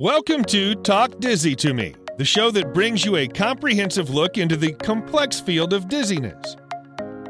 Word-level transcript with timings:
Welcome 0.00 0.44
to 0.44 0.76
Talk 0.76 1.18
Dizzy 1.18 1.56
to 1.56 1.74
Me, 1.74 1.92
the 2.18 2.24
show 2.24 2.52
that 2.52 2.72
brings 2.72 3.04
you 3.04 3.16
a 3.16 3.26
comprehensive 3.26 4.10
look 4.10 4.38
into 4.38 4.56
the 4.56 4.72
complex 4.74 5.40
field 5.40 5.72
of 5.72 5.88
dizziness. 5.88 6.54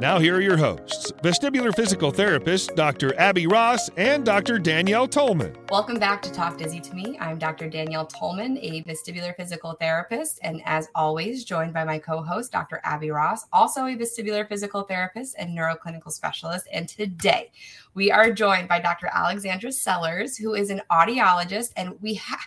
Now, 0.00 0.20
here 0.20 0.36
are 0.36 0.40
your 0.40 0.56
hosts 0.56 1.10
vestibular 1.24 1.74
physical 1.74 2.12
therapist 2.12 2.76
Dr. 2.76 3.18
Abby 3.18 3.48
Ross 3.48 3.90
and 3.96 4.24
Dr. 4.24 4.56
Danielle 4.60 5.08
Tolman. 5.08 5.56
Welcome 5.70 5.98
back 5.98 6.22
to 6.22 6.30
Talk 6.30 6.56
Dizzy 6.56 6.78
to 6.78 6.94
Me. 6.94 7.18
I'm 7.20 7.36
Dr. 7.36 7.68
Danielle 7.68 8.06
Tolman, 8.06 8.58
a 8.58 8.84
vestibular 8.84 9.34
physical 9.34 9.72
therapist, 9.72 10.38
and 10.44 10.62
as 10.66 10.86
always, 10.94 11.42
joined 11.42 11.74
by 11.74 11.82
my 11.82 11.98
co 11.98 12.22
host, 12.22 12.52
Dr. 12.52 12.80
Abby 12.84 13.10
Ross, 13.10 13.46
also 13.52 13.86
a 13.86 13.96
vestibular 13.96 14.48
physical 14.48 14.84
therapist 14.84 15.34
and 15.36 15.50
neuroclinical 15.58 16.12
specialist. 16.12 16.68
And 16.72 16.88
today 16.88 17.50
we 17.94 18.12
are 18.12 18.30
joined 18.30 18.68
by 18.68 18.78
Dr. 18.78 19.08
Alexandra 19.12 19.72
Sellers, 19.72 20.36
who 20.36 20.54
is 20.54 20.70
an 20.70 20.80
audiologist, 20.92 21.72
and 21.76 22.00
we 22.00 22.14
have 22.14 22.38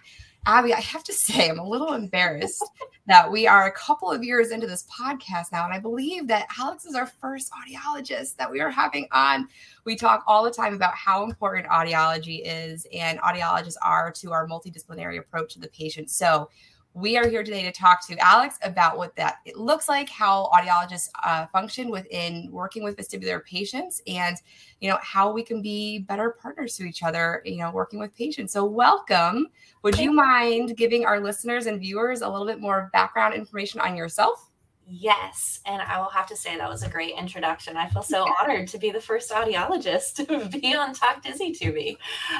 Abby, 0.46 0.74
I 0.74 0.80
have 0.80 1.04
to 1.06 1.14
say, 1.14 1.50
I'm 1.50 1.60
a 1.60 1.68
little 1.68 1.94
embarrassed 1.94 2.64
that 3.08 3.30
we 3.30 3.48
are 3.48 3.66
a 3.66 3.72
couple 3.72 4.12
of 4.12 4.24
years 4.24 4.52
into 4.52 4.68
this 4.68 4.86
podcast 4.86 5.52
now. 5.52 5.66
And 5.66 5.74
I 5.74 5.80
believe 5.80 6.28
that 6.28 6.48
Alex 6.58 6.86
is 6.86 6.96
our 6.96 7.08
first 7.08 7.52
audiologist 7.52 8.36
that 8.38 8.50
we 8.50 8.62
are 8.62 8.70
having 8.70 9.08
on. 9.12 9.48
We 9.86 9.96
talk 9.96 10.24
all 10.28 10.44
the 10.44 10.52
time 10.52 10.74
about 10.74 10.96
how 10.96 11.24
important 11.24 11.68
audiology 11.68 12.42
is 12.46 12.86
and 12.94 13.20
audiologists 13.20 13.76
are 13.84 14.12
to 14.12 14.32
our 14.32 14.48
multidisciplinary 14.48 15.20
approach 15.20 15.54
to 15.54 15.60
the 15.60 15.68
patient. 15.70 16.10
So 16.10 16.50
we 16.94 17.18
are 17.18 17.28
here 17.28 17.44
today 17.44 17.64
to 17.64 17.72
talk 17.72 18.06
to 18.08 18.18
Alex 18.18 18.58
about 18.64 18.98
what 18.98 19.16
that 19.16 19.38
it 19.46 19.58
looks 19.58 19.88
like, 19.88 20.10
how 20.10 20.50
audiologists 20.54 21.10
uh, 21.24 21.46
function 21.48 21.90
within 21.90 22.50
working 22.52 22.84
with 22.84 22.98
vestibular 22.98 23.44
patients, 23.46 24.02
and 24.08 24.38
you 24.82 24.90
know 24.90 24.98
how 25.02 25.32
we 25.32 25.44
can 25.44 25.62
be 25.62 26.00
better 26.00 26.32
partners 26.42 26.76
to 26.78 26.84
each 26.84 27.04
other. 27.04 27.42
You 27.46 27.58
know, 27.60 27.72
working 27.72 28.00
with 28.00 28.16
patients. 28.16 28.54
So, 28.54 28.66
welcome. 28.66 29.48
Would 29.84 29.98
you 29.98 30.12
mind 30.12 30.76
giving 30.76 31.06
our 31.06 31.20
listeners 31.20 31.66
and 31.66 31.80
viewers 31.80 32.22
a 32.22 32.30
little 32.30 32.48
bit 32.48 32.60
more 32.60 32.90
background 32.92 33.34
information 33.36 33.80
on 33.80 33.96
yourself? 33.96 34.50
Yes, 34.86 35.62
and 35.66 35.82
I 35.82 36.00
will 36.00 36.10
have 36.10 36.28
to 36.28 36.36
say 36.36 36.58
that 36.58 36.70
was 36.70 36.84
a 36.84 36.90
great 36.90 37.16
introduction. 37.16 37.78
I 37.78 37.88
feel 37.88 38.04
so 38.04 38.26
honored 38.42 38.68
to 38.70 38.78
be 38.78 38.92
the 38.92 39.00
first 39.00 39.32
audiologist 39.32 40.28
to 40.52 40.60
be 40.60 40.76
on 40.76 40.94
Talk 40.94 41.24
Dizzy 41.24 41.54
to 41.54 41.72
me. 41.72 41.98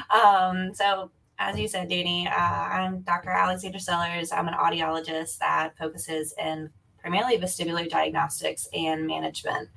Um, 0.10 0.74
so 0.74 1.10
as 1.42 1.58
you 1.58 1.68
said, 1.68 1.90
Danny, 1.90 2.28
uh, 2.28 2.32
I'm 2.32 3.02
Dr. 3.02 3.32
Alexandra 3.32 3.80
Sellers. 3.80 4.32
I'm 4.32 4.48
an 4.48 4.54
audiologist 4.54 5.40
that 5.40 5.76
focuses 5.76 6.36
in 6.38 6.70
primarily 7.00 7.40
vestibular 7.40 7.90
diagnostics 7.90 8.68
and 8.74 9.08
management. 9.08 9.68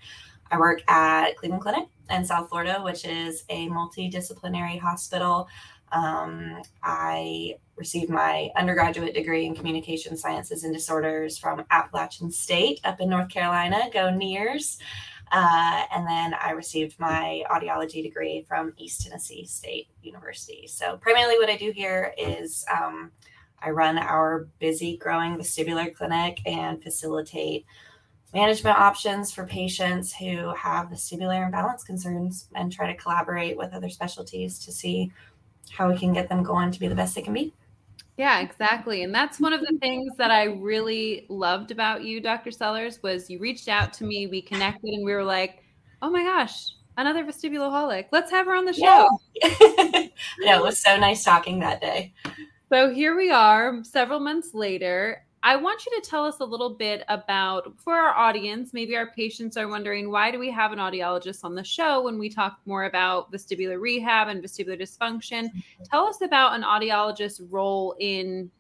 I 0.51 0.59
work 0.59 0.83
at 0.89 1.39
Cleveland 1.39 1.62
Clinic 1.62 1.89
in 2.11 2.23
South 2.27 2.51
Florida, 2.51 2.83
which 2.83 3.06
is 3.06 3.45
a 3.48 3.67
multidisciplinary 3.71 4.79
hospital. 4.79 5.48
Um, 5.91 6.61
I 6.83 7.55
received 7.77 8.11
my 8.11 8.51
undergraduate 8.56 9.15
degree 9.15 9.47
in 9.47 9.55
communication 9.55 10.19
sciences 10.19 10.65
and 10.65 10.75
disorders 10.75 11.39
from 11.39 11.65
Appalachian 11.71 12.31
State 12.31 12.81
up 12.84 13.01
in 13.01 13.09
North 13.09 13.31
Carolina. 13.31 13.89
Go 13.91 14.11
Nears. 14.11 14.78
Uh, 15.33 15.84
and 15.92 16.06
then 16.06 16.34
I 16.34 16.50
received 16.50 16.98
my 17.00 17.42
audiology 17.50 18.03
degree 18.03 18.44
from 18.47 18.72
East 18.77 19.03
Tennessee 19.03 19.47
State 19.47 19.89
University. 20.03 20.66
So, 20.66 20.97
primarily, 20.98 21.39
what 21.39 21.50
I 21.50 21.56
do 21.56 21.72
here 21.72 22.14
is 22.16 22.64
um, 22.72 23.11
I 23.61 23.70
run 23.70 23.98
our 23.98 24.48
busy, 24.58 24.97
growing 24.97 25.36
vestibular 25.36 25.94
clinic 25.94 26.41
and 26.47 26.83
facilitate 26.83 27.64
management 28.34 28.77
options 28.78 29.33
for 29.33 29.47
patients 29.47 30.12
who 30.12 30.53
have 30.55 30.89
vestibular 30.89 31.47
imbalance 31.47 31.84
concerns 31.84 32.48
and 32.55 32.72
try 32.72 32.92
to 32.92 32.98
collaborate 33.00 33.56
with 33.56 33.72
other 33.72 33.88
specialties 33.88 34.59
to 34.59 34.72
see 34.72 35.11
how 35.70 35.88
we 35.88 35.97
can 35.97 36.12
get 36.12 36.28
them 36.28 36.42
going 36.42 36.70
to 36.70 36.81
be 36.81 36.88
the 36.88 36.94
best 36.94 37.14
they 37.14 37.22
can 37.22 37.33
be. 37.33 37.55
Yeah, 38.17 38.41
exactly. 38.41 39.03
And 39.03 39.12
that's 39.12 39.41
one 39.41 39.53
of 39.53 39.61
the 39.61 39.77
things 39.81 40.17
that 40.19 40.31
I 40.31 40.45
really 40.45 41.27
loved 41.29 41.73
about 41.73 42.05
you, 42.05 42.21
Dr. 42.21 42.53
Sellers, 42.53 43.03
was 43.03 43.29
you 43.29 43.41
reached 43.41 43.69
out 43.69 43.93
to 43.95 44.05
me, 44.05 44.29
we 44.29 44.41
connected, 44.41 44.91
and 44.95 45.05
we 45.05 45.12
were 45.12 45.25
like, 45.25 45.65
oh 46.00 46.11
my 46.11 46.22
gosh, 46.22 46.75
another 46.97 47.25
vestibuloholic. 47.25 48.06
Let's 48.12 48.31
have 48.31 48.47
her 48.47 48.55
on 48.55 48.66
the 48.66 48.72
show. 48.72 49.09
Yeah. 49.43 49.49
yeah, 50.41 50.59
it 50.59 50.62
was 50.62 50.78
so 50.78 50.97
nice 50.97 51.25
talking 51.25 51.59
that 51.61 51.81
day. 51.81 52.15
So 52.72 52.93
here 52.94 53.16
we 53.16 53.31
are, 53.31 53.83
several 53.83 54.21
months 54.21 54.55
later, 54.55 55.24
I 55.47 55.56
want 55.56 55.84
you 55.84 56.00
to 56.00 56.09
tell 56.09 56.25
us 56.25 56.41
a 56.41 56.44
little 56.44 56.71
bit 56.71 57.05
about, 57.09 57.75
for 57.78 57.93
our 57.93 58.15
audience, 58.15 58.72
maybe 58.72 58.97
our 58.97 59.10
patients 59.10 59.59
are 59.59 59.69
wondering 59.69 60.10
why 60.10 60.31
do 60.31 60.38
we 60.38 60.50
have 60.50 60.72
an 60.72 60.78
audiologist 60.78 61.44
on 61.44 61.55
the 61.55 61.62
show 61.62 62.03
when 62.03 62.19
we 62.19 62.31
talk 62.31 62.60
more 62.65 62.84
about 62.84 63.31
vestibular 63.31 63.78
rehab 63.78 64.28
and 64.28 64.43
vestibular 64.43 64.81
dysfunction? 64.81 65.44
Mm-hmm. 65.44 65.84
Tell 65.91 66.06
us 66.06 66.22
about 66.22 66.55
an 66.55 66.62
audiologist's 66.62 67.43
role 67.43 67.94
in 68.00 68.50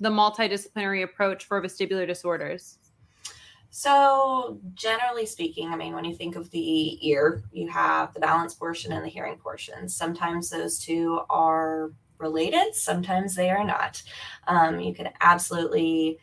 the 0.00 0.10
multidisciplinary 0.10 1.04
approach 1.04 1.44
for 1.44 1.62
vestibular 1.62 2.08
disorders. 2.08 2.78
So, 3.70 4.58
generally 4.74 5.26
speaking, 5.26 5.68
I 5.68 5.76
mean, 5.76 5.94
when 5.94 6.04
you 6.04 6.16
think 6.16 6.34
of 6.34 6.50
the 6.50 7.08
ear, 7.08 7.44
you 7.52 7.70
have 7.70 8.12
the 8.14 8.20
balance 8.20 8.52
portion 8.52 8.92
and 8.92 9.04
the 9.04 9.08
hearing 9.08 9.36
portion. 9.36 9.88
Sometimes 9.88 10.50
those 10.50 10.80
two 10.80 11.20
are 11.30 11.92
related, 12.18 12.74
sometimes 12.74 13.36
they 13.36 13.48
are 13.48 13.64
not. 13.64 14.02
Um, 14.48 14.80
you 14.80 14.92
can 14.92 15.08
absolutely 15.20 16.18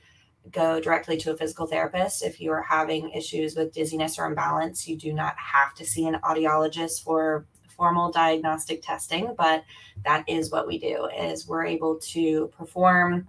go 0.52 0.80
directly 0.80 1.18
to 1.18 1.32
a 1.32 1.38
physical 1.38 1.68
therapist 1.68 2.24
if 2.24 2.40
you 2.40 2.52
are 2.52 2.64
having 2.64 3.10
issues 3.12 3.56
with 3.56 3.74
dizziness 3.74 4.18
or 4.18 4.26
imbalance. 4.26 4.88
You 4.88 4.98
do 4.98 5.14
not 5.14 5.36
have 5.38 5.74
to 5.76 5.86
see 5.86 6.08
an 6.08 6.20
audiologist 6.24 7.04
for 7.04 7.46
formal 7.70 8.12
diagnostic 8.12 8.82
testing, 8.82 9.36
but 9.38 9.64
that 10.04 10.24
is 10.28 10.52
what 10.52 10.68
we 10.68 10.80
do. 10.80 11.08
Is 11.18 11.48
we're 11.48 11.66
able 11.66 11.98
to 12.00 12.48
perform 12.58 13.28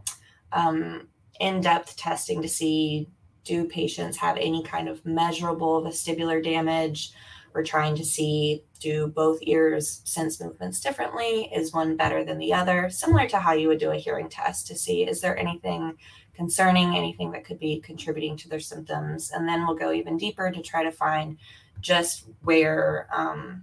um, 0.53 1.09
in-depth 1.41 1.97
testing 1.97 2.43
to 2.43 2.49
see 2.49 3.09
do 3.45 3.65
patients 3.65 4.17
have 4.19 4.37
any 4.37 4.63
kind 4.63 4.89
of 4.89 5.05
measurable 5.05 5.83
vestibular 5.83 6.43
damage. 6.43 7.13
We're 7.55 7.65
trying 7.65 7.97
to 7.97 8.05
see 8.05 8.65
do 8.81 9.09
both 9.09 9.39
ears 9.43 10.03
sense 10.05 10.41
movements 10.41 10.81
differently? 10.81 11.51
Is 11.55 11.73
one 11.73 11.97
better 11.97 12.25
than 12.25 12.39
the 12.39 12.53
other? 12.53 12.91
Similar 12.91 13.29
to 13.29 13.39
how 13.39 13.53
you 13.53 13.69
would 13.69 13.79
do 13.79 13.91
a 13.91 13.97
hearing 13.97 14.29
test 14.29 14.67
to 14.69 14.77
see 14.77 15.07
is 15.07 15.21
there 15.21 15.37
anything 15.39 15.97
concerning, 16.41 16.97
anything 16.97 17.31
that 17.31 17.45
could 17.45 17.59
be 17.59 17.81
contributing 17.81 18.35
to 18.35 18.49
their 18.49 18.61
symptoms. 18.61 19.31
And 19.31 19.47
then 19.47 19.67
we'll 19.67 19.77
go 19.77 19.93
even 19.93 20.17
deeper 20.17 20.51
to 20.51 20.63
try 20.63 20.83
to 20.83 20.91
find 20.91 21.37
just 21.83 22.25
where 22.45 23.07
um, 23.13 23.63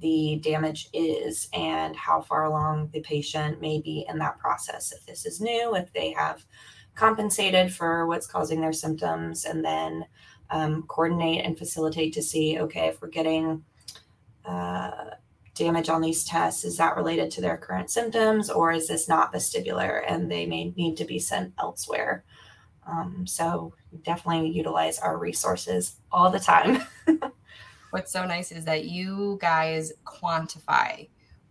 the 0.00 0.40
damage 0.42 0.88
is 0.92 1.48
and 1.52 1.94
how 1.94 2.20
far 2.20 2.42
along 2.42 2.90
the 2.92 2.98
patient 3.02 3.60
may 3.60 3.80
be 3.80 4.04
in 4.08 4.18
that 4.18 4.36
process. 4.36 4.90
If 4.90 5.06
this 5.06 5.26
is 5.26 5.40
new, 5.40 5.76
if 5.76 5.92
they 5.92 6.10
have 6.10 6.44
compensated 6.96 7.72
for 7.72 8.08
what's 8.08 8.26
causing 8.26 8.60
their 8.60 8.72
symptoms, 8.72 9.44
and 9.44 9.64
then 9.64 10.04
um, 10.50 10.82
coordinate 10.88 11.44
and 11.44 11.56
facilitate 11.56 12.14
to 12.14 12.22
see 12.22 12.58
okay, 12.58 12.88
if 12.88 13.00
we're 13.00 13.08
getting 13.20 13.62
uh, 14.44 15.10
damage 15.58 15.88
on 15.88 16.00
these 16.00 16.24
tests 16.24 16.64
is 16.64 16.76
that 16.76 16.96
related 16.96 17.30
to 17.30 17.40
their 17.40 17.56
current 17.56 17.90
symptoms 17.90 18.48
or 18.50 18.72
is 18.72 18.88
this 18.88 19.08
not 19.08 19.32
vestibular 19.32 20.02
and 20.08 20.30
they 20.30 20.46
may 20.46 20.72
need 20.76 20.96
to 20.96 21.04
be 21.04 21.18
sent 21.18 21.52
elsewhere 21.58 22.24
um, 22.86 23.26
so 23.26 23.74
definitely 24.02 24.48
utilize 24.48 24.98
our 24.98 25.18
resources 25.18 25.96
all 26.10 26.30
the 26.30 26.38
time 26.38 26.82
what's 27.90 28.12
so 28.12 28.24
nice 28.24 28.52
is 28.52 28.64
that 28.64 28.84
you 28.84 29.38
guys 29.40 29.92
quantify 30.04 31.08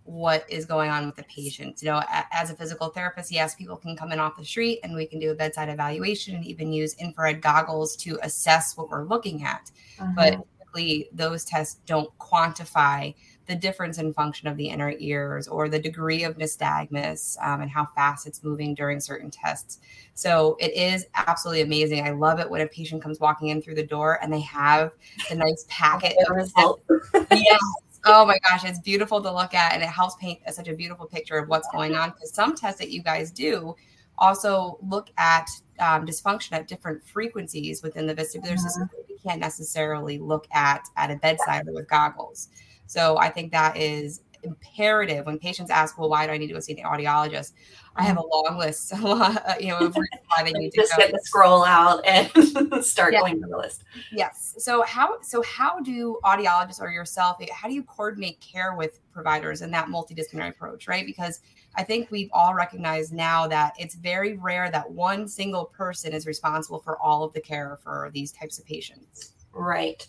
what 0.07 0.45
is 0.47 0.65
going 0.65 0.89
on 0.89 1.05
with 1.05 1.17
the 1.17 1.23
patient. 1.23 1.81
You 1.81 1.89
know, 1.89 2.01
as 2.31 2.49
a 2.49 2.55
physical 2.55 2.89
therapist, 2.89 3.29
yes, 3.29 3.55
people 3.55 3.75
can 3.75 3.95
come 3.95 4.13
in 4.13 4.19
off 4.19 4.37
the 4.37 4.45
street 4.45 4.79
and 4.83 4.95
we 4.95 5.05
can 5.05 5.19
do 5.19 5.31
a 5.31 5.35
bedside 5.35 5.67
evaluation 5.67 6.33
and 6.33 6.45
even 6.45 6.71
use 6.71 6.93
infrared 6.93 7.41
goggles 7.41 7.95
to 7.97 8.17
assess 8.23 8.77
what 8.77 8.89
we're 8.89 9.03
looking 9.03 9.43
at. 9.43 9.69
Uh-huh. 9.99 10.11
But 10.15 10.47
typically, 10.59 11.09
those 11.11 11.43
tests 11.43 11.81
don't 11.85 12.09
quantify 12.19 13.13
the 13.47 13.55
difference 13.55 13.97
in 13.97 14.13
function 14.13 14.47
of 14.47 14.57
the 14.57 14.67
inner 14.67 14.93
ears 14.99 15.47
or 15.47 15.69
the 15.69 15.79
degree 15.79 16.23
of 16.23 16.37
nystagmus 16.37 17.37
um, 17.41 17.61
and 17.61 17.71
how 17.71 17.85
fast 17.95 18.27
it's 18.27 18.43
moving 18.43 18.75
during 18.75 18.99
certain 18.99 19.31
tests. 19.31 19.79
So 20.13 20.57
it 20.59 20.73
is 20.73 21.07
absolutely 21.15 21.61
amazing. 21.61 22.05
I 22.05 22.11
love 22.11 22.39
it 22.39 22.49
when 22.49 22.61
a 22.61 22.67
patient 22.67 23.01
comes 23.01 23.19
walking 23.19 23.49
in 23.49 23.61
through 23.61 23.75
the 23.75 23.85
door 23.85 24.19
and 24.21 24.31
they 24.31 24.41
have 24.41 24.91
the 25.29 25.35
nice 25.35 25.65
packet 25.69 26.15
of 26.27 26.35
results. 26.35 26.83
yes. 27.31 27.59
Oh 28.05 28.25
my 28.25 28.37
gosh, 28.39 28.63
it's 28.63 28.79
beautiful 28.79 29.21
to 29.21 29.31
look 29.31 29.53
at 29.53 29.73
and 29.73 29.81
it 29.81 29.89
helps 29.89 30.15
paint 30.15 30.39
such 30.51 30.67
a 30.67 30.73
beautiful 30.73 31.05
picture 31.05 31.37
of 31.37 31.47
what's 31.49 31.67
going 31.71 31.95
on 31.95 32.11
because 32.11 32.33
some 32.33 32.55
tests 32.55 32.79
that 32.79 32.89
you 32.89 33.01
guys 33.01 33.31
do 33.31 33.75
also 34.17 34.77
look 34.81 35.09
at 35.17 35.47
um, 35.79 36.05
dysfunction 36.05 36.53
at 36.53 36.67
different 36.67 37.05
frequencies 37.05 37.83
within 37.83 38.07
the 38.07 38.15
vestibular 38.15 38.53
mm-hmm. 38.53 38.57
system 38.57 38.89
that 38.91 39.05
we 39.07 39.17
can't 39.17 39.39
necessarily 39.39 40.17
look 40.17 40.47
at 40.53 40.87
at 40.95 41.11
a 41.11 41.15
bedside 41.15 41.67
or 41.67 41.73
with 41.73 41.87
goggles. 41.87 42.49
So 42.87 43.17
I 43.17 43.29
think 43.29 43.51
that 43.51 43.77
is 43.77 44.21
imperative 44.43 45.25
when 45.25 45.39
patients 45.39 45.69
ask, 45.69 45.97
well, 45.97 46.09
why 46.09 46.25
do 46.25 46.31
I 46.31 46.37
need 46.37 46.47
to 46.47 46.53
go 46.53 46.59
see 46.59 46.73
the 46.73 46.83
audiologist? 46.83 47.53
I 47.95 48.03
have 48.03 48.17
a 48.17 48.21
mm-hmm. 48.21 48.49
long 48.49 48.59
list, 48.59 48.91
you 49.59 49.67
know, 49.67 49.79
of 49.79 49.95
why 49.95 50.43
they 50.43 50.51
need 50.53 50.71
to 50.71 50.81
just 50.81 50.95
go. 50.95 50.97
get 50.97 51.11
the 51.11 51.19
scroll 51.23 51.65
out 51.65 52.05
and 52.05 52.29
start 52.83 53.13
yes. 53.13 53.21
going 53.21 53.39
through 53.39 53.49
the 53.49 53.57
list. 53.57 53.83
Yes. 54.11 54.55
So 54.59 54.83
how 54.83 55.21
so 55.21 55.41
how 55.43 55.79
do 55.79 56.19
audiologists 56.23 56.81
or 56.81 56.91
yourself 56.91 57.37
how 57.51 57.67
do 57.67 57.73
you 57.73 57.83
coordinate 57.83 58.39
care 58.39 58.75
with 58.75 58.99
providers 59.11 59.61
in 59.61 59.71
that 59.71 59.87
multidisciplinary 59.87 60.49
approach, 60.49 60.87
right? 60.87 61.05
Because 61.05 61.41
I 61.75 61.83
think 61.83 62.11
we've 62.11 62.29
all 62.33 62.53
recognized 62.53 63.13
now 63.13 63.47
that 63.47 63.73
it's 63.77 63.95
very 63.95 64.37
rare 64.37 64.71
that 64.71 64.89
one 64.89 65.27
single 65.27 65.65
person 65.65 66.13
is 66.13 66.25
responsible 66.25 66.79
for 66.79 66.99
all 66.99 67.23
of 67.23 67.33
the 67.33 67.41
care 67.41 67.79
for 67.83 68.09
these 68.13 68.31
types 68.31 68.59
of 68.59 68.65
patients. 68.65 69.33
Right. 69.57 70.05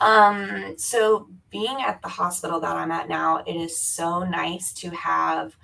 Um, 0.00 0.74
so 0.78 1.28
being 1.50 1.82
at 1.82 2.02
the 2.02 2.08
hospital 2.08 2.60
that 2.60 2.76
I'm 2.76 2.90
at 2.90 3.08
now, 3.08 3.42
it 3.46 3.54
is 3.54 3.78
so 3.78 4.24
nice 4.24 4.72
to 4.74 4.90
have 4.90 5.56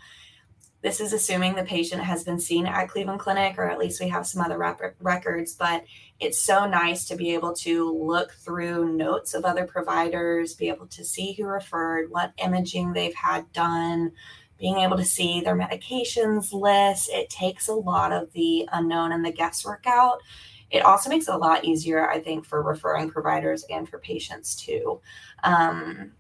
this 0.81 1.00
is 1.00 1.12
assuming 1.12 1.55
the 1.55 1.64
patient 1.64 2.02
has 2.02 2.23
been 2.23 2.38
seen 2.38 2.64
at 2.64 2.88
Cleveland 2.88 3.19
Clinic, 3.19 3.58
or 3.58 3.69
at 3.69 3.79
least 3.79 4.00
we 4.00 4.08
have 4.08 4.26
some 4.26 4.43
other 4.43 4.56
rep- 4.56 4.94
records. 5.00 5.55
But 5.55 5.85
it's 6.20 6.40
so 6.40 6.67
nice 6.67 7.05
to 7.06 7.17
be 7.17 7.35
able 7.35 7.52
to 7.55 7.90
look 7.93 8.32
through 8.32 8.96
notes 8.96 9.35
of 9.35 9.44
other 9.44 9.67
providers, 9.67 10.55
be 10.55 10.69
able 10.69 10.87
to 10.87 11.05
see 11.05 11.32
who 11.32 11.46
referred, 11.46 12.11
what 12.11 12.32
imaging 12.38 12.93
they've 12.93 13.14
had 13.14 13.52
done, 13.52 14.12
being 14.58 14.79
able 14.79 14.96
to 14.96 15.05
see 15.05 15.40
their 15.40 15.56
medications 15.56 16.52
list. 16.52 17.11
It 17.12 17.29
takes 17.29 17.67
a 17.67 17.75
lot 17.75 18.12
of 18.12 18.32
the 18.32 18.69
unknown 18.70 19.11
and 19.11 19.25
the 19.25 19.32
guesswork 19.32 19.85
out. 19.87 20.20
It 20.70 20.85
also 20.85 21.09
makes 21.09 21.29
it 21.29 21.35
a 21.35 21.38
lot 21.38 21.65
easier, 21.65 22.11
I 22.11 22.20
think, 22.20 22.44
for 22.44 22.62
referring 22.62 23.11
providers 23.11 23.65
and 23.70 23.88
for 23.88 23.99
patients 23.99 24.55
too. 24.56 25.00
Um, 25.44 26.12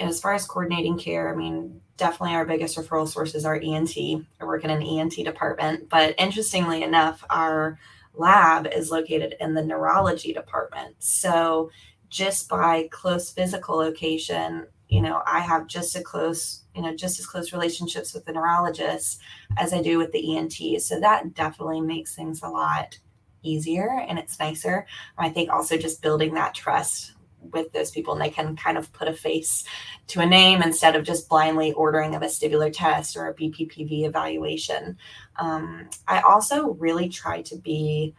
as 0.00 0.20
far 0.20 0.34
as 0.34 0.46
coordinating 0.46 0.98
care, 0.98 1.32
I 1.32 1.36
mean, 1.36 1.80
definitely 1.96 2.34
our 2.34 2.44
biggest 2.44 2.76
referral 2.76 3.06
sources 3.06 3.44
are 3.44 3.60
ENT. 3.62 3.96
I 3.96 4.44
work 4.44 4.64
in 4.64 4.70
an 4.70 4.82
ENT 4.82 5.14
department, 5.16 5.88
but 5.88 6.14
interestingly 6.18 6.82
enough, 6.82 7.22
our 7.30 7.78
lab 8.14 8.66
is 8.66 8.90
located 8.90 9.36
in 9.40 9.54
the 9.54 9.64
neurology 9.64 10.32
department. 10.32 10.96
So 10.98 11.70
just 12.08 12.48
by 12.48 12.88
close 12.90 13.30
physical 13.30 13.76
location, 13.76 14.66
you 14.88 15.00
know, 15.00 15.22
I 15.26 15.40
have 15.40 15.66
just 15.66 15.96
a 15.96 16.02
close, 16.02 16.64
you 16.74 16.82
know, 16.82 16.94
just 16.94 17.18
as 17.18 17.26
close 17.26 17.52
relationships 17.52 18.12
with 18.12 18.26
the 18.26 18.32
neurologists 18.32 19.18
as 19.56 19.72
I 19.72 19.80
do 19.80 19.96
with 19.96 20.12
the 20.12 20.36
ENT. 20.36 20.82
So 20.82 21.00
that 21.00 21.34
definitely 21.34 21.80
makes 21.80 22.14
things 22.14 22.42
a 22.42 22.48
lot 22.48 22.98
easier 23.42 24.04
and 24.08 24.18
it's 24.18 24.38
nicer. 24.38 24.86
I 25.18 25.28
think 25.28 25.50
also 25.50 25.76
just 25.76 26.02
building 26.02 26.34
that 26.34 26.54
trust 26.54 27.12
with 27.52 27.72
those 27.72 27.90
people 27.90 28.12
and 28.12 28.22
they 28.22 28.30
can 28.30 28.56
kind 28.56 28.78
of 28.78 28.92
put 28.92 29.08
a 29.08 29.12
face 29.12 29.64
to 30.06 30.20
a 30.20 30.26
name 30.26 30.62
instead 30.62 30.94
of 30.94 31.04
just 31.04 31.28
blindly 31.28 31.72
ordering 31.72 32.14
a 32.14 32.20
vestibular 32.20 32.72
test 32.72 33.16
or 33.16 33.28
a 33.28 33.34
BPPV 33.34 34.04
evaluation. 34.06 34.96
Um, 35.36 35.88
I 36.06 36.20
also 36.20 36.74
really 36.74 37.08
try 37.08 37.42
to 37.42 37.56
be 37.56 38.14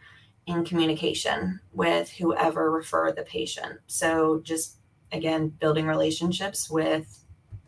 in 0.45 0.65
communication 0.65 1.59
with 1.71 2.09
whoever 2.09 2.69
referred 2.69 3.15
the 3.15 3.23
patient. 3.23 3.79
So 3.87 4.41
just 4.43 4.79
again, 5.13 5.49
building 5.49 5.85
relationships 5.85 6.69
with 6.69 7.22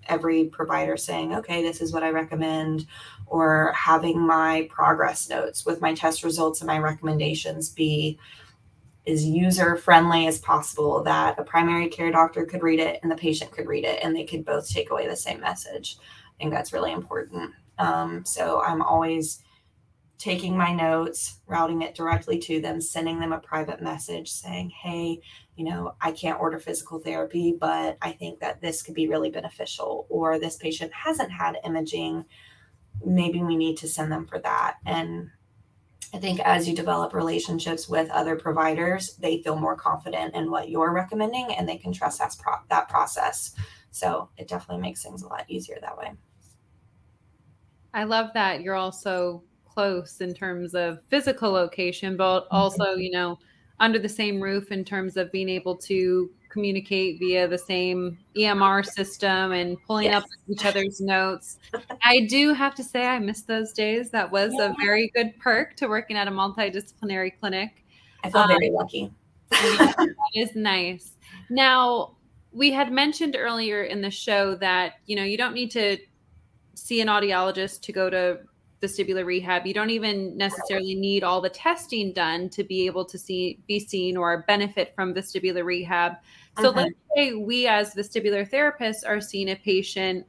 every 0.07 0.46
provider 0.46 0.98
saying, 0.98 1.36
okay, 1.36 1.62
this 1.62 1.81
is 1.81 1.94
what 1.94 2.04
I 2.04 2.10
recommend, 2.10 2.86
or 3.25 3.74
having 3.75 4.19
my 4.19 4.68
progress 4.72 5.30
notes 5.30 5.66
with 5.66 5.81
my 5.81 5.94
test 5.94 6.24
results 6.24 6.62
and 6.62 6.68
my 6.68 6.80
recommendations 6.80 7.69
be 7.69 8.19
as 9.07 9.25
user 9.25 9.75
friendly 9.75 10.28
as 10.28 10.40
possible 10.40 11.04
that 11.04 11.38
a 11.38 11.44
primary 11.44 11.88
care 11.88 12.12
doctor 12.12 12.46
could 12.46 12.63
read 12.63 12.80
it 12.80 13.00
and 13.04 13.12
the 13.12 13.16
patient 13.16 13.52
could 13.52 13.68
read 13.68 13.84
it 13.84 14.00
and 14.04 14.16
they 14.16 14.24
could 14.24 14.44
both 14.44 14.68
take 14.68 14.90
away 14.90 15.07
the 15.07 15.16
same 15.16 15.40
message. 15.40 15.98
I 16.02 16.44
think 16.44 16.54
that's 16.54 16.74
really 16.74 16.92
important. 16.92 17.52
Um, 17.78 18.25
so 18.25 18.62
I'm 18.62 18.81
always 18.81 19.44
taking 20.17 20.57
my 20.57 20.73
notes, 20.73 21.39
routing 21.45 21.81
it 21.81 21.95
directly 21.95 22.39
to 22.39 22.62
them, 22.62 22.79
sending 22.79 23.19
them 23.19 23.33
a 23.33 23.39
private 23.39 23.81
message 23.81 24.31
saying, 24.31 24.69
hey, 24.69 25.19
you 25.56 25.65
know, 25.65 25.95
I 26.01 26.12
can't 26.12 26.39
order 26.39 26.59
physical 26.59 27.00
therapy, 27.00 27.56
but 27.59 27.97
I 28.01 28.12
think 28.12 28.39
that 28.39 28.62
this 28.62 28.81
could 28.81 28.95
be 28.95 29.07
really 29.07 29.29
beneficial. 29.29 30.06
Or 30.09 30.39
this 30.39 30.56
patient 30.56 30.91
hasn't 30.94 31.31
had 31.31 31.57
imaging. 31.65 32.25
Maybe 33.06 33.44
we 33.44 33.57
need 33.57 33.77
to 33.77 33.89
send 33.89 34.12
them 34.12 34.25
for 34.25 34.39
that. 34.39 34.77
And 34.85 35.29
I 36.13 36.18
think 36.18 36.39
as 36.39 36.68
you 36.68 36.73
develop 36.73 37.13
relationships 37.13 37.89
with 37.89 38.09
other 38.09 38.38
providers, 38.38 39.18
they 39.18 39.41
feel 39.41 39.57
more 39.57 39.75
confident 39.75 40.33
in 40.33 40.50
what 40.50 40.69
you're 40.69 40.94
recommending 40.94 41.53
and 41.53 41.68
they 41.68 41.77
can 41.77 41.91
trust 41.91 42.19
that, 42.19 42.35
pro- 42.39 42.63
that 42.69 42.88
process. 42.88 43.53
So 43.91 44.29
it 44.38 44.47
definitely 44.47 44.81
makes 44.81 45.03
things 45.03 45.23
a 45.23 45.27
lot 45.27 45.44
easier 45.50 45.77
that 45.81 45.97
way. 45.97 46.13
I 47.94 48.06
love 48.06 48.31
that 48.33 48.61
you're 48.61 48.75
also 48.75 49.44
close 49.75 50.22
in 50.22 50.33
terms 50.33 50.74
of 50.74 51.00
physical 51.10 51.51
location, 51.51 52.18
but 52.18 52.42
mm-hmm. 52.42 52.56
also, 52.56 52.95
you 52.95 53.12
know, 53.12 53.38
under 53.80 54.00
the 54.00 54.10
same 54.10 54.42
roof 54.42 54.72
in 54.72 54.86
terms 54.86 55.18
of 55.18 55.31
being 55.31 55.50
able 55.50 55.75
to 55.75 56.30
communicate 56.50 57.19
via 57.19 57.48
the 57.48 57.57
same 57.57 58.18
EMR 58.38 58.86
system 58.86 59.51
and 59.51 59.77
pulling 59.86 60.06
yes. 60.06 60.24
up 60.24 60.30
each 60.48 60.66
other's 60.66 61.01
notes. 61.01 61.57
I 62.01 62.22
do 62.22 62.54
have 62.54 62.74
to 62.75 62.83
say, 62.83 63.06
I 63.06 63.19
miss 63.19 63.42
those 63.42 63.74
days. 63.74 64.10
That 64.12 64.31
was 64.31 64.54
yeah. 64.57 64.72
a 64.72 64.74
very 64.81 65.12
good 65.13 65.38
perk 65.38 65.75
to 65.75 65.88
working 65.88 66.16
at 66.16 66.30
a 66.30 66.31
multidisciplinary 66.31 67.31
clinic. 67.38 67.83
I 68.24 68.30
feel 68.30 68.42
um, 68.42 68.48
very 68.48 68.71
lucky. 68.71 69.12
that 69.50 70.16
is 70.33 70.56
nice. 70.56 71.18
Now, 71.50 72.16
we 72.54 72.71
had 72.71 72.89
mentioned 72.89 73.36
earlier 73.38 73.83
in 73.83 74.01
the 74.01 74.10
show 74.10 74.56
that, 74.56 74.94
you 75.07 75.18
know, 75.18 75.24
you 75.24 75.38
don't 75.38 75.54
need 75.54 75.71
to 75.71 75.98
see 76.74 77.01
an 77.01 77.10
audiologist 77.10 77.81
to 77.81 77.92
go 77.92 78.10
to 78.10 78.39
vestibular 78.81 79.25
rehab. 79.25 79.66
You 79.66 79.74
don't 79.74 79.89
even 79.89 80.36
necessarily 80.38 80.95
need 80.95 81.24
all 81.24 81.42
the 81.42 81.50
testing 81.50 82.13
done 82.13 82.50
to 82.50 82.63
be 82.63 82.86
able 82.86 83.06
to 83.06 83.18
see 83.18 83.60
be 83.68 83.80
seen 83.80 84.18
or 84.18 84.44
benefit 84.48 84.94
from 84.95 85.13
vestibular 85.13 85.63
rehab. 85.63 86.13
So 86.60 86.69
uh-huh. 86.69 86.81
let's 86.81 86.95
say 87.16 87.33
we 87.33 87.68
as 87.68 87.94
vestibular 87.95 88.50
therapists 88.50 89.07
are 89.07 89.22
seeing 89.22 89.50
a 89.50 89.56
patient. 89.56 90.25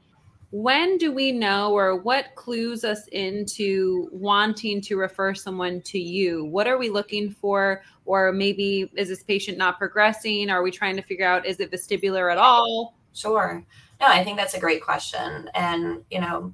When 0.53 0.97
do 0.97 1.13
we 1.13 1.33
know 1.33 1.73
or 1.73 1.97
what 1.97 2.35
clues 2.37 2.85
us 2.85 3.09
into 3.09 4.09
wanting 4.13 4.81
to 4.83 4.97
refer 4.97 5.35
someone 5.35 5.83
to 5.83 5.99
you? 5.99 6.45
What 6.45 6.67
are 6.67 6.79
we 6.79 6.89
looking 6.89 7.31
for? 7.31 7.83
Or 8.05 8.33
maybe 8.33 8.91
is 8.95 9.09
this 9.09 9.23
patient 9.23 9.59
not 9.59 9.79
progressing? 9.79 10.49
Are 10.49 10.63
we 10.63 10.71
trying 10.71 10.97
to 10.97 11.03
figure 11.03 11.27
out 11.27 11.45
is 11.45 11.59
it 11.59 11.71
vestibular 11.71 12.31
at 12.31 12.39
all? 12.39 12.95
Sure. 13.13 13.65
No, 14.01 14.07
I 14.07 14.23
think 14.23 14.37
that's 14.37 14.55
a 14.55 14.61
great 14.61 14.83
question. 14.83 15.51
And, 15.55 16.05
you 16.11 16.21
know, 16.21 16.53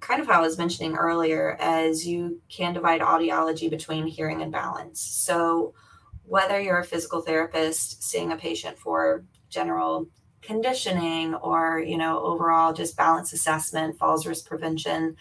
kind 0.00 0.20
of 0.20 0.26
how 0.26 0.38
I 0.38 0.40
was 0.40 0.58
mentioning 0.58 0.94
earlier, 0.94 1.56
as 1.60 2.06
you 2.06 2.40
can 2.48 2.74
divide 2.74 3.00
audiology 3.00 3.70
between 3.70 4.06
hearing 4.06 4.42
and 4.42 4.52
balance. 4.52 5.00
So, 5.00 5.74
whether 6.24 6.60
you're 6.60 6.80
a 6.80 6.84
physical 6.84 7.20
therapist 7.20 8.02
seeing 8.02 8.32
a 8.32 8.36
patient 8.36 8.76
for 8.78 9.24
general 9.48 10.08
conditioning 10.42 11.34
or 11.34 11.80
you 11.80 11.96
know 11.96 12.20
overall 12.20 12.72
just 12.72 12.96
balance 12.96 13.32
assessment 13.32 13.98
falls 13.98 14.26
risk 14.26 14.46
prevention 14.46 15.16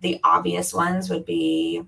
the 0.00 0.20
obvious 0.22 0.72
ones 0.72 1.10
would 1.10 1.24
be 1.24 1.82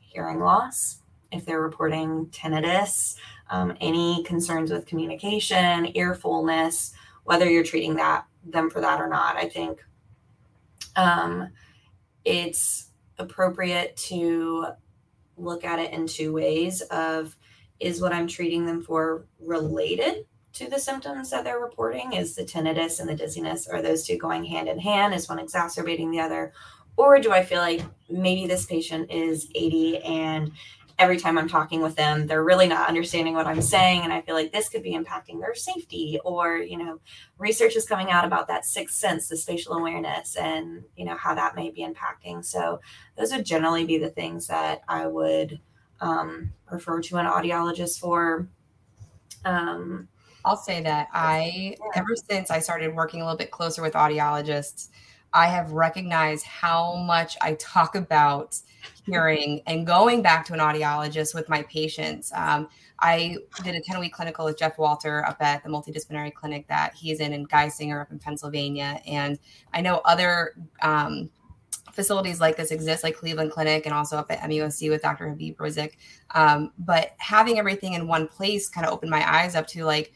hearing 0.00 0.40
loss 0.40 0.98
if 1.30 1.46
they're 1.46 1.60
reporting 1.60 2.26
tinnitus 2.26 3.16
um, 3.50 3.76
any 3.80 4.22
concerns 4.24 4.72
with 4.72 4.86
communication 4.86 5.96
ear 5.96 6.14
fullness 6.14 6.92
whether 7.22 7.48
you're 7.48 7.62
treating 7.62 7.94
that 7.94 8.24
them 8.44 8.68
for 8.68 8.80
that 8.80 9.00
or 9.00 9.08
not 9.08 9.36
i 9.36 9.48
think 9.48 9.84
um, 10.96 11.48
it's 12.24 12.90
appropriate 13.18 13.96
to 13.96 14.66
look 15.36 15.64
at 15.64 15.78
it 15.78 15.92
in 15.92 16.06
two 16.06 16.32
ways 16.32 16.80
of 16.82 17.36
is 17.80 18.00
what 18.00 18.12
i'm 18.12 18.26
treating 18.26 18.64
them 18.64 18.82
for 18.82 19.26
related 19.40 20.24
to 20.54 20.70
the 20.70 20.78
symptoms 20.78 21.30
that 21.30 21.44
they're 21.44 21.58
reporting? 21.58 22.12
Is 22.12 22.34
the 22.34 22.44
tinnitus 22.44 23.00
and 23.00 23.08
the 23.08 23.14
dizziness 23.14 23.66
are 23.66 23.82
those 23.82 24.06
two 24.06 24.16
going 24.16 24.44
hand 24.44 24.68
in 24.68 24.78
hand? 24.78 25.12
Is 25.12 25.28
one 25.28 25.40
exacerbating 25.40 26.10
the 26.10 26.20
other? 26.20 26.52
Or 26.96 27.18
do 27.18 27.32
i 27.32 27.44
feel 27.44 27.58
like 27.58 27.82
maybe 28.08 28.46
this 28.46 28.66
patient 28.66 29.10
is 29.10 29.50
80 29.54 29.98
and 29.98 30.52
every 30.98 31.18
time 31.18 31.36
I'm 31.36 31.48
talking 31.48 31.80
with 31.82 31.96
them, 31.96 32.26
they're 32.26 32.44
really 32.44 32.68
not 32.68 32.88
understanding 32.88 33.34
what 33.34 33.46
I'm 33.46 33.62
saying. 33.62 34.02
And 34.02 34.12
I 34.12 34.20
feel 34.20 34.34
like 34.34 34.52
this 34.52 34.68
could 34.68 34.82
be 34.82 34.94
impacting 34.94 35.40
their 35.40 35.54
safety. 35.54 36.20
Or, 36.24 36.56
you 36.56 36.78
know, 36.78 37.00
research 37.38 37.74
is 37.76 37.86
coming 37.86 38.10
out 38.10 38.24
about 38.24 38.46
that 38.48 38.64
sixth 38.64 38.96
sense, 38.96 39.28
the 39.28 39.36
spatial 39.36 39.74
awareness, 39.74 40.36
and, 40.36 40.84
you 40.96 41.04
know, 41.04 41.16
how 41.16 41.34
that 41.34 41.56
may 41.56 41.70
be 41.70 41.84
impacting. 41.84 42.44
So 42.44 42.80
those 43.16 43.32
would 43.32 43.44
generally 43.44 43.84
be 43.84 43.98
the 43.98 44.10
things 44.10 44.46
that 44.46 44.82
I 44.88 45.06
would 45.06 45.60
um, 46.00 46.52
refer 46.70 47.00
to 47.02 47.16
an 47.16 47.26
audiologist 47.26 47.98
for. 47.98 48.48
Um, 49.44 50.08
I'll 50.44 50.56
say 50.56 50.82
that 50.82 51.08
I, 51.12 51.76
ever 51.94 52.14
since 52.30 52.50
I 52.50 52.60
started 52.60 52.94
working 52.94 53.20
a 53.20 53.24
little 53.24 53.38
bit 53.38 53.50
closer 53.50 53.82
with 53.82 53.94
audiologists, 53.94 54.90
I 55.34 55.48
have 55.48 55.72
recognized 55.72 56.46
how 56.46 56.94
much 56.94 57.36
I 57.42 57.54
talk 57.54 57.96
about 57.96 58.58
hearing 59.04 59.60
and 59.66 59.86
going 59.86 60.22
back 60.22 60.46
to 60.46 60.52
an 60.54 60.60
audiologist 60.60 61.34
with 61.34 61.48
my 61.48 61.62
patients. 61.62 62.32
Um, 62.34 62.68
I 63.00 63.36
did 63.62 63.74
a 63.74 63.80
10 63.80 63.98
week 63.98 64.14
clinical 64.14 64.44
with 64.44 64.58
Jeff 64.58 64.78
Walter 64.78 65.26
up 65.26 65.42
at 65.42 65.62
the 65.64 65.68
multidisciplinary 65.68 66.32
clinic 66.32 66.68
that 66.68 66.94
he's 66.94 67.20
in 67.20 67.32
in 67.32 67.46
Geisinger 67.46 68.00
up 68.00 68.12
in 68.12 68.18
Pennsylvania. 68.18 69.00
And 69.06 69.38
I 69.74 69.80
know 69.80 70.00
other 70.04 70.54
um, 70.80 71.28
facilities 71.92 72.40
like 72.40 72.56
this 72.56 72.70
exist, 72.70 73.04
like 73.04 73.16
Cleveland 73.16 73.50
Clinic 73.50 73.86
and 73.86 73.94
also 73.94 74.16
up 74.16 74.30
at 74.30 74.40
MUSC 74.40 74.88
with 74.88 75.02
Dr. 75.02 75.28
Habib 75.28 75.56
Rizk. 75.58 75.92
Um, 76.34 76.72
but 76.78 77.12
having 77.18 77.58
everything 77.58 77.94
in 77.94 78.06
one 78.06 78.28
place 78.28 78.68
kind 78.68 78.86
of 78.86 78.92
opened 78.92 79.10
my 79.10 79.28
eyes 79.28 79.54
up 79.54 79.66
to 79.68 79.84
like, 79.84 80.12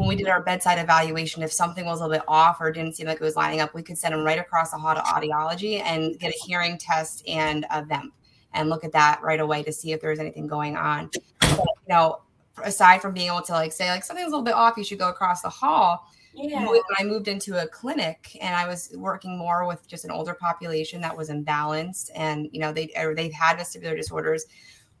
when 0.00 0.08
we 0.08 0.16
did 0.16 0.28
our 0.28 0.40
bedside 0.40 0.78
evaluation, 0.78 1.42
if 1.42 1.52
something 1.52 1.84
was 1.84 2.00
a 2.00 2.06
little 2.06 2.16
bit 2.16 2.24
off 2.26 2.58
or 2.58 2.72
didn't 2.72 2.96
seem 2.96 3.06
like 3.06 3.16
it 3.16 3.22
was 3.22 3.36
lining 3.36 3.60
up, 3.60 3.74
we 3.74 3.82
could 3.82 3.98
send 3.98 4.14
them 4.14 4.24
right 4.24 4.38
across 4.38 4.70
the 4.70 4.78
hall 4.78 4.94
to 4.94 5.00
audiology 5.02 5.82
and 5.82 6.18
get 6.18 6.32
a 6.32 6.38
hearing 6.46 6.78
test 6.78 7.22
and 7.28 7.66
a 7.70 7.82
VEMP 7.82 8.10
and 8.54 8.70
look 8.70 8.82
at 8.82 8.92
that 8.92 9.20
right 9.22 9.40
away 9.40 9.62
to 9.62 9.70
see 9.70 9.92
if 9.92 10.00
there's 10.00 10.18
anything 10.18 10.46
going 10.46 10.74
on. 10.74 11.10
But, 11.40 11.58
you 11.58 11.90
know, 11.90 12.22
aside 12.64 13.02
from 13.02 13.12
being 13.12 13.26
able 13.26 13.42
to 13.42 13.52
like 13.52 13.72
say 13.72 13.90
like 13.90 14.02
something's 14.02 14.28
a 14.28 14.30
little 14.30 14.42
bit 14.42 14.54
off, 14.54 14.78
you 14.78 14.84
should 14.84 14.98
go 14.98 15.10
across 15.10 15.42
the 15.42 15.50
hall. 15.50 16.10
Yeah. 16.32 16.66
When 16.66 16.80
I 16.98 17.04
moved 17.04 17.28
into 17.28 17.62
a 17.62 17.68
clinic 17.68 18.38
and 18.40 18.56
I 18.56 18.66
was 18.66 18.94
working 18.96 19.36
more 19.36 19.66
with 19.66 19.86
just 19.86 20.06
an 20.06 20.10
older 20.10 20.32
population 20.32 21.02
that 21.02 21.14
was 21.14 21.28
imbalanced 21.28 22.08
and 22.14 22.48
you 22.52 22.60
know 22.60 22.72
they 22.72 22.90
or 22.96 23.14
they've 23.14 23.34
had 23.34 23.58
vestibular 23.58 23.96
disorders, 23.96 24.46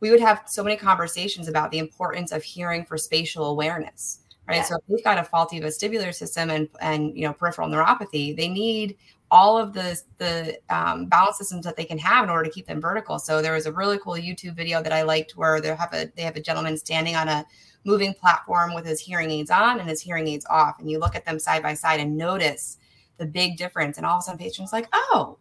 we 0.00 0.10
would 0.10 0.20
have 0.20 0.42
so 0.46 0.62
many 0.62 0.76
conversations 0.76 1.48
about 1.48 1.70
the 1.70 1.78
importance 1.78 2.32
of 2.32 2.42
hearing 2.42 2.84
for 2.84 2.98
spatial 2.98 3.46
awareness 3.46 4.20
right? 4.50 4.56
Yeah. 4.56 4.64
So 4.64 4.76
if 4.76 4.82
they've 4.88 5.04
got 5.04 5.18
a 5.18 5.24
faulty 5.24 5.60
vestibular 5.60 6.14
system 6.14 6.50
and 6.50 6.68
and 6.80 7.16
you 7.16 7.26
know 7.26 7.32
peripheral 7.32 7.68
neuropathy, 7.68 8.36
they 8.36 8.48
need 8.48 8.96
all 9.30 9.56
of 9.56 9.72
the 9.72 10.00
the 10.18 10.58
um, 10.68 11.06
balance 11.06 11.38
systems 11.38 11.64
that 11.64 11.76
they 11.76 11.84
can 11.84 11.98
have 11.98 12.24
in 12.24 12.30
order 12.30 12.44
to 12.44 12.50
keep 12.50 12.66
them 12.66 12.80
vertical. 12.80 13.18
So 13.18 13.40
there 13.40 13.52
was 13.52 13.66
a 13.66 13.72
really 13.72 13.98
cool 13.98 14.14
YouTube 14.14 14.56
video 14.56 14.82
that 14.82 14.92
I 14.92 15.02
liked 15.02 15.32
where 15.32 15.60
they 15.60 15.74
have 15.74 15.94
a 15.94 16.10
they 16.16 16.22
have 16.22 16.36
a 16.36 16.40
gentleman 16.40 16.76
standing 16.76 17.16
on 17.16 17.28
a 17.28 17.46
moving 17.84 18.12
platform 18.12 18.74
with 18.74 18.84
his 18.84 19.00
hearing 19.00 19.30
aids 19.30 19.50
on 19.50 19.80
and 19.80 19.88
his 19.88 20.00
hearing 20.00 20.26
aids 20.28 20.46
off, 20.50 20.78
and 20.80 20.90
you 20.90 20.98
look 20.98 21.14
at 21.14 21.24
them 21.24 21.38
side 21.38 21.62
by 21.62 21.74
side 21.74 22.00
and 22.00 22.16
notice 22.16 22.78
the 23.18 23.26
big 23.26 23.56
difference. 23.56 23.96
And 23.96 24.06
all 24.06 24.16
of 24.16 24.20
a 24.20 24.22
sudden, 24.24 24.38
patients 24.38 24.72
like, 24.72 24.88
oh, 24.92 25.38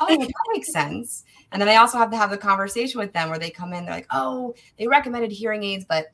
oh, 0.00 0.06
that 0.08 0.32
makes 0.52 0.72
sense. 0.72 1.24
And 1.52 1.60
then 1.60 1.68
I 1.68 1.76
also 1.76 1.98
have 1.98 2.10
to 2.10 2.16
have 2.16 2.30
the 2.30 2.38
conversation 2.38 3.00
with 3.00 3.12
them 3.12 3.28
where 3.28 3.38
they 3.38 3.50
come 3.50 3.72
in, 3.72 3.84
they're 3.84 3.94
like, 3.94 4.08
oh, 4.10 4.54
they 4.78 4.86
recommended 4.86 5.30
hearing 5.30 5.62
aids, 5.62 5.84
but 5.88 6.06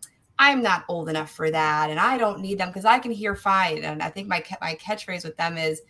I'm 0.42 0.60
not 0.60 0.84
old 0.88 1.08
enough 1.08 1.30
for 1.30 1.52
that, 1.52 1.88
and 1.88 2.00
I 2.00 2.18
don't 2.18 2.40
need 2.40 2.58
them 2.58 2.68
because 2.68 2.84
I 2.84 2.98
can 2.98 3.12
hear 3.12 3.36
fine. 3.36 3.84
And 3.84 4.02
I 4.02 4.10
think 4.10 4.26
my 4.26 4.44
my 4.60 4.74
catchphrase 4.74 5.22
with 5.22 5.36
them 5.36 5.56
is, 5.56 5.80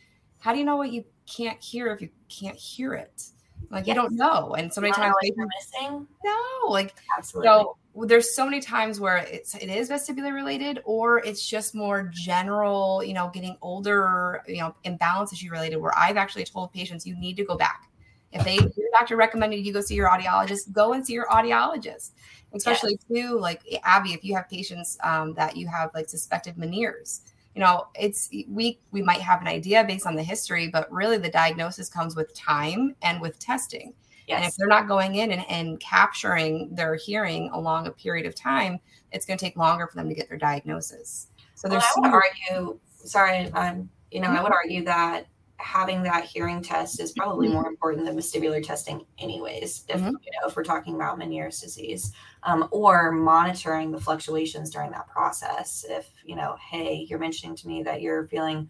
"How 0.40 0.52
do 0.52 0.59
you 0.59 0.64
know 0.66 0.76
what 0.76 0.92
you 0.92 1.04
can't 1.26 1.59
hear 1.62 1.87
if 1.87 2.02
you 2.02 2.11
can't 2.28 2.56
hear 2.56 2.92
it?" 2.92 3.23
Like 3.71 3.87
yes. 3.87 3.97
you 3.97 4.02
don't 4.02 4.14
know. 4.14 4.54
And 4.54 4.71
so 4.71 4.82
many 4.82 4.92
times 4.92 5.14
you're 5.23 5.47
missing. 5.47 6.06
No, 6.23 6.68
like 6.68 6.94
absolutely. 7.16 7.49
So 7.49 7.78
there's 8.04 8.35
so 8.35 8.44
many 8.44 8.61
times 8.61 9.00
where 9.00 9.16
it's 9.16 9.54
it 9.54 9.71
is 9.71 9.88
vestibular 9.88 10.35
related, 10.35 10.82
or 10.85 11.21
it's 11.21 11.49
just 11.49 11.75
more 11.75 12.11
general, 12.12 13.02
you 13.02 13.14
know, 13.14 13.30
getting 13.32 13.56
older, 13.62 14.42
you 14.47 14.59
know, 14.59 14.75
imbalance 14.85 15.32
issue 15.32 15.50
related. 15.50 15.78
Where 15.78 15.97
I've 15.97 16.18
actually 16.18 16.44
told 16.44 16.75
patients 16.75 17.06
you 17.06 17.16
need 17.16 17.38
to 17.38 17.44
go 17.47 17.56
back. 17.56 17.88
If 18.32 18.44
they 18.44 18.56
your 18.56 18.90
doctor 18.92 19.16
recommended 19.16 19.64
you 19.64 19.73
go 19.73 19.80
see 19.80 19.94
your 19.94 20.11
audiologist, 20.11 20.73
go 20.73 20.92
and 20.92 21.06
see 21.06 21.14
your 21.14 21.26
audiologist 21.28 22.11
especially 22.54 22.99
yes. 23.09 23.26
too 23.26 23.38
like 23.38 23.62
abby 23.85 24.12
if 24.12 24.25
you 24.25 24.35
have 24.35 24.49
patients 24.49 24.99
um, 25.02 25.35
that 25.35 25.56
you 25.56 25.66
have 25.66 25.90
like 25.94 26.09
suspected 26.09 26.56
Meniere's 26.56 27.23
you 27.54 27.61
know 27.61 27.87
it's 27.94 28.28
we 28.49 28.78
we 28.90 29.02
might 29.02 29.21
have 29.21 29.40
an 29.40 29.49
idea 29.49 29.85
based 29.85 30.06
on 30.06 30.14
the 30.14 30.23
history 30.23 30.68
but 30.68 30.90
really 30.92 31.18
the 31.18 31.28
diagnosis 31.28 31.88
comes 31.88 32.16
with 32.16 32.32
time 32.35 32.94
and 33.02 33.21
with 33.21 33.38
testing 33.38 33.92
yes. 34.26 34.37
and 34.37 34.47
if 34.47 34.56
they're 34.56 34.68
not 34.68 34.88
going 34.88 35.16
in 35.16 35.32
and, 35.32 35.44
and 35.50 35.80
capturing 35.80 36.75
their 36.75 36.94
hearing 36.94 37.50
along 37.50 37.87
a 37.87 37.90
period 37.90 38.26
of 38.26 38.35
time 38.35 38.78
it's 39.12 39.26
going 39.26 39.38
to 39.38 39.44
take 39.44 39.56
longer 39.56 39.87
for 39.87 39.97
them 39.97 40.09
to 40.09 40.14
get 40.14 40.28
their 40.28 40.38
diagnosis 40.38 41.28
so 41.54 41.68
there's 41.68 41.85
well, 41.97 42.06
i 42.06 42.09
would 42.09 42.23
argue 42.50 42.78
sorry 42.97 43.50
i'm 43.54 43.88
you 44.11 44.21
know 44.21 44.28
mm-hmm. 44.28 44.38
i 44.38 44.42
would 44.42 44.52
argue 44.52 44.85
that 44.85 45.26
having 45.62 46.02
that 46.02 46.25
hearing 46.25 46.61
test 46.61 47.00
is 47.00 47.12
probably 47.12 47.47
mm-hmm. 47.47 47.57
more 47.57 47.69
important 47.69 48.04
than 48.04 48.16
vestibular 48.16 48.62
testing 48.62 49.04
anyways 49.19 49.85
if 49.88 49.97
mm-hmm. 49.97 50.09
you 50.09 50.33
know 50.33 50.49
if 50.49 50.57
we're 50.57 50.64
talking 50.64 50.95
about 50.95 51.19
meniere's 51.19 51.61
disease 51.61 52.12
um, 52.42 52.69
or 52.71 53.12
monitoring 53.12 53.92
the 53.92 54.00
fluctuations 54.00 54.71
during 54.71 54.90
that 54.90 55.07
process. 55.09 55.85
If 55.88 56.11
you 56.25 56.37
know 56.37 56.57
hey 56.71 57.07
you're 57.09 57.19
mentioning 57.19 57.57
to 57.57 57.69
me 57.69 57.83
that 57.85 58.02
you're 58.02 58.26
feeling 58.26 58.69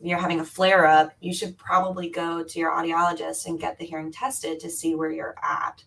you're 0.00 0.18
having 0.18 0.40
a 0.40 0.44
flare 0.44 0.86
up 0.86 1.12
you 1.20 1.32
should 1.32 1.56
probably 1.56 2.08
go 2.10 2.42
to 2.42 2.58
your 2.58 2.72
audiologist 2.72 3.46
and 3.46 3.58
get 3.58 3.78
the 3.78 3.84
hearing 3.84 4.12
tested 4.12 4.60
to 4.60 4.70
see 4.70 4.94
where 4.94 5.10
you're 5.10 5.36
at 5.42 5.82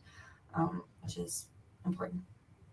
um, 0.56 0.84
which 1.02 1.18
is 1.18 1.48
important. 1.86 2.22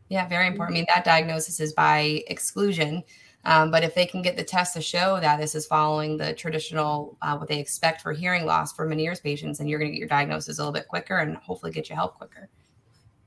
Yeah 0.08 0.28
very 0.28 0.49
important. 0.49 0.76
I 0.76 0.78
mean 0.78 0.87
that 0.94 1.04
diagnosis 1.04 1.61
is 1.61 1.73
by 1.73 2.23
exclusion 2.26 3.04
um, 3.46 3.70
but 3.70 3.84
if 3.84 3.94
they 3.94 4.06
can 4.06 4.22
get 4.22 4.36
the 4.36 4.44
test 4.44 4.74
to 4.74 4.80
show 4.80 5.20
that 5.20 5.38
this 5.38 5.54
is 5.54 5.66
following 5.66 6.16
the 6.16 6.32
traditional, 6.32 7.16
uh, 7.22 7.36
what 7.36 7.48
they 7.48 7.58
expect 7.58 8.00
for 8.00 8.12
hearing 8.12 8.46
loss 8.46 8.72
for 8.72 8.88
Meniere's 8.88 9.20
patients, 9.20 9.58
then 9.58 9.68
you're 9.68 9.78
going 9.78 9.90
to 9.90 9.92
get 9.92 9.98
your 9.98 10.08
diagnosis 10.08 10.58
a 10.58 10.60
little 10.62 10.72
bit 10.72 10.88
quicker 10.88 11.18
and 11.18 11.36
hopefully 11.36 11.70
get 11.70 11.90
you 11.90 11.94
help 11.94 12.16
quicker. 12.16 12.48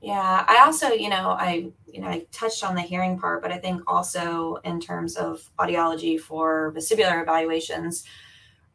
Yeah, 0.00 0.44
I 0.46 0.64
also, 0.64 0.88
you 0.88 1.08
know, 1.08 1.30
I, 1.30 1.70
you 1.86 2.00
know, 2.00 2.08
I 2.08 2.26
touched 2.30 2.64
on 2.64 2.74
the 2.74 2.80
hearing 2.80 3.18
part, 3.18 3.42
but 3.42 3.50
I 3.50 3.58
think 3.58 3.82
also 3.86 4.56
in 4.64 4.80
terms 4.80 5.16
of 5.16 5.48
audiology 5.58 6.20
for 6.20 6.72
vestibular 6.76 7.20
evaluations, 7.22 8.04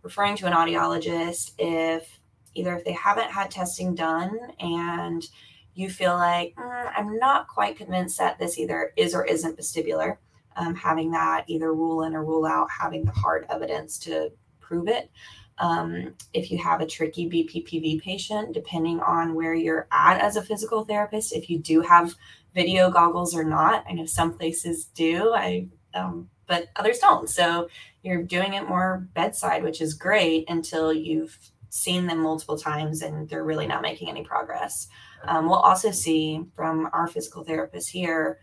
referring 0.02 0.36
to 0.36 0.46
an 0.46 0.54
audiologist 0.54 1.54
if 1.58 2.20
either 2.56 2.76
if 2.76 2.86
they 2.86 2.92
haven't 2.92 3.32
had 3.32 3.50
testing 3.50 3.96
done 3.96 4.38
and 4.60 5.28
you 5.76 5.90
feel 5.90 6.14
like 6.14 6.54
mm, 6.56 6.92
I'm 6.96 7.18
not 7.18 7.48
quite 7.48 7.78
convinced 7.78 8.18
that 8.20 8.38
this 8.38 8.60
either 8.60 8.92
is 8.96 9.16
or 9.16 9.26
isn't 9.26 9.58
vestibular 9.58 10.18
um, 10.56 10.76
having 10.76 11.12
that 11.12 11.46
either 11.48 11.74
rule 11.74 12.04
in 12.04 12.16
or 12.16 12.24
rule 12.24 12.46
out, 12.46 12.70
having 12.70 13.06
the 13.06 13.12
hard 13.12 13.46
evidence 13.50 13.98
to 14.00 14.32
prove 14.60 14.88
it. 14.88 15.12
Um, 15.60 16.16
if 16.34 16.52
you 16.52 16.58
have 16.58 16.82
a 16.82 16.88
tricky 16.88 17.30
BPPV 17.30 18.02
patient, 18.02 18.54
depending 18.54 19.00
on 19.02 19.36
where 19.36 19.54
you're 19.54 19.88
at 19.92 20.20
as 20.20 20.36
a 20.36 20.42
physical 20.42 20.84
therapist, 20.84 21.34
if 21.34 21.50
you 21.50 21.60
do 21.60 21.82
have 21.82 22.16
video 22.56 22.90
goggles 22.90 23.36
or 23.36 23.44
not, 23.44 23.84
I 23.88 23.94
know 23.94 24.06
some 24.06 24.36
places 24.38 24.86
do, 24.86 25.34
I 25.34 25.68
um, 25.94 26.30
but 26.48 26.68
others 26.76 27.00
don't. 27.00 27.30
So 27.30 27.70
you're 28.02 28.24
doing 28.24 28.54
it 28.54 28.68
more 28.68 29.08
bedside, 29.14 29.64
which 29.64 29.82
is 29.82 29.94
great 29.94 30.50
until 30.50 30.92
you've 30.92 31.38
seen 31.70 32.06
them 32.06 32.22
multiple 32.22 32.58
times 32.58 33.02
and 33.02 33.28
they're 33.30 33.44
really 33.44 33.66
not 33.66 33.82
making 33.82 34.10
any 34.10 34.24
progress. 34.24 34.88
Um, 35.26 35.48
we'll 35.48 35.56
also 35.56 35.92
see 35.92 36.44
from 36.56 36.90
our 36.94 37.08
physical 37.08 37.46
therapists 37.46 37.88
here 37.88 38.40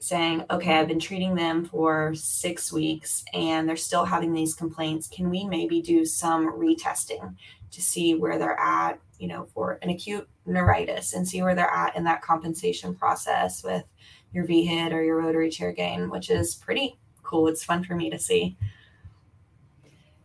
saying, 0.00 0.44
okay, 0.50 0.78
I've 0.78 0.88
been 0.88 0.98
treating 0.98 1.34
them 1.34 1.64
for 1.64 2.14
six 2.14 2.72
weeks 2.72 3.22
and 3.34 3.68
they're 3.68 3.76
still 3.76 4.04
having 4.04 4.32
these 4.32 4.54
complaints. 4.54 5.06
Can 5.08 5.28
we 5.28 5.44
maybe 5.44 5.82
do 5.82 6.04
some 6.06 6.58
retesting 6.58 7.36
to 7.70 7.82
see 7.82 8.14
where 8.14 8.38
they're 8.38 8.58
at, 8.58 8.98
you 9.18 9.28
know, 9.28 9.46
for 9.54 9.78
an 9.82 9.90
acute 9.90 10.28
neuritis 10.46 11.12
and 11.12 11.28
see 11.28 11.42
where 11.42 11.54
they're 11.54 11.70
at 11.70 11.94
in 11.96 12.04
that 12.04 12.22
compensation 12.22 12.94
process 12.94 13.62
with 13.62 13.84
your 14.32 14.46
VHIT 14.46 14.92
or 14.92 15.02
your 15.02 15.18
rotary 15.18 15.50
chair 15.50 15.70
gain, 15.70 16.08
which 16.08 16.30
is 16.30 16.54
pretty 16.54 16.98
cool. 17.22 17.46
It's 17.46 17.62
fun 17.62 17.84
for 17.84 17.94
me 17.94 18.08
to 18.10 18.18
see. 18.18 18.56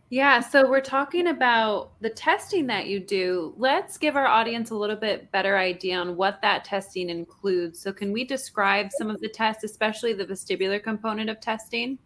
Yeah, 0.09 0.39
so 0.39 0.69
we're 0.69 0.81
talking 0.81 1.27
about 1.27 1.99
the 1.99 2.11
testing 2.11 2.67
that 2.67 2.85
you 2.85 2.99
do. 2.99 3.55
Let's 3.57 3.97
give 3.97 4.15
our 4.15 4.27
audience 4.27 4.69
a 4.69 4.75
little 4.75 4.95
bit 4.95 5.31
better 5.31 5.57
idea 5.57 5.97
on 5.97 6.15
what 6.15 6.41
that 6.43 6.63
testing 6.63 7.09
includes. 7.09 7.79
So, 7.79 7.91
can 7.91 8.11
we 8.11 8.23
describe 8.23 8.91
some 8.91 9.09
of 9.09 9.19
the 9.19 9.29
tests, 9.29 9.63
especially 9.63 10.13
the 10.13 10.25
vestibular 10.25 10.81
component 10.81 11.31
of 11.31 11.39
testing? 11.39 11.97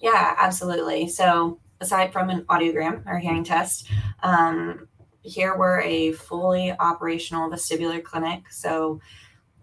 Yeah, 0.00 0.34
absolutely. 0.38 1.06
So, 1.08 1.60
aside 1.80 2.12
from 2.12 2.30
an 2.30 2.42
audiogram 2.46 3.06
or 3.06 3.18
hearing 3.18 3.44
test, 3.44 3.88
um, 4.24 4.88
here 5.22 5.56
we're 5.56 5.82
a 5.82 6.12
fully 6.12 6.72
operational 6.72 7.48
vestibular 7.48 8.02
clinic. 8.02 8.50
So, 8.50 9.00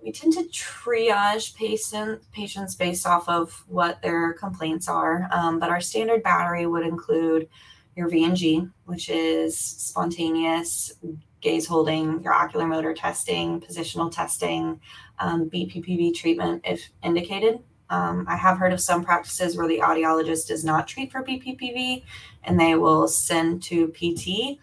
we 0.02 0.14
tend 0.14 0.34
to 0.34 0.44
triage 0.46 1.54
patient, 1.56 2.22
patients 2.32 2.76
based 2.76 3.06
off 3.06 3.28
of 3.28 3.64
what 3.68 4.02
their 4.02 4.34
complaints 4.34 4.88
are. 4.88 5.30
Um, 5.32 5.60
but 5.60 5.70
our 5.70 5.82
standard 5.82 6.24
battery 6.24 6.66
would 6.66 6.86
include 6.86 7.50
your 7.96 8.10
VNG, 8.10 8.72
which 8.86 9.10
is 9.10 9.58
spontaneous 9.58 10.94
gaze 11.42 11.68
holding, 11.68 12.22
your 12.24 12.34
ocular 12.34 12.66
motor 12.66 12.94
testing, 12.94 13.60
positional 13.60 14.12
testing, 14.12 14.80
um, 15.20 15.50
BPPV 15.50 16.16
treatment 16.16 16.62
if 16.66 16.90
indicated. 17.04 17.60
Um, 17.90 18.26
I 18.28 18.38
have 18.38 18.58
heard 18.58 18.74
of 18.74 18.82
some 18.82 19.04
practices 19.04 19.56
where 19.58 19.68
the 19.68 19.80
audiologist 19.80 20.48
does 20.48 20.64
not 20.64 20.88
treat 20.88 21.12
for 21.12 21.22
BPPV 21.22 22.04
and 22.46 22.60
they 22.60 22.76
will 22.76 23.08
send 23.08 23.62
to 23.64 23.90
PT 23.90 24.58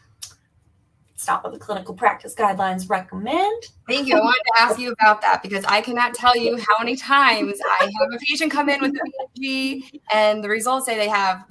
not 1.27 1.43
what 1.45 1.53
the 1.53 1.59
clinical 1.59 1.95
practice 1.95 2.35
guidelines 2.35 2.89
recommend. 2.89 3.65
Thank 3.89 4.09
you. 4.09 4.17
I 4.17 4.21
wanted 4.21 4.43
to 4.55 4.61
ask 4.61 4.79
you 4.79 4.93
about 4.93 5.21
that 5.23 5.43
because 5.43 5.65
I 5.65 5.81
cannot 5.81 6.15
tell 6.15 6.37
you 6.37 6.57
how 6.57 6.79
many 6.79 6.97
times 6.97 7.59
I 7.81 7.85
have 7.85 8.09
a 8.15 8.19
patient 8.19 8.53
come 8.53 8.69
in 8.69 8.81
with 8.81 8.93
the 8.93 9.29
VNG 9.39 10.01
and 10.13 10.43
the 10.43 10.49
results 10.49 10.87
say 10.87 10.97
they 10.97 11.09
have 11.09 11.45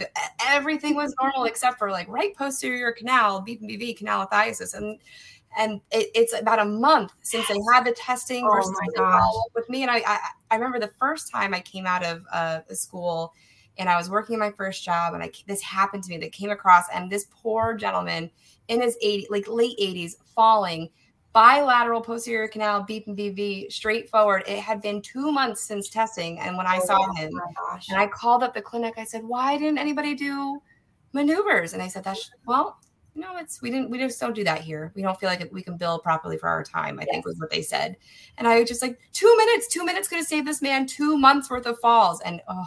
everything 0.48 0.96
was 0.96 1.14
normal 1.22 1.46
except 1.46 1.78
for 1.78 1.92
like 1.92 2.08
right 2.08 2.36
posterior 2.36 2.92
canal, 2.92 3.46
BPPV, 3.46 4.00
canalithiasis. 4.00 4.74
And 4.74 5.00
and 5.58 5.82
it, 5.92 6.10
it's 6.14 6.34
about 6.34 6.60
a 6.60 6.66
month 6.66 7.12
since 7.22 7.48
they 7.48 7.58
had 7.74 7.84
the 7.84 7.92
testing 7.94 8.46
oh 8.46 8.54
versus 8.54 8.74
with 9.56 9.70
me. 9.70 9.82
And 9.82 9.92
I, 9.92 9.98
I, 10.06 10.20
I 10.52 10.56
remember 10.56 10.80
the 10.80 10.92
first 11.00 11.32
time 11.32 11.54
I 11.54 11.60
came 11.60 11.88
out 11.88 12.06
of 12.06 12.24
uh, 12.32 12.62
school 12.72 13.34
and 13.80 13.90
I 13.90 13.98
was 13.98 14.10
working 14.10 14.38
my 14.38 14.52
first 14.52 14.84
job 14.84 15.14
and 15.14 15.24
I 15.24 15.32
this 15.48 15.62
happened 15.62 16.04
to 16.04 16.10
me 16.10 16.18
that 16.20 16.32
came 16.32 16.52
across 16.52 16.86
and 16.94 17.10
this 17.10 17.26
poor 17.32 17.74
gentleman 17.74 18.30
in 18.70 18.82
his 18.82 18.98
80 19.02 19.28
like 19.30 19.48
late 19.48 19.78
80s 19.80 20.14
falling 20.34 20.90
bilateral 21.32 22.02
posterior 22.02 22.48
canal 22.48 22.84
BPPV 22.90 23.72
straightforward. 23.72 24.44
It 24.48 24.60
had 24.60 24.82
been 24.82 25.02
two 25.02 25.32
months 25.32 25.62
since 25.62 25.90
testing, 25.90 26.40
and 26.40 26.58
when 26.58 26.66
I 26.66 26.80
Oh, 26.82 26.86
saw 26.86 27.14
him, 27.14 27.32
and 27.90 28.00
I 28.00 28.08
called 28.08 28.42
up 28.42 28.54
the 28.54 28.62
clinic, 28.62 28.96
I 28.98 29.04
said, 29.04 29.24
"Why 29.24 29.58
didn't 29.58 29.78
anybody 29.78 30.16
do 30.16 30.60
maneuvers?" 31.14 31.74
And 31.74 31.84
I 31.84 31.88
said, 31.88 32.04
"That's 32.04 32.32
well." 32.46 32.80
No, 33.16 33.38
it's 33.38 33.62
we 33.62 33.70
didn't 33.70 33.90
we 33.90 33.98
just 33.98 34.20
don't 34.20 34.34
do 34.34 34.44
that 34.46 34.62
here. 34.62 34.92
We 34.96 35.02
don't 35.02 35.20
feel 35.20 35.30
like 35.30 35.48
we 35.52 35.62
can 35.62 35.78
bill 35.78 36.00
properly 36.00 36.38
for 36.38 36.48
our 36.48 36.64
time. 36.64 37.00
I 37.00 37.06
think 37.06 37.26
was 37.26 37.38
what 37.38 37.50
they 37.52 37.62
said, 37.62 37.98
and 38.38 38.48
I 38.48 38.60
was 38.60 38.70
just 38.70 38.82
like 38.82 38.98
two 39.14 39.36
minutes. 39.38 39.68
Two 39.68 39.84
minutes 39.86 40.08
could 40.08 40.18
have 40.20 40.28
saved 40.28 40.48
this 40.48 40.62
man 40.62 40.86
two 40.88 41.18
months 41.18 41.50
worth 41.50 41.66
of 41.66 41.78
falls, 41.80 42.22
and 42.22 42.42
oh, 42.48 42.66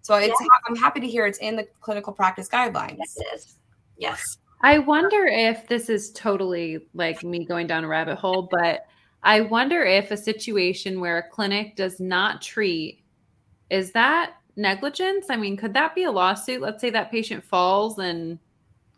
so 0.00 0.14
it's 0.16 0.28
Yeah. 0.40 0.46
I'm 0.68 0.76
happy 0.76 1.00
to 1.00 1.06
hear 1.06 1.26
it's 1.26 1.38
in 1.38 1.54
the 1.54 1.66
clinical 1.80 2.12
practice 2.12 2.48
guidelines. 2.48 2.96
yes, 2.98 3.16
it 3.16 3.26
is. 3.34 3.56
Yes. 3.98 4.38
I 4.62 4.78
wonder 4.78 5.26
if 5.26 5.66
this 5.68 5.88
is 5.88 6.12
totally 6.12 6.80
like 6.94 7.22
me 7.24 7.44
going 7.44 7.66
down 7.66 7.84
a 7.84 7.88
rabbit 7.88 8.18
hole, 8.18 8.48
but 8.50 8.80
I 9.22 9.40
wonder 9.42 9.82
if 9.82 10.10
a 10.10 10.16
situation 10.16 11.00
where 11.00 11.18
a 11.18 11.28
clinic 11.28 11.76
does 11.76 12.00
not 12.00 12.42
treat 12.42 13.02
is 13.70 13.92
that 13.92 14.34
negligence? 14.56 15.26
I 15.30 15.36
mean, 15.36 15.56
could 15.56 15.74
that 15.74 15.94
be 15.94 16.04
a 16.04 16.10
lawsuit? 16.10 16.60
Let's 16.60 16.80
say 16.80 16.90
that 16.90 17.10
patient 17.10 17.44
falls 17.44 17.98
and 17.98 18.38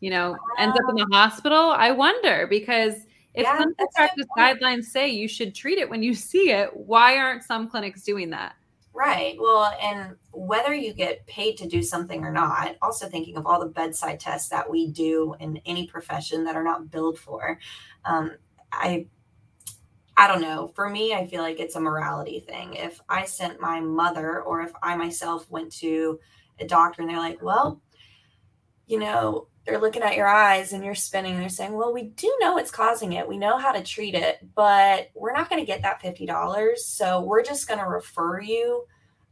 you 0.01 0.11
know 0.11 0.37
ends 0.59 0.77
up 0.77 0.85
in 0.91 0.97
the 0.97 1.09
hospital. 1.13 1.73
I 1.77 1.93
wonder 1.93 2.47
because 2.49 2.95
if 3.35 3.45
Yeah, 3.45 3.57
clinical 3.57 3.89
practice 3.95 4.27
guidelines 4.39 4.85
say 4.85 5.09
you 5.11 5.29
should 5.29 5.55
treat 5.55 5.79
it 5.79 5.89
when 5.91 6.03
you 6.03 6.15
see 6.17 6.51
it, 6.51 6.77
why 6.77 7.19
aren't 7.19 7.45
some 7.45 7.69
clinics 7.69 8.03
doing 8.03 8.31
that? 8.31 8.55
Right. 8.95 9.37
Well, 9.41 9.75
and 9.81 10.17
whether 10.33 10.75
you 10.75 10.93
get 10.93 11.27
paid 11.27 11.57
to 11.59 11.67
do 11.69 11.83
something 11.83 12.25
or 12.25 12.31
not, 12.31 12.77
also 12.83 13.09
thinking 13.09 13.39
of 13.39 13.47
all 13.47 13.59
the 13.59 13.67
bedside 13.67 14.21
tests 14.21 14.51
that 14.51 14.69
we 14.71 14.89
do 14.89 15.35
in 15.41 15.59
any 15.65 15.87
profession 15.87 16.45
that 16.45 16.57
are 16.57 16.63
not 16.63 16.91
billed 16.91 17.19
for. 17.19 17.59
Um, 18.05 18.33
I 18.71 19.07
I 20.17 20.29
don't 20.29 20.43
know. 20.43 20.69
For 20.75 20.89
me, 20.89 21.15
I 21.15 21.27
feel 21.27 21.43
like 21.43 21.59
it's 21.59 21.75
a 21.77 21.81
morality 21.81 22.41
thing. 22.41 22.75
If 22.75 23.01
I 23.09 23.25
sent 23.25 23.61
my 23.61 23.81
mother 23.81 24.43
or 24.43 24.61
if 24.61 24.73
I 24.83 24.95
myself 24.97 25.51
went 25.51 25.73
to 25.77 26.21
a 26.61 26.67
doctor 26.67 27.01
and 27.03 27.11
they're 27.11 27.19
like, 27.19 27.43
well, 27.43 27.81
you 28.87 28.99
know, 28.99 29.49
they're 29.65 29.81
looking 29.81 30.03
at 30.03 30.17
your 30.17 30.27
eyes 30.29 30.73
and 30.73 30.85
you're 30.85 30.95
spinning. 30.95 31.39
They're 31.39 31.49
saying, 31.49 31.73
well, 31.73 31.93
we 31.93 32.05
do 32.05 32.35
know 32.41 32.59
it's 32.59 32.71
causing 32.71 33.13
it. 33.13 33.29
We 33.29 33.39
know 33.39 33.59
how 33.59 33.73
to 33.73 33.83
treat 33.83 34.15
it, 34.15 34.39
but 34.55 35.11
we're 35.15 35.33
not 35.33 35.49
going 35.49 35.63
to 35.63 35.67
get 35.67 35.83
that 35.83 36.03
$50. 36.03 36.79
So 36.79 37.21
we're 37.21 37.45
just 37.45 37.69
going 37.69 37.81
to 37.81 37.87
refer 37.87 38.41
you. 38.41 38.85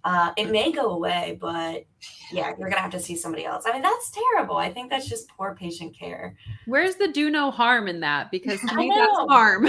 Uh, 0.03 0.33
it 0.37 0.51
may 0.51 0.73
go 0.73 0.91
away, 0.91 1.37
but 1.41 1.85
yeah, 2.33 2.49
you're 2.49 2.71
going 2.71 2.73
to 2.73 2.81
have 2.81 2.93
to 2.93 3.01
see 3.01 3.17
somebody 3.17 3.45
else. 3.45 3.65
I 3.67 3.73
mean, 3.73 3.83
that's 3.83 4.11
terrible. 4.11 4.57
I 4.57 4.73
think 4.73 4.89
that's 4.89 5.09
just 5.09 5.29
poor 5.29 5.55
patient 5.55 5.99
care. 5.99 6.37
Where's 6.67 6.95
the 6.95 7.09
do 7.09 7.31
no 7.31 7.51
harm 7.51 7.87
in 7.87 8.01
that? 8.01 8.31
Because 8.31 8.61
to 8.61 8.73
I 8.73 8.77
me, 8.77 8.93
that's 8.95 9.19
harm. 9.29 9.69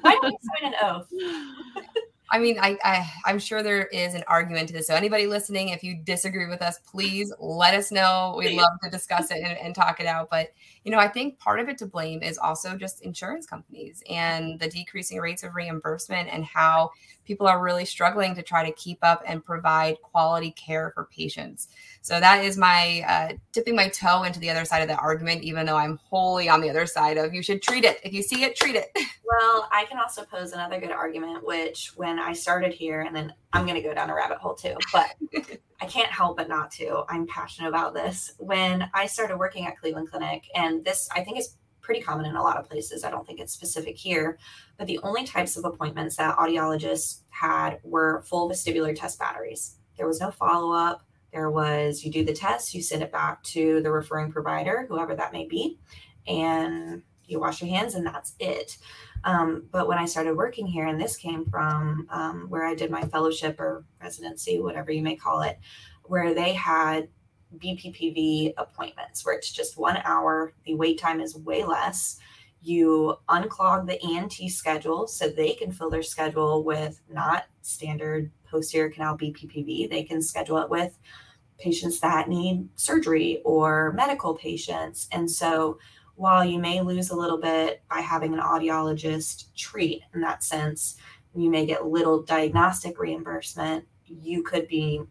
Why 0.00 0.18
don't 0.20 0.32
you 0.32 0.38
sign 0.60 0.74
an 0.74 0.78
oath? 0.82 1.08
I 2.32 2.38
mean, 2.38 2.58
I, 2.58 2.78
I 2.82 3.12
I'm 3.26 3.38
sure 3.38 3.62
there 3.62 3.84
is 3.84 4.14
an 4.14 4.24
argument 4.26 4.68
to 4.68 4.72
this. 4.72 4.86
So 4.86 4.94
anybody 4.94 5.26
listening, 5.26 5.68
if 5.68 5.84
you 5.84 5.94
disagree 6.02 6.48
with 6.48 6.62
us, 6.62 6.78
please 6.78 7.30
let 7.38 7.74
us 7.74 7.92
know. 7.92 8.34
We'd 8.38 8.48
Please. 8.48 8.56
love 8.56 8.72
to 8.82 8.90
discuss 8.90 9.30
it 9.30 9.42
and, 9.42 9.58
and 9.58 9.74
talk 9.74 10.00
it 10.00 10.06
out. 10.06 10.30
But 10.30 10.48
you 10.82 10.90
know, 10.90 10.98
I 10.98 11.08
think 11.08 11.38
part 11.38 11.60
of 11.60 11.68
it 11.68 11.76
to 11.78 11.86
blame 11.86 12.22
is 12.22 12.38
also 12.38 12.74
just 12.74 13.02
insurance 13.02 13.46
companies 13.46 14.02
and 14.08 14.58
the 14.58 14.68
decreasing 14.68 15.18
rates 15.18 15.42
of 15.42 15.54
reimbursement 15.54 16.30
and 16.32 16.42
how 16.42 16.92
people 17.24 17.46
are 17.46 17.60
really 17.60 17.84
struggling 17.84 18.34
to 18.34 18.42
try 18.42 18.64
to 18.64 18.72
keep 18.72 18.98
up 19.02 19.22
and 19.26 19.44
provide 19.44 20.00
quality 20.00 20.50
care 20.52 20.90
for 20.94 21.04
patients. 21.04 21.68
So 22.00 22.18
that 22.18 22.44
is 22.44 22.56
my 22.56 23.04
uh, 23.06 23.36
dipping 23.52 23.76
my 23.76 23.88
toe 23.88 24.24
into 24.24 24.40
the 24.40 24.50
other 24.50 24.64
side 24.64 24.82
of 24.82 24.88
the 24.88 24.96
argument, 24.96 25.44
even 25.44 25.66
though 25.66 25.76
I'm 25.76 26.00
wholly 26.10 26.48
on 26.48 26.60
the 26.60 26.70
other 26.70 26.86
side 26.86 27.16
of 27.16 27.32
you 27.32 27.42
should 27.42 27.62
treat 27.62 27.84
it. 27.84 28.00
If 28.02 28.12
you 28.12 28.22
see 28.22 28.42
it, 28.42 28.56
treat 28.56 28.76
it. 28.76 28.90
Well, 29.40 29.66
I 29.72 29.86
can 29.86 29.98
also 29.98 30.24
pose 30.24 30.52
another 30.52 30.78
good 30.78 30.90
argument, 30.90 31.42
which 31.46 31.92
when 31.96 32.18
I 32.22 32.32
started 32.32 32.72
here, 32.72 33.02
and 33.02 33.14
then 33.14 33.32
I'm 33.52 33.66
going 33.66 33.80
to 33.80 33.86
go 33.86 33.94
down 33.94 34.10
a 34.10 34.14
rabbit 34.14 34.38
hole 34.38 34.54
too, 34.54 34.76
but 34.92 35.06
I 35.80 35.86
can't 35.86 36.10
help 36.10 36.36
but 36.36 36.48
not 36.48 36.70
to. 36.72 37.04
I'm 37.08 37.26
passionate 37.26 37.68
about 37.68 37.94
this. 37.94 38.32
When 38.38 38.88
I 38.94 39.06
started 39.06 39.36
working 39.38 39.66
at 39.66 39.78
Cleveland 39.78 40.10
Clinic, 40.10 40.44
and 40.54 40.84
this 40.84 41.08
I 41.14 41.22
think 41.22 41.38
is 41.38 41.56
pretty 41.80 42.00
common 42.00 42.26
in 42.26 42.36
a 42.36 42.42
lot 42.42 42.56
of 42.56 42.68
places, 42.68 43.04
I 43.04 43.10
don't 43.10 43.26
think 43.26 43.40
it's 43.40 43.52
specific 43.52 43.96
here, 43.96 44.38
but 44.78 44.86
the 44.86 45.00
only 45.02 45.24
types 45.24 45.56
of 45.56 45.64
appointments 45.64 46.16
that 46.16 46.36
audiologists 46.36 47.22
had 47.30 47.78
were 47.82 48.22
full 48.22 48.48
vestibular 48.48 48.94
test 48.94 49.18
batteries. 49.18 49.76
There 49.96 50.06
was 50.06 50.20
no 50.20 50.30
follow 50.30 50.72
up. 50.72 51.02
There 51.32 51.50
was 51.50 52.04
you 52.04 52.10
do 52.10 52.24
the 52.24 52.32
test, 52.32 52.74
you 52.74 52.82
send 52.82 53.02
it 53.02 53.10
back 53.10 53.42
to 53.44 53.80
the 53.82 53.90
referring 53.90 54.30
provider, 54.30 54.86
whoever 54.88 55.14
that 55.14 55.32
may 55.32 55.46
be, 55.46 55.78
and 56.26 57.02
you 57.26 57.40
wash 57.40 57.62
your 57.62 57.70
hands, 57.70 57.94
and 57.94 58.06
that's 58.06 58.34
it. 58.38 58.76
Um, 59.24 59.64
but 59.70 59.86
when 59.88 59.98
I 59.98 60.04
started 60.04 60.36
working 60.36 60.66
here, 60.66 60.86
and 60.86 61.00
this 61.00 61.16
came 61.16 61.44
from 61.46 62.06
um, 62.10 62.46
where 62.48 62.66
I 62.66 62.74
did 62.74 62.90
my 62.90 63.02
fellowship 63.02 63.60
or 63.60 63.84
residency, 64.00 64.60
whatever 64.60 64.90
you 64.90 65.02
may 65.02 65.16
call 65.16 65.42
it, 65.42 65.58
where 66.04 66.34
they 66.34 66.52
had 66.54 67.08
BPPV 67.58 68.54
appointments 68.56 69.24
where 69.24 69.34
it's 69.34 69.52
just 69.52 69.76
one 69.76 69.98
hour, 70.04 70.54
the 70.64 70.74
wait 70.74 70.98
time 70.98 71.20
is 71.20 71.36
way 71.36 71.64
less. 71.64 72.18
You 72.60 73.16
unclog 73.28 73.86
the 73.86 74.00
ENT 74.02 74.50
schedule 74.50 75.06
so 75.06 75.28
they 75.28 75.52
can 75.52 75.72
fill 75.72 75.90
their 75.90 76.02
schedule 76.02 76.64
with 76.64 77.00
not 77.10 77.44
standard 77.62 78.30
posterior 78.48 78.90
canal 78.90 79.18
BPPV. 79.18 79.90
They 79.90 80.04
can 80.04 80.22
schedule 80.22 80.58
it 80.58 80.70
with 80.70 80.98
patients 81.58 82.00
that 82.00 82.28
need 82.28 82.68
surgery 82.76 83.40
or 83.44 83.92
medical 83.92 84.34
patients. 84.34 85.08
And 85.12 85.30
so 85.30 85.78
while 86.22 86.44
you 86.44 86.60
may 86.60 86.80
lose 86.80 87.10
a 87.10 87.16
little 87.16 87.36
bit 87.36 87.82
by 87.90 87.98
having 87.98 88.32
an 88.32 88.38
audiologist 88.38 89.52
treat 89.56 90.02
in 90.14 90.20
that 90.20 90.44
sense, 90.44 90.96
you 91.34 91.50
may 91.50 91.66
get 91.66 91.84
little 91.84 92.22
diagnostic 92.22 92.98
reimbursement. 93.00 93.84
You 94.06 94.44
could 94.44 94.68
be, 94.68 95.02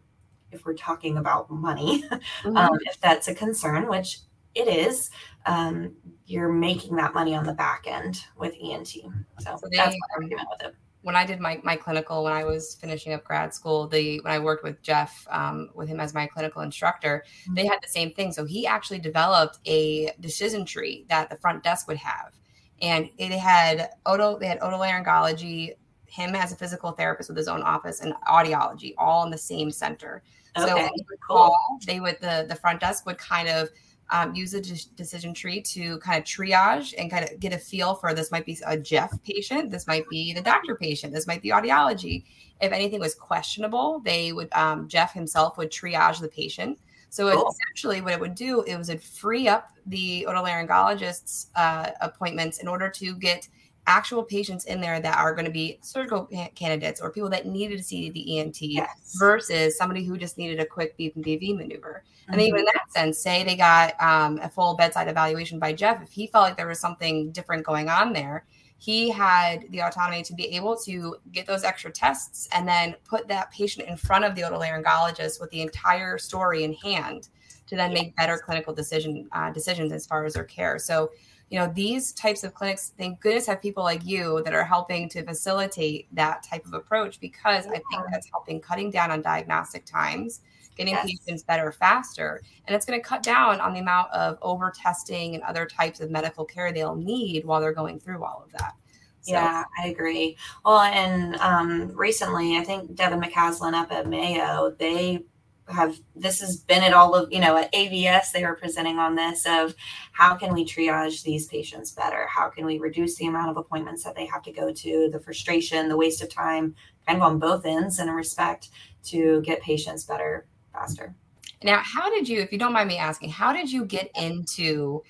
if 0.52 0.64
we're 0.64 0.74
talking 0.74 1.18
about 1.18 1.50
money, 1.50 2.04
um, 2.44 2.78
if 2.86 2.98
that's 3.00 3.28
a 3.28 3.34
concern, 3.34 3.88
which 3.88 4.20
it 4.54 4.68
is, 4.68 5.10
um, 5.44 5.92
you're 6.24 6.50
making 6.50 6.96
that 6.96 7.12
money 7.12 7.34
on 7.34 7.44
the 7.44 7.52
back 7.52 7.84
end 7.86 8.24
with 8.38 8.54
ENT. 8.62 8.88
So, 8.88 9.02
So 9.40 9.68
that's 9.70 9.94
my 9.94 10.16
um, 10.16 10.22
argument 10.22 10.48
with 10.50 10.68
it. 10.68 10.74
When 11.02 11.16
I 11.16 11.26
did 11.26 11.40
my, 11.40 11.60
my 11.64 11.76
clinical 11.76 12.24
when 12.24 12.32
I 12.32 12.44
was 12.44 12.74
finishing 12.76 13.12
up 13.12 13.24
grad 13.24 13.52
school, 13.52 13.88
the 13.88 14.20
when 14.20 14.32
I 14.32 14.38
worked 14.38 14.64
with 14.64 14.80
Jeff 14.82 15.26
um, 15.30 15.70
with 15.74 15.88
him 15.88 16.00
as 16.00 16.14
my 16.14 16.26
clinical 16.26 16.62
instructor, 16.62 17.24
they 17.54 17.66
had 17.66 17.78
the 17.82 17.88
same 17.88 18.12
thing. 18.12 18.32
So 18.32 18.44
he 18.44 18.66
actually 18.66 19.00
developed 19.00 19.58
a 19.66 20.12
decision 20.20 20.64
tree 20.64 21.04
that 21.08 21.28
the 21.28 21.36
front 21.36 21.62
desk 21.62 21.88
would 21.88 21.96
have, 21.98 22.32
and 22.80 23.10
it 23.18 23.32
had 23.32 23.90
oto 24.06 24.38
they 24.38 24.46
had 24.46 24.60
otolaryngology, 24.60 25.74
him 26.06 26.34
as 26.34 26.52
a 26.52 26.56
physical 26.56 26.92
therapist 26.92 27.28
with 27.28 27.36
his 27.36 27.48
own 27.48 27.62
office, 27.62 28.00
and 28.00 28.14
audiology 28.28 28.94
all 28.96 29.24
in 29.24 29.30
the 29.30 29.38
same 29.38 29.70
center. 29.70 30.22
So 30.58 30.74
Okay, 30.74 30.82
would 30.82 31.20
cool. 31.26 31.36
call, 31.36 31.78
they 31.86 31.98
would 31.98 32.20
the 32.20 32.46
the 32.48 32.54
front 32.56 32.80
desk 32.80 33.06
would 33.06 33.18
kind 33.18 33.48
of 33.48 33.70
um, 34.12 34.34
use 34.34 34.54
a 34.54 34.60
de- 34.60 34.88
decision 34.94 35.32
tree 35.34 35.60
to 35.62 35.98
kind 35.98 36.18
of 36.18 36.24
triage 36.24 36.94
and 36.98 37.10
kind 37.10 37.24
of 37.28 37.40
get 37.40 37.52
a 37.52 37.58
feel 37.58 37.94
for 37.94 38.14
this 38.14 38.30
might 38.30 38.46
be 38.46 38.58
a 38.66 38.76
Jeff 38.76 39.10
patient, 39.24 39.70
this 39.70 39.86
might 39.86 40.08
be 40.08 40.32
the 40.34 40.42
doctor 40.42 40.76
patient, 40.76 41.12
this 41.12 41.26
might 41.26 41.42
be 41.42 41.48
audiology. 41.48 42.24
If 42.60 42.72
anything 42.72 43.00
was 43.00 43.14
questionable, 43.14 44.00
they 44.00 44.32
would 44.32 44.52
um, 44.52 44.86
Jeff 44.86 45.12
himself 45.12 45.56
would 45.56 45.70
triage 45.72 46.20
the 46.20 46.28
patient. 46.28 46.78
So 47.08 47.30
Cool. 47.30 47.50
essentially, 47.50 48.00
what 48.00 48.12
it 48.12 48.20
would 48.20 48.34
do, 48.34 48.62
it 48.62 48.76
was 48.76 48.88
it'd 48.88 49.02
free 49.02 49.48
up 49.48 49.70
the 49.86 50.26
otolaryngologist's 50.28 51.48
uh, 51.56 51.90
appointments 52.00 52.58
in 52.58 52.68
order 52.68 52.88
to 52.88 53.14
get 53.16 53.48
actual 53.86 54.22
patients 54.22 54.64
in 54.66 54.80
there 54.80 55.00
that 55.00 55.18
are 55.18 55.34
going 55.34 55.44
to 55.44 55.50
be 55.50 55.78
surgical 55.82 56.26
ca- 56.32 56.50
candidates 56.54 57.00
or 57.00 57.10
people 57.10 57.28
that 57.30 57.46
needed 57.46 57.76
to 57.78 57.82
see 57.82 58.10
the 58.10 58.38
ENT 58.38 58.60
Yes. 58.62 59.16
versus 59.18 59.76
somebody 59.76 60.04
who 60.04 60.16
just 60.16 60.38
needed 60.38 60.60
a 60.60 60.66
quick 60.66 60.96
BPPV 60.96 61.56
maneuver. 61.56 62.04
And 62.28 62.40
Mhm. 62.40 62.44
even 62.46 62.60
in 62.60 62.64
that 62.66 62.92
sense, 62.92 63.18
say 63.18 63.42
they 63.42 63.56
got 63.56 64.00
um, 64.00 64.38
a 64.42 64.48
full 64.48 64.74
bedside 64.76 65.08
evaluation 65.08 65.58
by 65.58 65.72
Jeff, 65.72 66.00
if 66.02 66.12
he 66.12 66.28
felt 66.28 66.44
like 66.44 66.56
there 66.56 66.68
was 66.68 66.78
something 66.80 67.32
different 67.32 67.66
going 67.66 67.88
on 67.88 68.12
there, 68.12 68.44
he 68.78 69.10
had 69.10 69.66
the 69.70 69.80
autonomy 69.80 70.22
to 70.24 70.34
be 70.34 70.46
able 70.56 70.76
to 70.76 71.16
get 71.32 71.46
those 71.46 71.62
extra 71.64 71.90
tests 71.90 72.48
and 72.52 72.66
then 72.66 72.94
put 73.04 73.28
that 73.28 73.50
patient 73.52 73.88
in 73.88 73.96
front 73.96 74.24
of 74.24 74.34
the 74.34 74.42
otolaryngologist 74.42 75.40
with 75.40 75.50
the 75.50 75.60
entire 75.62 76.18
story 76.18 76.64
in 76.64 76.72
hand 76.74 77.28
to 77.66 77.76
then 77.76 77.92
make 77.92 78.14
better 78.16 78.38
clinical 78.38 78.74
decision 78.74 79.28
uh, 79.32 79.50
decisions 79.50 79.92
as 79.92 80.04
far 80.06 80.24
as 80.24 80.34
their 80.34 80.44
care. 80.44 80.78
So, 80.78 81.10
you 81.52 81.58
know, 81.58 81.70
these 81.74 82.12
types 82.12 82.44
of 82.44 82.54
clinics, 82.54 82.94
thank 82.96 83.20
goodness, 83.20 83.46
have 83.46 83.60
people 83.60 83.84
like 83.84 84.04
you 84.06 84.42
that 84.44 84.54
are 84.54 84.64
helping 84.64 85.06
to 85.10 85.22
facilitate 85.22 86.08
that 86.14 86.42
type 86.42 86.64
of 86.64 86.72
approach 86.72 87.20
because 87.20 87.66
I 87.66 87.72
think 87.72 88.06
that's 88.10 88.26
helping 88.32 88.58
cutting 88.58 88.90
down 88.90 89.10
on 89.10 89.20
diagnostic 89.20 89.84
times 89.84 90.40
getting 90.76 90.94
Yes. 90.94 91.06
patients 91.06 91.42
better 91.42 91.70
faster. 91.70 92.42
And 92.66 92.74
it's 92.74 92.86
going 92.86 92.98
to 92.98 93.06
cut 93.06 93.22
down 93.22 93.60
on 93.60 93.74
the 93.74 93.80
amount 93.80 94.10
of 94.12 94.38
over 94.40 94.72
testing 94.74 95.34
and 95.34 95.44
other 95.44 95.66
types 95.66 96.00
of 96.00 96.10
medical 96.10 96.46
care 96.46 96.72
they'll 96.72 96.96
need 96.96 97.44
while 97.44 97.60
they're 97.60 97.74
going 97.74 98.00
through 98.00 98.24
all 98.24 98.42
of 98.46 98.52
that. 98.52 98.72
So, 99.20 99.32
Yeah, 99.34 99.64
I 99.78 99.88
agree. 99.88 100.36
Well, 100.64 100.80
and 100.80 101.36
um, 101.36 101.92
recently, 101.96 102.56
I 102.56 102.64
think 102.64 102.94
Devin 102.96 103.20
McCaslin 103.20 103.74
up 103.74 103.92
at 103.92 104.08
Mayo, 104.08 104.74
they 104.78 105.24
have 105.68 105.98
this 106.16 106.40
has 106.40 106.56
been 106.56 106.82
at 106.82 106.92
all 106.92 107.14
of 107.14 107.32
you 107.32 107.40
know 107.40 107.56
at 107.56 107.72
AVS 107.72 108.32
they 108.32 108.44
were 108.44 108.56
presenting 108.56 108.98
on 108.98 109.14
this 109.14 109.46
of 109.46 109.74
how 110.12 110.34
can 110.34 110.52
we 110.52 110.64
triage 110.64 111.22
these 111.22 111.46
patients 111.46 111.92
better? 111.92 112.26
How 112.28 112.48
can 112.48 112.66
we 112.66 112.78
reduce 112.78 113.16
the 113.16 113.26
amount 113.26 113.50
of 113.50 113.56
appointments 113.56 114.04
that 114.04 114.14
they 114.14 114.26
have 114.26 114.42
to 114.42 114.52
go 114.52 114.72
to 114.72 115.08
the 115.12 115.20
frustration 115.20 115.88
the 115.88 115.96
waste 115.96 116.22
of 116.22 116.28
time 116.28 116.74
kind 117.06 117.16
of 117.16 117.22
on 117.22 117.38
both 117.38 117.64
ends 117.64 117.98
in 117.98 118.08
respect 118.08 118.70
to 119.04 119.40
get 119.42 119.60
patients 119.62 120.04
better 120.04 120.46
faster. 120.72 121.14
Now 121.62 121.80
how 121.84 122.10
did 122.10 122.28
you 122.28 122.40
if 122.40 122.52
you 122.52 122.58
don't 122.58 122.72
mind 122.72 122.88
me 122.88 122.98
asking 122.98 123.30
how 123.30 123.52
did 123.52 123.70
you 123.70 123.84
get 123.84 124.10
into 124.16 125.02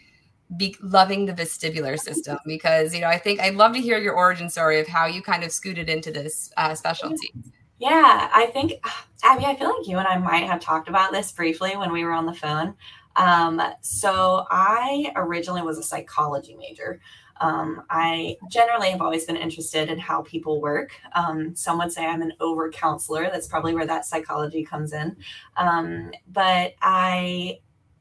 be 0.57 0.77
loving 0.83 1.25
the 1.25 1.33
vestibular 1.33 1.99
system? 1.99 2.39
Because 2.45 2.95
you 2.95 3.01
know 3.01 3.09
i 3.09 3.17
think 3.17 3.41
i'd 3.41 3.55
love 3.55 3.73
to 3.73 3.81
hear 3.81 3.99
your 3.99 4.15
origin 4.15 4.51
story 4.51 4.81
of 4.81 4.87
how 4.87 5.07
you 5.07 5.23
kind 5.23 5.45
of 5.45 5.51
scooted 5.51 5.89
into 5.89 6.11
this 6.11 6.53
uh, 6.59 6.75
specialty. 6.75 7.31
Yeah, 7.35 7.43
I 7.91 8.47
think, 8.53 8.75
Abby, 9.25 9.45
I 9.45 9.57
feel 9.57 9.75
like 9.77 9.89
you 9.89 9.99
and 9.99 10.09
I 10.09 10.19
might 10.19 10.47
have 10.47 10.61
talked 10.61 10.89
about 10.89 11.13
this 11.13 11.33
briefly 11.33 11.77
when 11.77 11.93
we 11.93 12.05
were 12.05 12.13
on 12.13 12.27
the 12.27 12.35
phone. 12.35 12.75
Um, 13.17 13.61
so 13.83 14.47
I 14.51 15.13
originally 15.17 15.63
was 15.63 15.79
a 15.79 15.83
psychology 15.83 16.57
major. 16.57 17.01
Um, 17.41 17.83
I 17.91 18.37
generally 18.51 18.91
have 18.91 19.03
always 19.03 19.25
been 19.25 19.37
interested 19.37 19.91
in 19.91 19.99
how 19.99 20.23
people 20.23 20.61
work. 20.61 20.93
Um, 21.15 21.55
some 21.57 21.79
would 21.79 21.93
say 21.93 22.07
I'm 22.07 22.23
an 22.23 22.33
over 22.41 22.71
counselor. 22.71 23.25
That's 23.25 23.49
probably 23.49 23.75
where 23.75 23.87
that 23.87 24.07
psychology 24.07 24.65
comes 24.65 24.93
in. 24.93 25.17
Um, 25.57 26.13
but 26.29 26.75
I 26.81 27.59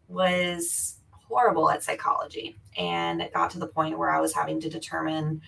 was 0.07 0.97
horrible 1.11 1.69
at 1.69 1.83
psychology. 1.83 2.59
And 2.77 3.21
it 3.21 3.33
got 3.33 3.49
to 3.51 3.59
the 3.59 3.67
point 3.67 3.97
where 3.97 4.11
I 4.11 4.21
was 4.21 4.33
having 4.33 4.59
to 4.61 4.69
determine 4.69 5.41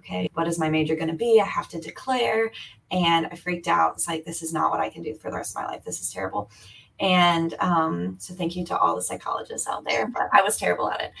okay, 0.00 0.28
what 0.34 0.48
is 0.48 0.58
my 0.58 0.68
major 0.68 0.96
going 0.96 1.08
to 1.08 1.14
be? 1.14 1.40
I 1.40 1.46
have 1.46 1.68
to 1.68 1.80
declare. 1.80 2.50
And 2.90 3.26
I 3.26 3.36
freaked 3.36 3.68
out. 3.68 3.94
It's 3.94 4.08
like, 4.08 4.24
this 4.24 4.42
is 4.42 4.52
not 4.52 4.70
what 4.70 4.80
I 4.80 4.90
can 4.90 5.02
do 5.02 5.14
for 5.14 5.30
the 5.30 5.36
rest 5.36 5.56
of 5.56 5.62
my 5.62 5.68
life. 5.68 5.84
This 5.84 6.00
is 6.00 6.12
terrible. 6.12 6.50
And 6.98 7.54
um, 7.60 8.16
so 8.18 8.34
thank 8.34 8.56
you 8.56 8.64
to 8.66 8.78
all 8.78 8.94
the 8.94 9.02
psychologists 9.02 9.66
out 9.66 9.84
there, 9.84 10.06
but 10.06 10.28
I 10.32 10.42
was 10.42 10.58
terrible 10.58 10.90
at 10.90 11.00
it. 11.00 11.12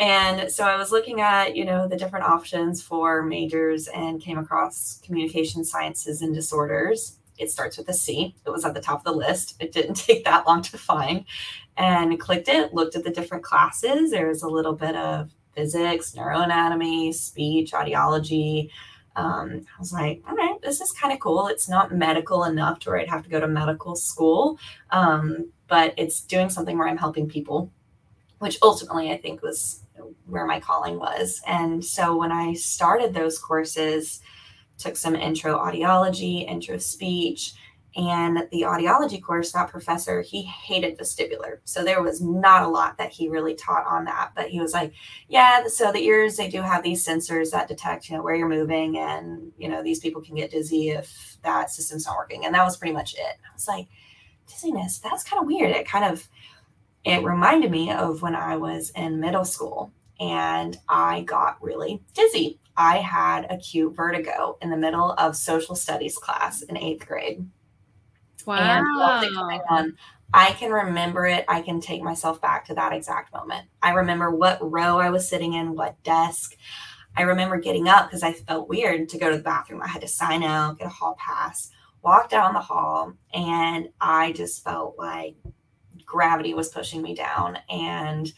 And 0.00 0.50
so 0.50 0.64
I 0.64 0.76
was 0.76 0.90
looking 0.90 1.20
at, 1.20 1.56
you 1.56 1.64
know, 1.64 1.86
the 1.86 1.96
different 1.96 2.24
options 2.24 2.82
for 2.82 3.22
majors 3.22 3.86
and 3.88 4.20
came 4.20 4.38
across 4.38 5.00
communication 5.04 5.64
sciences 5.64 6.22
and 6.22 6.34
disorders. 6.34 7.18
It 7.38 7.52
starts 7.52 7.78
with 7.78 7.88
a 7.88 7.94
C. 7.94 8.34
It 8.44 8.50
was 8.50 8.64
at 8.64 8.74
the 8.74 8.80
top 8.80 8.98
of 8.98 9.04
the 9.04 9.12
list. 9.12 9.54
It 9.60 9.70
didn't 9.70 9.94
take 10.06 10.24
that 10.24 10.46
long 10.46 10.62
to 10.62 10.78
find 10.78 11.24
and 11.76 12.18
clicked 12.18 12.48
it, 12.48 12.74
looked 12.74 12.96
at 12.96 13.04
the 13.04 13.10
different 13.10 13.44
classes. 13.44 14.10
There 14.10 14.26
was 14.26 14.42
a 14.42 14.48
little 14.48 14.72
bit 14.72 14.96
of 14.96 15.30
physics, 15.58 16.12
neuroanatomy, 16.12 17.12
speech, 17.12 17.72
audiology. 17.72 18.70
Um, 19.16 19.66
I 19.76 19.80
was 19.80 19.92
like, 19.92 20.22
all 20.28 20.36
right, 20.36 20.56
this 20.62 20.80
is 20.80 20.92
kind 20.92 21.12
of 21.12 21.18
cool. 21.18 21.48
It's 21.48 21.68
not 21.68 21.92
medical 21.92 22.44
enough 22.44 22.78
to 22.80 22.90
where 22.90 23.00
I'd 23.00 23.08
have 23.08 23.24
to 23.24 23.28
go 23.28 23.40
to 23.40 23.48
medical 23.48 23.96
school, 23.96 24.56
um, 24.90 25.50
but 25.66 25.94
it's 25.96 26.20
doing 26.20 26.48
something 26.48 26.78
where 26.78 26.86
I'm 26.86 26.96
helping 26.96 27.28
people, 27.28 27.72
which 28.38 28.58
ultimately 28.62 29.10
I 29.10 29.16
think 29.16 29.42
was 29.42 29.82
where 30.26 30.46
my 30.46 30.60
calling 30.60 30.96
was. 30.96 31.42
And 31.48 31.84
so 31.84 32.16
when 32.16 32.30
I 32.30 32.52
started 32.52 33.12
those 33.12 33.36
courses, 33.36 34.20
took 34.78 34.96
some 34.96 35.16
intro 35.16 35.58
audiology, 35.58 36.48
intro 36.48 36.78
speech, 36.78 37.54
and 37.98 38.46
the 38.52 38.62
audiology 38.62 39.20
course, 39.20 39.50
that 39.50 39.70
professor, 39.70 40.22
he 40.22 40.42
hated 40.42 40.96
vestibular. 40.96 41.58
So 41.64 41.82
there 41.82 42.00
was 42.00 42.20
not 42.20 42.62
a 42.62 42.68
lot 42.68 42.96
that 42.98 43.10
he 43.10 43.28
really 43.28 43.56
taught 43.56 43.84
on 43.88 44.04
that. 44.04 44.30
But 44.36 44.50
he 44.50 44.60
was 44.60 44.72
like, 44.72 44.92
yeah, 45.28 45.66
so 45.66 45.90
the 45.90 46.04
ears, 46.04 46.36
they 46.36 46.48
do 46.48 46.62
have 46.62 46.84
these 46.84 47.04
sensors 47.04 47.50
that 47.50 47.66
detect, 47.66 48.08
you 48.08 48.16
know, 48.16 48.22
where 48.22 48.36
you're 48.36 48.48
moving. 48.48 48.98
And, 48.98 49.50
you 49.58 49.68
know, 49.68 49.82
these 49.82 49.98
people 49.98 50.22
can 50.22 50.36
get 50.36 50.52
dizzy 50.52 50.90
if 50.90 51.38
that 51.42 51.72
system's 51.72 52.06
not 52.06 52.16
working. 52.16 52.44
And 52.44 52.54
that 52.54 52.64
was 52.64 52.76
pretty 52.76 52.94
much 52.94 53.14
it. 53.14 53.18
I 53.20 53.52
was 53.52 53.66
like, 53.66 53.88
dizziness, 54.46 55.00
that's 55.00 55.24
kind 55.24 55.40
of 55.40 55.48
weird. 55.48 55.72
It 55.72 55.88
kind 55.88 56.04
of, 56.04 56.28
it 57.04 57.24
reminded 57.24 57.72
me 57.72 57.90
of 57.90 58.22
when 58.22 58.36
I 58.36 58.58
was 58.58 58.90
in 58.90 59.18
middle 59.18 59.44
school 59.44 59.92
and 60.20 60.78
I 60.88 61.22
got 61.22 61.60
really 61.60 62.00
dizzy. 62.14 62.60
I 62.76 62.98
had 62.98 63.50
acute 63.50 63.96
vertigo 63.96 64.56
in 64.62 64.70
the 64.70 64.76
middle 64.76 65.14
of 65.18 65.34
social 65.34 65.74
studies 65.74 66.16
class 66.16 66.62
in 66.62 66.76
eighth 66.76 67.04
grade 67.04 67.44
Wow. 68.48 69.20
And 69.70 69.94
I 70.32 70.52
can 70.52 70.72
remember 70.72 71.26
it. 71.26 71.44
I 71.48 71.60
can 71.60 71.80
take 71.80 72.02
myself 72.02 72.40
back 72.40 72.64
to 72.66 72.74
that 72.74 72.92
exact 72.94 73.32
moment. 73.32 73.66
I 73.82 73.90
remember 73.90 74.30
what 74.30 74.58
row 74.60 74.98
I 74.98 75.10
was 75.10 75.28
sitting 75.28 75.54
in, 75.54 75.74
what 75.74 76.02
desk. 76.02 76.56
I 77.16 77.22
remember 77.22 77.58
getting 77.58 77.88
up 77.88 78.08
because 78.08 78.22
I 78.22 78.32
felt 78.32 78.68
weird 78.68 79.08
to 79.10 79.18
go 79.18 79.30
to 79.30 79.36
the 79.36 79.42
bathroom. 79.42 79.82
I 79.82 79.88
had 79.88 80.00
to 80.00 80.08
sign 80.08 80.42
out, 80.42 80.78
get 80.78 80.86
a 80.86 80.90
hall 80.90 81.16
pass, 81.18 81.70
walk 82.02 82.30
down 82.30 82.54
the 82.54 82.60
hall, 82.60 83.12
and 83.34 83.90
I 84.00 84.32
just 84.32 84.64
felt 84.64 84.96
like 84.98 85.36
gravity 86.06 86.54
was 86.54 86.70
pushing 86.70 87.02
me 87.02 87.14
down. 87.14 87.58
And 87.68 88.32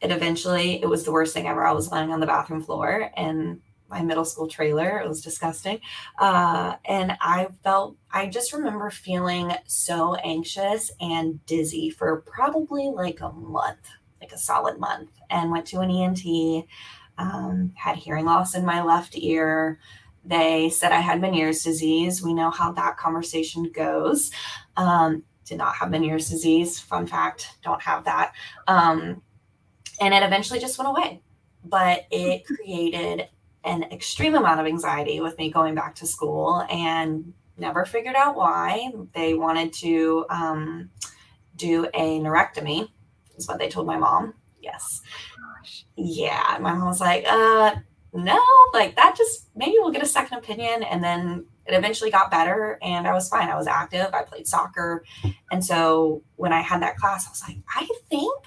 it 0.00 0.10
eventually, 0.10 0.82
it 0.82 0.88
was 0.88 1.04
the 1.04 1.12
worst 1.12 1.34
thing 1.34 1.46
ever. 1.46 1.64
I 1.64 1.72
was 1.72 1.90
lying 1.90 2.10
on 2.10 2.20
the 2.20 2.26
bathroom 2.26 2.62
floor 2.62 3.10
and 3.16 3.60
my 3.88 4.02
middle 4.02 4.24
school 4.24 4.48
trailer. 4.48 5.00
It 5.00 5.08
was 5.08 5.22
disgusting. 5.22 5.80
Uh, 6.18 6.76
and 6.84 7.16
I 7.20 7.48
felt, 7.62 7.96
I 8.10 8.26
just 8.26 8.52
remember 8.52 8.90
feeling 8.90 9.52
so 9.66 10.14
anxious 10.16 10.90
and 11.00 11.44
dizzy 11.46 11.90
for 11.90 12.22
probably 12.22 12.88
like 12.88 13.20
a 13.20 13.32
month, 13.32 13.88
like 14.20 14.32
a 14.32 14.38
solid 14.38 14.78
month, 14.78 15.10
and 15.30 15.50
went 15.50 15.66
to 15.66 15.80
an 15.80 15.90
ENT, 15.90 16.66
um, 17.16 17.72
had 17.76 17.96
hearing 17.96 18.26
loss 18.26 18.54
in 18.54 18.64
my 18.64 18.82
left 18.82 19.16
ear. 19.16 19.78
They 20.24 20.68
said 20.68 20.92
I 20.92 21.00
had 21.00 21.20
Meniere's 21.20 21.62
disease. 21.62 22.22
We 22.22 22.34
know 22.34 22.50
how 22.50 22.72
that 22.72 22.98
conversation 22.98 23.70
goes. 23.72 24.30
Um, 24.76 25.22
did 25.44 25.58
not 25.58 25.74
have 25.76 25.88
Meniere's 25.88 26.28
disease. 26.28 26.78
Fun 26.78 27.06
fact, 27.06 27.56
don't 27.62 27.80
have 27.80 28.04
that. 28.04 28.32
Um, 28.66 29.22
and 30.00 30.12
it 30.12 30.22
eventually 30.22 30.60
just 30.60 30.78
went 30.78 30.90
away. 30.90 31.22
But 31.64 32.06
it 32.10 32.44
created 32.46 33.28
an 33.64 33.84
extreme 33.84 34.34
amount 34.34 34.60
of 34.60 34.66
anxiety 34.66 35.20
with 35.20 35.36
me 35.38 35.50
going 35.50 35.74
back 35.74 35.94
to 35.96 36.06
school 36.06 36.66
and 36.70 37.32
never 37.56 37.84
figured 37.84 38.16
out 38.16 38.36
why. 38.36 38.90
They 39.14 39.34
wanted 39.34 39.72
to 39.74 40.26
um, 40.30 40.90
do 41.56 41.86
a 41.94 42.20
neurectomy, 42.20 42.88
is 43.36 43.48
what 43.48 43.58
they 43.58 43.68
told 43.68 43.86
my 43.86 43.96
mom. 43.96 44.34
Yes. 44.60 45.02
Yeah. 45.96 46.56
My 46.60 46.72
mom 46.72 46.86
was 46.86 47.00
like, 47.00 47.24
uh, 47.28 47.74
no, 48.12 48.40
like 48.72 48.96
that 48.96 49.16
just 49.16 49.48
maybe 49.54 49.74
we'll 49.78 49.92
get 49.92 50.02
a 50.02 50.06
second 50.06 50.38
opinion. 50.38 50.82
And 50.82 51.02
then 51.02 51.46
it 51.66 51.74
eventually 51.74 52.10
got 52.10 52.30
better 52.30 52.78
and 52.80 53.06
I 53.06 53.12
was 53.12 53.28
fine. 53.28 53.48
I 53.48 53.56
was 53.56 53.66
active. 53.66 54.08
I 54.14 54.22
played 54.22 54.46
soccer. 54.46 55.04
And 55.50 55.64
so 55.64 56.22
when 56.36 56.52
I 56.52 56.60
had 56.60 56.80
that 56.82 56.96
class, 56.96 57.26
I 57.26 57.30
was 57.30 57.42
like, 57.46 57.58
I 57.74 57.86
think 58.08 58.44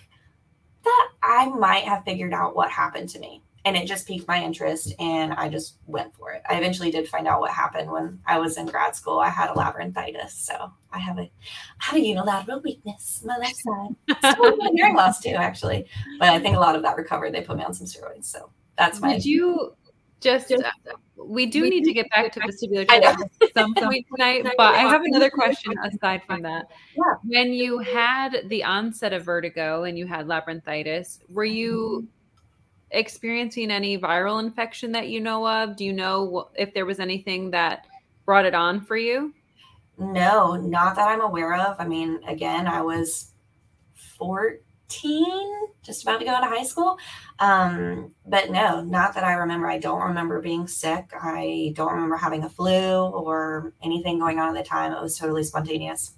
that 0.84 1.10
I 1.22 1.48
might 1.48 1.84
have 1.84 2.04
figured 2.04 2.34
out 2.34 2.56
what 2.56 2.72
happened 2.72 3.10
to 3.10 3.20
me 3.20 3.44
and 3.66 3.78
it 3.78 3.88
just 3.88 4.08
piqued 4.08 4.28
my 4.28 4.42
interest 4.42 4.94
and 5.00 5.34
I 5.34 5.48
just 5.48 5.78
went 5.86 6.16
for 6.16 6.32
it. 6.32 6.42
I 6.50 6.56
eventually 6.56 6.90
did 6.90 7.08
find 7.08 7.28
out 7.28 7.40
what 7.40 7.52
happened 7.52 7.92
when 7.92 8.20
I 8.26 8.40
was 8.40 8.58
in 8.58 8.66
grad 8.66 8.96
school. 8.96 9.20
I 9.20 9.30
had 9.30 9.50
a 9.50 9.54
labyrinthitis, 9.54 10.32
so 10.32 10.72
I 10.92 11.00
have 11.00 11.18
a 11.18 11.22
I 11.22 11.30
have 11.80 11.96
a 11.96 12.02
unilateral 12.02 12.62
weakness 12.62 13.22
my 13.26 13.38
left 13.38 13.56
side. 13.56 14.36
So 14.36 14.58
hearing 14.74 14.96
loss 14.96 15.22
too, 15.22 15.32
actually, 15.32 15.88
but 16.20 16.30
I 16.30 16.40
think 16.40 16.56
a 16.56 16.60
lot 16.60 16.76
of 16.76 16.82
that 16.84 16.98
recovered. 16.98 17.34
They 17.34 17.42
put 17.42 17.58
me 17.58 17.64
on 17.64 17.74
some 17.74 17.88
steroids, 17.88 18.26
so 18.26 18.50
that's 18.78 19.00
my. 19.00 19.14
Did 19.14 19.26
you 19.26 19.76
just? 20.20 20.52
Uh, 20.52 20.62
we 21.24 21.46
do 21.46 21.62
we 21.62 21.70
need 21.70 21.84
to 21.84 21.94
get 21.94 22.10
back 22.10 22.32
to 22.34 22.40
vestibular 22.40 22.90
at 22.90 23.16
some 23.54 23.76
point 23.76 24.08
tonight, 24.16 24.44
but 24.58 24.74
I 24.74 24.80
have 24.80 25.04
another 25.04 25.30
question 25.30 25.74
aside 25.84 26.24
from 26.26 26.42
that. 26.42 26.66
Yeah. 26.96 27.14
When 27.24 27.54
you 27.54 27.78
had 27.78 28.50
the 28.50 28.64
onset 28.64 29.14
of 29.14 29.24
vertigo 29.24 29.84
and 29.84 30.00
you 30.00 30.08
had 30.08 30.26
labyrinthitis, 30.26 31.20
were 31.30 31.46
you? 31.46 32.00
Mm-hmm 32.04 32.18
experiencing 32.92 33.72
any 33.72 33.98
viral 33.98 34.44
infection 34.44 34.92
that 34.94 35.10
you 35.10 35.20
know 35.20 35.48
of? 35.48 35.76
Do 35.76 35.86
you 35.86 35.94
know 35.94 36.50
if 36.56 36.74
there 36.74 36.86
was 36.86 37.00
anything 37.00 37.52
that 37.52 37.88
brought 38.26 38.46
it 38.46 38.54
on 38.54 38.82
for 38.82 38.98
you? 38.98 39.34
No, 39.98 40.56
not 40.56 40.96
that 40.96 41.08
I'm 41.08 41.22
aware 41.22 41.56
of. 41.56 41.76
I 41.80 41.88
mean, 41.88 42.20
again, 42.28 42.68
I 42.68 42.82
was 42.82 43.32
14, 44.18 45.70
just 45.84 46.04
about 46.04 46.20
to 46.20 46.26
go 46.26 46.36
into 46.36 46.48
high 46.48 46.64
school. 46.64 46.98
Um, 47.40 48.12
but 48.26 48.52
no, 48.52 48.82
not 48.82 49.14
that 49.14 49.24
I 49.24 49.34
remember. 49.34 49.68
I 49.68 49.78
don't 49.78 50.02
remember 50.02 50.42
being 50.42 50.68
sick. 50.68 51.12
I 51.14 51.74
don't 51.76 51.94
remember 51.94 52.18
having 52.18 52.44
a 52.44 52.50
flu 52.50 53.06
or 53.06 53.74
anything 53.84 54.20
going 54.20 54.40
on 54.40 54.56
at 54.56 54.64
the 54.64 54.68
time. 54.68 54.92
It 54.92 55.02
was 55.02 55.18
totally 55.18 55.44
spontaneous. 55.44 56.14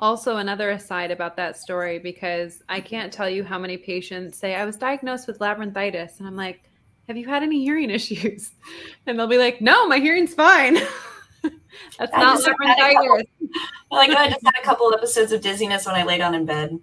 Also, 0.00 0.36
another 0.36 0.70
aside 0.70 1.10
about 1.10 1.36
that 1.36 1.56
story 1.56 1.98
because 1.98 2.62
I 2.68 2.80
can't 2.80 3.12
tell 3.12 3.28
you 3.28 3.42
how 3.42 3.58
many 3.58 3.76
patients 3.76 4.38
say 4.38 4.54
I 4.54 4.64
was 4.64 4.76
diagnosed 4.76 5.26
with 5.26 5.40
labyrinthitis, 5.40 6.18
and 6.18 6.28
I'm 6.28 6.36
like, 6.36 6.70
"Have 7.08 7.16
you 7.16 7.26
had 7.26 7.42
any 7.42 7.64
hearing 7.64 7.90
issues?" 7.98 8.52
And 9.06 9.18
they'll 9.18 9.26
be 9.26 9.38
like, 9.38 9.60
"No, 9.60 9.88
my 9.88 9.98
hearing's 9.98 10.34
fine." 10.34 10.74
That's 11.98 12.12
I 12.14 12.20
not 12.20 12.40
labyrinthitis. 12.40 13.24
Oh 13.90 13.96
like 13.96 14.10
I 14.10 14.28
just 14.28 14.44
had 14.44 14.54
a 14.60 14.62
couple 14.62 14.92
episodes 14.92 15.32
of 15.32 15.40
dizziness 15.40 15.86
when 15.86 15.94
I 15.94 16.02
lay 16.02 16.18
down 16.18 16.34
in 16.34 16.44
bed. 16.44 16.78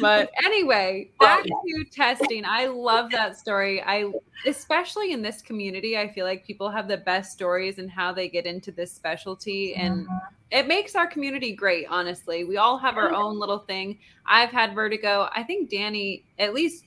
But 0.00 0.30
anyway, 0.44 1.10
back 1.20 1.44
to 1.44 1.84
testing. 1.90 2.44
I 2.44 2.66
love 2.66 3.10
that 3.10 3.38
story. 3.38 3.82
I 3.82 4.10
especially 4.46 5.12
in 5.12 5.22
this 5.22 5.42
community, 5.42 5.98
I 5.98 6.12
feel 6.12 6.24
like 6.24 6.44
people 6.46 6.70
have 6.70 6.88
the 6.88 6.96
best 6.96 7.32
stories 7.32 7.78
and 7.78 7.90
how 7.90 8.12
they 8.12 8.28
get 8.28 8.46
into 8.46 8.72
this 8.72 8.90
specialty 8.92 9.74
and 9.74 10.06
mm-hmm. 10.06 10.16
it 10.50 10.66
makes 10.66 10.94
our 10.94 11.06
community 11.06 11.52
great, 11.52 11.86
honestly. 11.90 12.44
We 12.44 12.56
all 12.56 12.78
have 12.78 12.96
our 12.96 13.12
own 13.12 13.38
little 13.38 13.58
thing. 13.58 13.98
I've 14.26 14.50
had 14.50 14.74
vertigo. 14.74 15.28
I 15.34 15.42
think 15.42 15.70
Danny, 15.70 16.24
at 16.38 16.54
least 16.54 16.84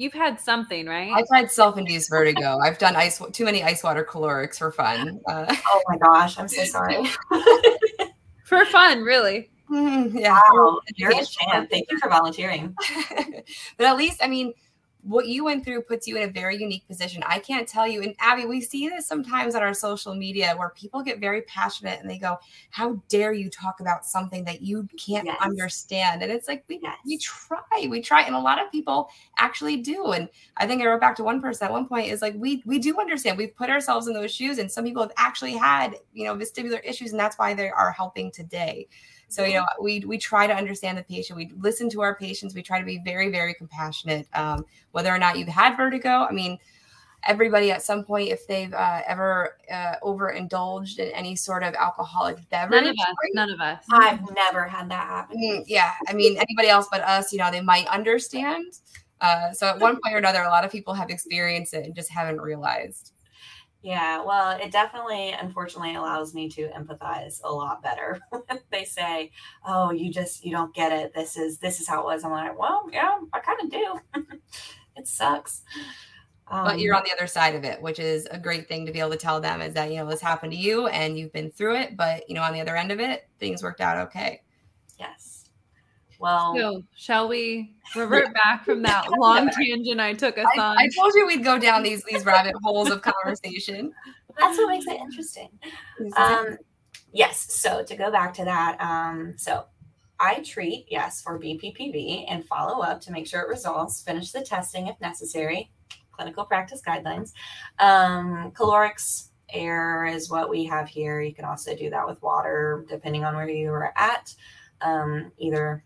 You've 0.00 0.14
had 0.14 0.40
something, 0.40 0.86
right? 0.86 1.12
I've 1.12 1.28
had 1.30 1.50
self-induced 1.50 2.08
vertigo. 2.08 2.58
I've 2.58 2.78
done 2.78 2.96
ice 2.96 3.20
too 3.32 3.44
many 3.44 3.62
ice 3.62 3.84
water 3.84 4.02
calorics 4.02 4.56
for 4.56 4.72
fun. 4.72 5.20
Uh, 5.28 5.54
oh 5.66 5.82
my 5.88 5.98
gosh, 5.98 6.38
I'm 6.38 6.48
so 6.48 6.64
sorry. 6.64 7.04
for 8.46 8.64
fun, 8.64 9.02
really. 9.02 9.50
Mm, 9.70 10.18
yeah. 10.18 10.40
Wow, 10.52 10.80
you're 10.96 11.10
a 11.10 11.24
champ. 11.24 11.70
Thank 11.70 11.90
you 11.90 11.98
for 11.98 12.08
volunteering. 12.08 12.74
but 13.76 13.86
at 13.86 13.96
least, 13.96 14.22
I 14.22 14.26
mean, 14.26 14.52
what 15.02 15.26
you 15.26 15.44
went 15.44 15.64
through 15.64 15.82
puts 15.82 16.06
you 16.06 16.16
in 16.16 16.28
a 16.28 16.32
very 16.32 16.56
unique 16.56 16.86
position. 16.86 17.22
I 17.26 17.38
can't 17.38 17.66
tell 17.66 17.86
you. 17.86 18.02
And 18.02 18.14
Abby, 18.20 18.44
we 18.44 18.60
see 18.60 18.88
this 18.88 19.06
sometimes 19.06 19.54
on 19.54 19.62
our 19.62 19.72
social 19.72 20.14
media 20.14 20.54
where 20.56 20.70
people 20.70 21.02
get 21.02 21.20
very 21.20 21.42
passionate 21.42 22.00
and 22.00 22.10
they 22.10 22.18
go, 22.18 22.38
How 22.70 23.02
dare 23.08 23.32
you 23.32 23.48
talk 23.48 23.80
about 23.80 24.04
something 24.04 24.44
that 24.44 24.62
you 24.62 24.88
can't 24.98 25.26
yes. 25.26 25.38
understand? 25.40 26.22
And 26.22 26.30
it's 26.30 26.48
like, 26.48 26.64
we, 26.68 26.80
yes. 26.82 26.98
we 27.06 27.18
try, 27.18 27.86
we 27.88 28.00
try. 28.00 28.22
And 28.22 28.34
a 28.34 28.40
lot 28.40 28.62
of 28.62 28.70
people 28.70 29.08
actually 29.38 29.78
do. 29.78 30.12
And 30.12 30.28
I 30.56 30.66
think 30.66 30.82
I 30.82 30.86
wrote 30.86 31.00
back 31.00 31.16
to 31.16 31.24
one 31.24 31.40
person 31.40 31.66
at 31.66 31.72
one 31.72 31.86
point 31.86 32.08
is 32.08 32.22
like, 32.22 32.34
we, 32.36 32.62
we 32.66 32.78
do 32.78 32.98
understand. 32.98 33.38
We've 33.38 33.56
put 33.56 33.70
ourselves 33.70 34.06
in 34.06 34.14
those 34.14 34.34
shoes. 34.34 34.58
And 34.58 34.70
some 34.70 34.84
people 34.84 35.02
have 35.02 35.12
actually 35.16 35.56
had, 35.56 35.96
you 36.12 36.24
know, 36.24 36.34
vestibular 36.34 36.80
issues. 36.84 37.12
And 37.12 37.20
that's 37.20 37.38
why 37.38 37.54
they 37.54 37.70
are 37.70 37.92
helping 37.92 38.30
today. 38.30 38.88
So, 39.30 39.44
you 39.44 39.54
know, 39.54 39.66
we 39.80 40.00
we 40.00 40.18
try 40.18 40.46
to 40.46 40.54
understand 40.54 40.98
the 40.98 41.04
patient. 41.04 41.36
We 41.36 41.52
listen 41.58 41.88
to 41.90 42.02
our 42.02 42.16
patients. 42.16 42.54
We 42.54 42.62
try 42.62 42.80
to 42.80 42.84
be 42.84 43.00
very, 43.04 43.30
very 43.30 43.54
compassionate. 43.54 44.26
Um, 44.34 44.66
whether 44.90 45.10
or 45.10 45.18
not 45.18 45.38
you've 45.38 45.48
had 45.48 45.76
vertigo, 45.76 46.26
I 46.28 46.32
mean, 46.32 46.58
everybody 47.24 47.70
at 47.70 47.82
some 47.82 48.04
point, 48.04 48.28
if 48.28 48.46
they've 48.46 48.72
uh, 48.72 49.02
ever 49.06 49.56
uh, 49.72 49.94
overindulged 50.02 50.98
in 50.98 51.08
any 51.12 51.36
sort 51.36 51.62
of 51.62 51.74
alcoholic 51.74 52.36
beverage. 52.50 52.82
None 52.82 52.90
of 52.90 52.96
us. 52.98 53.14
None 53.34 53.50
of 53.50 53.60
us. 53.60 53.84
I've 53.92 54.34
never 54.34 54.64
had 54.64 54.90
that 54.90 55.06
happen. 55.06 55.38
Mm, 55.38 55.64
yeah, 55.66 55.92
I 56.08 56.12
mean, 56.12 56.36
anybody 56.36 56.68
else 56.68 56.88
but 56.90 57.02
us, 57.02 57.32
you 57.32 57.38
know, 57.38 57.50
they 57.50 57.60
might 57.60 57.86
understand. 57.86 58.72
Uh, 59.20 59.52
so 59.52 59.66
at 59.66 59.78
one 59.78 59.98
point 60.02 60.14
or 60.14 60.18
another, 60.18 60.42
a 60.42 60.48
lot 60.48 60.64
of 60.64 60.72
people 60.72 60.94
have 60.94 61.10
experienced 61.10 61.74
it 61.74 61.84
and 61.84 61.94
just 61.94 62.10
haven't 62.10 62.40
realized. 62.40 63.12
Yeah, 63.82 64.22
well, 64.24 64.58
it 64.60 64.70
definitely, 64.72 65.30
unfortunately, 65.30 65.94
allows 65.94 66.34
me 66.34 66.50
to 66.50 66.68
empathize 66.68 67.40
a 67.42 67.50
lot 67.52 67.82
better. 67.82 68.20
they 68.70 68.84
say, 68.84 69.30
"Oh, 69.66 69.90
you 69.90 70.12
just 70.12 70.44
you 70.44 70.52
don't 70.52 70.74
get 70.74 70.92
it. 70.92 71.14
This 71.14 71.36
is 71.38 71.58
this 71.58 71.80
is 71.80 71.88
how 71.88 72.00
it 72.00 72.04
was." 72.04 72.22
I'm 72.22 72.30
like, 72.30 72.58
"Well, 72.58 72.88
yeah, 72.92 73.18
I 73.32 73.40
kind 73.40 73.58
of 73.62 73.70
do. 73.70 74.00
it 74.96 75.06
sucks." 75.08 75.62
Um, 76.48 76.64
but 76.64 76.80
you're 76.80 76.94
on 76.96 77.04
the 77.04 77.12
other 77.12 77.26
side 77.26 77.54
of 77.54 77.64
it, 77.64 77.80
which 77.80 77.98
is 77.98 78.26
a 78.30 78.38
great 78.38 78.68
thing 78.68 78.84
to 78.86 78.92
be 78.92 79.00
able 79.00 79.10
to 79.10 79.16
tell 79.16 79.40
them 79.40 79.62
is 79.62 79.74
that 79.74 79.90
you 79.90 79.96
know 79.98 80.06
this 80.06 80.20
happened 80.20 80.52
to 80.52 80.58
you 80.58 80.88
and 80.88 81.18
you've 81.18 81.32
been 81.32 81.50
through 81.50 81.76
it, 81.76 81.96
but 81.96 82.28
you 82.28 82.34
know 82.34 82.42
on 82.42 82.52
the 82.52 82.60
other 82.60 82.76
end 82.76 82.90
of 82.92 83.00
it, 83.00 83.28
things 83.38 83.62
worked 83.62 83.80
out 83.80 83.96
okay. 84.08 84.42
Yes. 84.98 85.29
Well, 86.20 86.54
so 86.54 86.82
shall 86.94 87.28
we 87.28 87.74
revert 87.96 88.34
back 88.34 88.66
from 88.66 88.82
that 88.82 89.10
long 89.18 89.48
tangent 89.48 90.00
I 90.00 90.12
took 90.12 90.36
us 90.36 90.46
I, 90.54 90.60
on? 90.60 90.78
I 90.78 90.88
told 90.94 91.14
you 91.14 91.26
we'd 91.26 91.42
go 91.42 91.58
down 91.58 91.82
these 91.82 92.04
these 92.04 92.26
rabbit 92.26 92.54
holes 92.62 92.90
of 92.90 93.00
conversation. 93.00 93.90
That's 94.38 94.58
what 94.58 94.68
makes 94.68 94.86
it 94.86 95.00
interesting. 95.00 95.48
Um, 96.16 96.58
yes. 97.12 97.54
So 97.54 97.82
to 97.82 97.96
go 97.96 98.10
back 98.10 98.34
to 98.34 98.44
that, 98.44 98.78
um, 98.80 99.32
so 99.38 99.64
I 100.20 100.40
treat 100.40 100.86
yes 100.90 101.22
for 101.22 101.38
BPPV 101.38 102.26
and 102.28 102.44
follow 102.44 102.82
up 102.82 103.00
to 103.02 103.12
make 103.12 103.26
sure 103.26 103.40
it 103.40 103.48
resolves. 103.48 104.02
Finish 104.02 104.30
the 104.30 104.42
testing 104.42 104.88
if 104.88 105.00
necessary. 105.00 105.70
Clinical 106.12 106.44
practice 106.44 106.82
guidelines. 106.86 107.32
Um, 107.78 108.50
calorics 108.50 109.28
air 109.48 110.04
is 110.04 110.28
what 110.28 110.50
we 110.50 110.66
have 110.66 110.86
here. 110.86 111.22
You 111.22 111.34
can 111.34 111.46
also 111.46 111.74
do 111.74 111.88
that 111.88 112.06
with 112.06 112.20
water, 112.20 112.84
depending 112.90 113.24
on 113.24 113.34
where 113.34 113.48
you 113.48 113.70
are 113.70 113.94
at. 113.96 114.34
Um, 114.82 115.32
either 115.38 115.82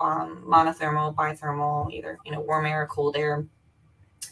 um, 0.00 0.44
monothermal, 0.46 1.14
bithermal, 1.14 1.92
either 1.92 2.18
you 2.24 2.32
know 2.32 2.40
warm 2.40 2.66
air, 2.66 2.82
or 2.82 2.86
cold 2.86 3.16
air. 3.16 3.46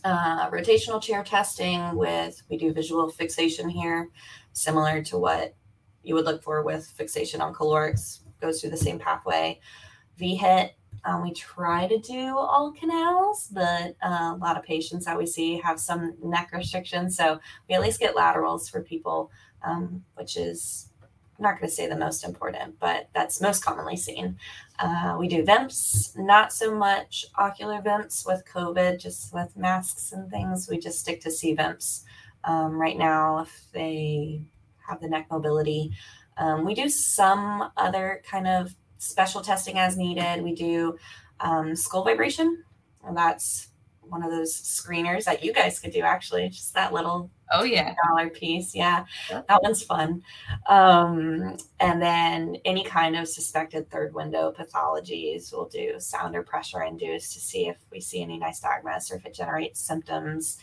Uh, 0.04 0.50
rotational 0.50 1.00
chair 1.00 1.22
testing 1.22 1.94
with 1.94 2.42
we 2.48 2.56
do 2.56 2.72
visual 2.72 3.08
fixation 3.10 3.68
here, 3.68 4.08
similar 4.52 5.02
to 5.02 5.18
what 5.18 5.54
you 6.02 6.14
would 6.14 6.24
look 6.24 6.42
for 6.42 6.62
with 6.62 6.86
fixation 6.86 7.40
on 7.40 7.54
calorics. 7.54 8.20
Goes 8.40 8.60
through 8.60 8.70
the 8.70 8.76
same 8.76 8.98
pathway. 8.98 9.60
VHIT, 10.18 10.70
um, 11.04 11.22
we 11.22 11.32
try 11.32 11.86
to 11.86 11.98
do 11.98 12.36
all 12.36 12.72
canals, 12.72 13.48
but 13.52 13.96
uh, 14.04 14.34
a 14.34 14.38
lot 14.40 14.56
of 14.56 14.62
patients 14.62 15.04
that 15.04 15.18
we 15.18 15.26
see 15.26 15.60
have 15.60 15.80
some 15.80 16.14
neck 16.22 16.50
restrictions, 16.52 17.16
so 17.16 17.38
we 17.68 17.74
at 17.74 17.80
least 17.80 18.00
get 18.00 18.16
laterals 18.16 18.68
for 18.68 18.82
people, 18.82 19.30
um, 19.64 20.04
which 20.14 20.36
is 20.36 20.90
I'm 21.42 21.50
not 21.50 21.59
going 21.59 21.68
to 21.68 21.74
say 21.74 21.88
the 21.88 21.96
most 21.96 22.22
important, 22.22 22.78
but 22.78 23.09
that's 23.12 23.40
most 23.40 23.64
commonly 23.64 23.96
seen. 23.96 24.38
Uh, 24.78 25.16
we 25.18 25.26
do 25.26 25.42
VEMPs, 25.42 26.16
not 26.16 26.52
so 26.52 26.72
much 26.72 27.26
ocular 27.37 27.83
VEMPs 27.83 28.24
with 28.24 28.44
COVID, 28.46 29.00
just 29.00 29.35
with 29.35 29.57
masks 29.57 30.12
and 30.12 30.31
things. 30.31 30.68
We 30.70 30.78
just 30.78 31.00
stick 31.00 31.20
to 31.22 31.31
cVEMPs 31.31 32.05
um, 32.44 32.81
right 32.81 32.96
now 32.96 33.40
if 33.40 33.64
they 33.72 34.42
have 34.88 35.00
the 35.00 35.09
neck 35.09 35.26
mobility. 35.33 35.90
Um, 36.37 36.64
we 36.64 36.74
do 36.74 36.88
some 36.88 37.72
other 37.76 38.22
kind 38.24 38.46
of 38.46 38.76
special 38.98 39.40
testing 39.40 39.81
as 39.81 39.96
needed. 39.96 40.44
We 40.44 40.55
do 40.55 40.96
um, 41.40 41.74
skull 41.74 42.05
vibration. 42.05 42.62
And 43.05 43.16
that's 43.16 43.66
one 44.02 44.22
of 44.22 44.31
those 44.31 44.55
screeners 44.55 45.24
that 45.24 45.42
you 45.42 45.52
guys 45.52 45.81
could 45.81 45.90
do 45.90 46.02
actually, 46.02 46.50
just 46.50 46.72
that 46.74 46.92
little 46.92 47.33
Oh 47.52 47.64
yeah, 47.64 47.94
dollar 48.08 48.30
piece. 48.30 48.74
Yeah, 48.74 49.04
that 49.30 49.62
one's 49.62 49.82
fun. 49.82 50.22
Um, 50.68 51.56
and 51.80 52.00
then 52.00 52.56
any 52.64 52.82
kind 52.82 53.16
of 53.16 53.28
suspected 53.28 53.90
third 53.90 54.14
window 54.14 54.52
pathologies, 54.56 55.52
we'll 55.52 55.68
do 55.68 55.94
sound 55.98 56.34
or 56.34 56.42
pressure 56.42 56.82
induced 56.82 57.34
to 57.34 57.40
see 57.40 57.68
if 57.68 57.76
we 57.90 58.00
see 58.00 58.22
any 58.22 58.40
nystagmus 58.40 59.12
or 59.12 59.16
if 59.16 59.26
it 59.26 59.34
generates 59.34 59.80
symptoms. 59.80 60.58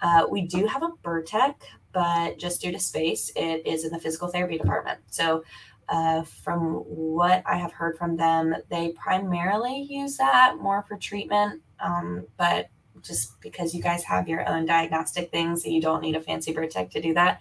Uh, 0.00 0.26
we 0.28 0.42
do 0.42 0.66
have 0.66 0.82
a 0.82 0.90
Bertec, 1.04 1.54
but 1.92 2.38
just 2.38 2.60
due 2.60 2.72
to 2.72 2.78
space, 2.78 3.30
it 3.36 3.64
is 3.64 3.84
in 3.84 3.92
the 3.92 4.00
physical 4.00 4.28
therapy 4.28 4.58
department. 4.58 4.98
So, 5.10 5.44
uh, 5.88 6.22
from 6.22 6.76
what 6.86 7.42
I 7.46 7.56
have 7.56 7.72
heard 7.72 7.96
from 7.98 8.16
them, 8.16 8.54
they 8.68 8.92
primarily 8.92 9.86
use 9.88 10.16
that 10.16 10.56
more 10.58 10.84
for 10.88 10.96
treatment, 10.96 11.60
um, 11.80 12.26
but 12.36 12.68
just 13.02 13.40
because 13.40 13.74
you 13.74 13.82
guys 13.82 14.04
have 14.04 14.28
your 14.28 14.48
own 14.48 14.66
diagnostic 14.66 15.30
things, 15.30 15.66
you 15.66 15.80
don't 15.80 16.02
need 16.02 16.16
a 16.16 16.20
fancy 16.20 16.52
Bertec 16.52 16.90
to 16.90 17.00
do 17.00 17.14
that. 17.14 17.40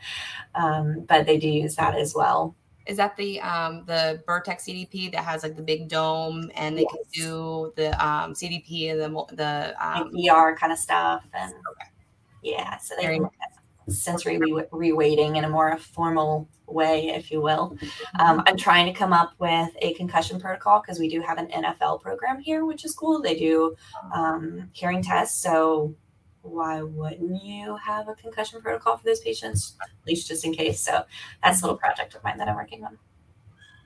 Um, 0.56 1.06
but 1.08 1.26
they 1.26 1.38
do 1.38 1.48
use 1.48 1.76
that 1.76 1.96
as 1.96 2.14
well. 2.16 2.56
Is 2.88 2.98
that 2.98 3.16
the 3.16 3.40
um, 3.42 3.84
the 3.86 4.24
Bertec 4.28 4.58
CDP 4.60 5.12
that 5.12 5.24
has 5.24 5.44
like 5.44 5.56
the 5.56 5.62
big 5.62 5.88
dome 5.88 6.52
and 6.56 6.78
they 6.78 6.82
yes. 6.82 6.92
can 6.92 7.02
do 7.14 7.74
the 7.76 7.90
um, 8.04 8.34
CDP 8.34 8.92
and 8.92 9.00
the 9.00 9.36
the 9.36 9.76
um, 9.80 10.12
like 10.12 10.32
ER 10.32 10.56
kind 10.56 10.74
of 10.74 10.80
stuff 10.80 11.24
and 11.34 11.54
okay. 11.54 11.90
yeah, 12.42 12.78
so 12.78 12.96
they 13.00 13.06
can 13.06 13.30
sensory 13.88 14.38
re- 14.38 14.66
reweighting 14.72 15.38
in 15.38 15.44
a 15.44 15.50
more 15.50 15.78
formal 15.78 16.48
way, 16.74 17.10
if 17.10 17.32
you 17.32 17.42
will. 17.42 17.78
Um. 18.20 18.44
I'm 18.48 18.58
trying 18.58 18.86
to 18.86 18.94
come 18.94 19.14
up 19.14 19.34
with 19.40 19.70
a 19.82 19.94
concussion 19.94 20.40
protocol 20.40 20.82
because 20.82 21.00
we 21.00 21.10
do 21.10 21.22
have 21.22 21.38
an 21.38 21.48
NFL 21.48 22.02
program 22.02 22.40
here, 22.40 22.66
which 22.66 22.86
is 22.86 22.94
cool. 22.94 23.22
They 23.22 23.38
do 23.38 23.76
um, 24.14 24.70
hearing 24.74 25.02
tests. 25.02 25.42
So 25.42 25.96
why 26.42 26.82
wouldn't 26.82 27.44
you 27.44 27.76
have 27.78 28.08
a 28.08 28.16
concussion 28.16 28.62
protocol 28.62 28.98
for 28.98 29.04
those 29.06 29.20
patients, 29.20 29.76
at 29.82 29.90
least 30.08 30.28
just 30.28 30.46
in 30.46 30.54
case? 30.54 30.80
So 30.80 31.04
that's 31.44 31.62
a 31.62 31.66
little 31.66 31.78
project 31.78 32.16
of 32.16 32.24
mine 32.24 32.38
that 32.38 32.48
I'm 32.48 32.56
working 32.56 32.84
on. 32.84 32.98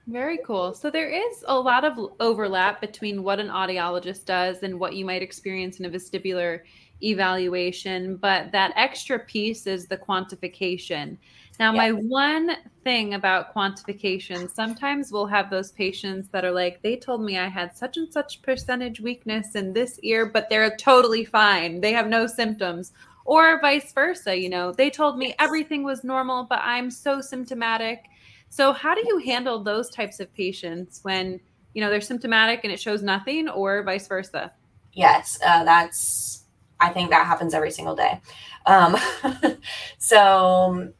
Very 0.08 0.40
cool. 0.46 0.74
So 0.74 0.92
there 0.92 1.10
is 1.10 1.44
a 1.48 1.60
lot 1.60 1.84
of 1.84 1.98
overlap 2.20 2.80
between 2.80 3.24
what 3.24 3.40
an 3.40 3.48
audiologist 3.48 4.26
does 4.26 4.62
and 4.62 4.80
what 4.80 4.96
you 4.96 5.04
might 5.04 5.24
experience 5.24 5.80
in 5.80 5.86
a 5.86 5.90
vestibular 5.90 6.62
evaluation, 7.02 8.16
but 8.18 8.52
that 8.52 8.72
extra 8.76 9.20
piece 9.20 9.66
is 9.68 9.88
the 9.88 9.98
quantification. 9.98 11.18
Now, 11.60 11.72
my 11.72 11.92
one 11.92 12.58
thing 12.84 13.14
about 13.14 13.54
quantification, 13.54 14.50
sometimes 14.50 15.12
we'll 15.12 15.26
have 15.28 15.50
those 15.50 15.72
patients 15.72 16.28
that 16.30 16.44
are 16.44 16.52
like, 16.52 16.82
they 16.82 16.98
told 16.98 17.22
me 17.24 17.38
I 17.38 17.48
had 17.48 17.78
such 17.78 17.98
and 17.98 18.12
such 18.12 18.42
percentage 18.42 19.00
weakness 19.00 19.56
in 19.56 19.72
this 19.72 19.98
ear, 20.04 20.26
but 20.26 20.50
they're 20.50 20.76
totally 20.76 21.24
fine. 21.24 21.80
They 21.80 21.94
have 21.94 22.08
no 22.08 22.28
symptoms. 22.28 22.92
Or 23.24 23.60
vice 23.60 23.92
versa, 23.94 24.38
you 24.38 24.50
know, 24.50 24.72
they 24.72 24.90
told 24.90 25.18
me 25.18 25.34
everything 25.40 25.84
was 25.84 26.04
normal, 26.04 26.44
but 26.44 26.60
I'm 26.62 26.92
so 26.92 27.22
symptomatic. 27.22 28.04
So, 28.50 28.72
how 28.72 28.94
do 28.94 29.02
you 29.06 29.18
handle 29.18 29.64
those 29.64 29.90
types 29.90 30.20
of 30.20 30.32
patients 30.34 31.00
when, 31.04 31.40
you 31.74 31.82
know, 31.82 31.90
they're 31.90 32.02
symptomatic 32.02 32.62
and 32.64 32.72
it 32.72 32.80
shows 32.80 33.02
nothing, 33.02 33.50
or 33.50 33.82
vice 33.82 34.08
versa? 34.08 34.52
Yes, 34.94 35.40
uh, 35.44 35.64
that's, 35.64 36.46
I 36.80 36.90
think 36.90 37.10
that 37.10 37.26
happens 37.26 37.54
every 37.54 37.72
single 37.72 37.96
day. 37.96 38.22
Um, 38.68 38.96
so, 39.98 40.94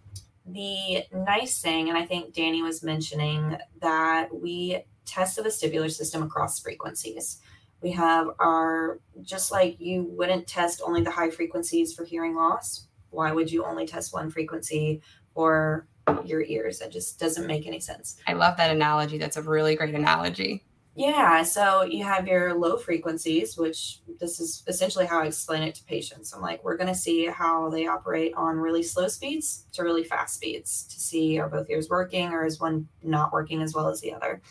the 0.46 1.04
nice 1.12 1.62
thing, 1.62 1.90
and 1.90 1.98
I 1.98 2.06
think 2.06 2.34
Danny 2.34 2.62
was 2.62 2.84
mentioning 2.84 3.58
that 3.82 4.30
we 4.34 4.84
test 5.06 5.36
the 5.36 5.42
vestibular 5.42 5.92
system 5.92 6.24
across 6.24 6.60
frequencies. 6.60 7.40
We 7.82 7.92
have 7.92 8.28
our, 8.40 9.00
just 9.22 9.52
like 9.52 9.80
you 9.80 10.04
wouldn't 10.10 10.48
test 10.48 10.82
only 10.86 11.02
the 11.02 11.12
high 11.12 11.30
frequencies 11.30 11.94
for 11.94 12.04
hearing 12.06 12.36
loss. 12.36 12.88
Why 13.10 13.32
would 13.32 13.52
you 13.52 13.66
only 13.66 13.86
test 13.86 14.14
one 14.14 14.30
frequency 14.30 15.02
for 15.34 15.88
your 16.26 16.44
ears? 16.44 16.80
That 16.80 16.92
just 16.92 17.20
doesn't 17.20 17.48
make 17.48 17.68
any 17.68 17.80
sense. 17.80 18.18
I 18.28 18.34
love 18.34 18.58
that 18.58 18.72
analogy. 18.72 19.18
That's 19.18 19.38
a 19.38 19.42
really 19.42 19.76
great 19.76 19.96
analogy. 19.96 20.66
Yeah, 20.98 21.44
so 21.44 21.84
you 21.84 22.06
have 22.06 22.26
your 22.26 22.54
low 22.54 22.78
frequencies, 22.78 23.58
which 23.58 24.00
this 24.22 24.40
is 24.40 24.64
essentially 24.66 25.06
how 25.06 25.20
I 25.20 25.26
explain 25.26 25.62
it 25.62 25.76
to 25.76 25.84
patients. 25.84 26.34
I'm 26.34 26.42
like, 26.42 26.64
we're 26.64 26.78
going 26.78 26.88
to 26.88 26.96
see 26.96 27.26
how 27.26 27.70
they 27.70 27.86
operate 27.86 28.34
on 28.36 28.56
really 28.56 28.82
slow 28.82 29.10
speeds 29.10 29.66
to 29.74 29.84
really 29.84 30.06
fast 30.06 30.36
speeds 30.36 30.86
to 30.88 30.98
see 30.98 31.38
are 31.38 31.50
both 31.50 31.70
ears 31.70 31.90
working 31.90 32.30
or 32.30 32.46
is 32.46 32.62
one 32.62 32.88
not 33.04 33.34
working 33.34 33.62
as 33.62 33.74
well 33.74 33.90
as 33.90 34.00
the 34.00 34.14
other. 34.14 34.42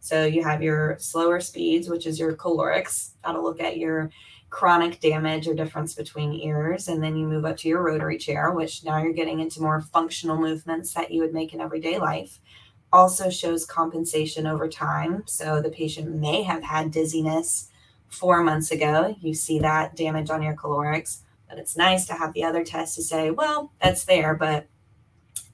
So 0.00 0.24
you 0.24 0.42
have 0.42 0.60
your 0.60 0.96
slower 0.98 1.38
speeds, 1.38 1.88
which 1.88 2.04
is 2.04 2.18
your 2.18 2.34
calorics. 2.34 3.12
That'll 3.24 3.44
look 3.44 3.60
at 3.60 3.76
your 3.76 4.10
chronic 4.50 4.98
damage 5.00 5.46
or 5.46 5.54
difference 5.54 5.94
between 5.94 6.32
ears. 6.32 6.88
And 6.88 7.00
then 7.00 7.16
you 7.16 7.28
move 7.28 7.44
up 7.44 7.58
to 7.58 7.68
your 7.68 7.84
rotary 7.84 8.18
chair, 8.18 8.50
which 8.50 8.84
now 8.84 9.00
you're 9.00 9.12
getting 9.12 9.38
into 9.38 9.60
more 9.60 9.80
functional 9.80 10.36
movements 10.36 10.94
that 10.94 11.12
you 11.12 11.20
would 11.22 11.32
make 11.32 11.54
in 11.54 11.60
everyday 11.60 11.98
life 11.98 12.40
also 12.96 13.28
shows 13.28 13.66
compensation 13.66 14.46
over 14.46 14.66
time. 14.68 15.22
So 15.26 15.60
the 15.60 15.70
patient 15.70 16.14
may 16.14 16.42
have 16.42 16.62
had 16.62 16.90
dizziness 16.90 17.68
four 18.08 18.42
months 18.42 18.70
ago. 18.70 19.14
You 19.20 19.34
see 19.34 19.58
that 19.58 19.94
damage 19.94 20.30
on 20.30 20.42
your 20.42 20.54
calorics, 20.54 21.18
but 21.48 21.58
it's 21.58 21.76
nice 21.76 22.06
to 22.06 22.14
have 22.14 22.32
the 22.32 22.44
other 22.44 22.64
test 22.64 22.94
to 22.94 23.02
say, 23.02 23.30
well, 23.30 23.70
that's 23.82 24.04
there, 24.04 24.34
but 24.34 24.66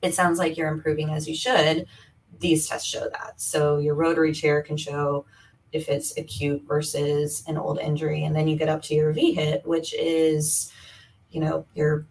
it 0.03 0.15
sounds 0.15 0.39
like 0.39 0.57
you're 0.57 0.73
improving 0.73 1.11
as 1.11 1.29
you 1.29 1.35
should. 1.35 1.87
These 2.39 2.69
tests 2.69 2.89
show 2.89 3.09
that. 3.11 3.41
So 3.41 3.79
your 3.79 3.95
rotary 3.95 4.33
chair 4.33 4.63
can 4.63 4.77
show 4.77 5.27
if 5.73 5.89
it's 5.89 6.17
acute 6.17 6.63
versus 6.67 7.43
an 7.49 7.57
old 7.57 7.79
injury. 7.81 8.25
And 8.25 8.37
then 8.37 8.47
you 8.47 8.57
get 8.57 8.69
up 8.69 8.83
to 8.83 8.95
your 8.95 9.13
vHIT, 9.13 9.65
which 9.65 9.95
is, 9.95 10.73
you 11.31 11.41
know, 11.41 11.67
your 11.75 12.07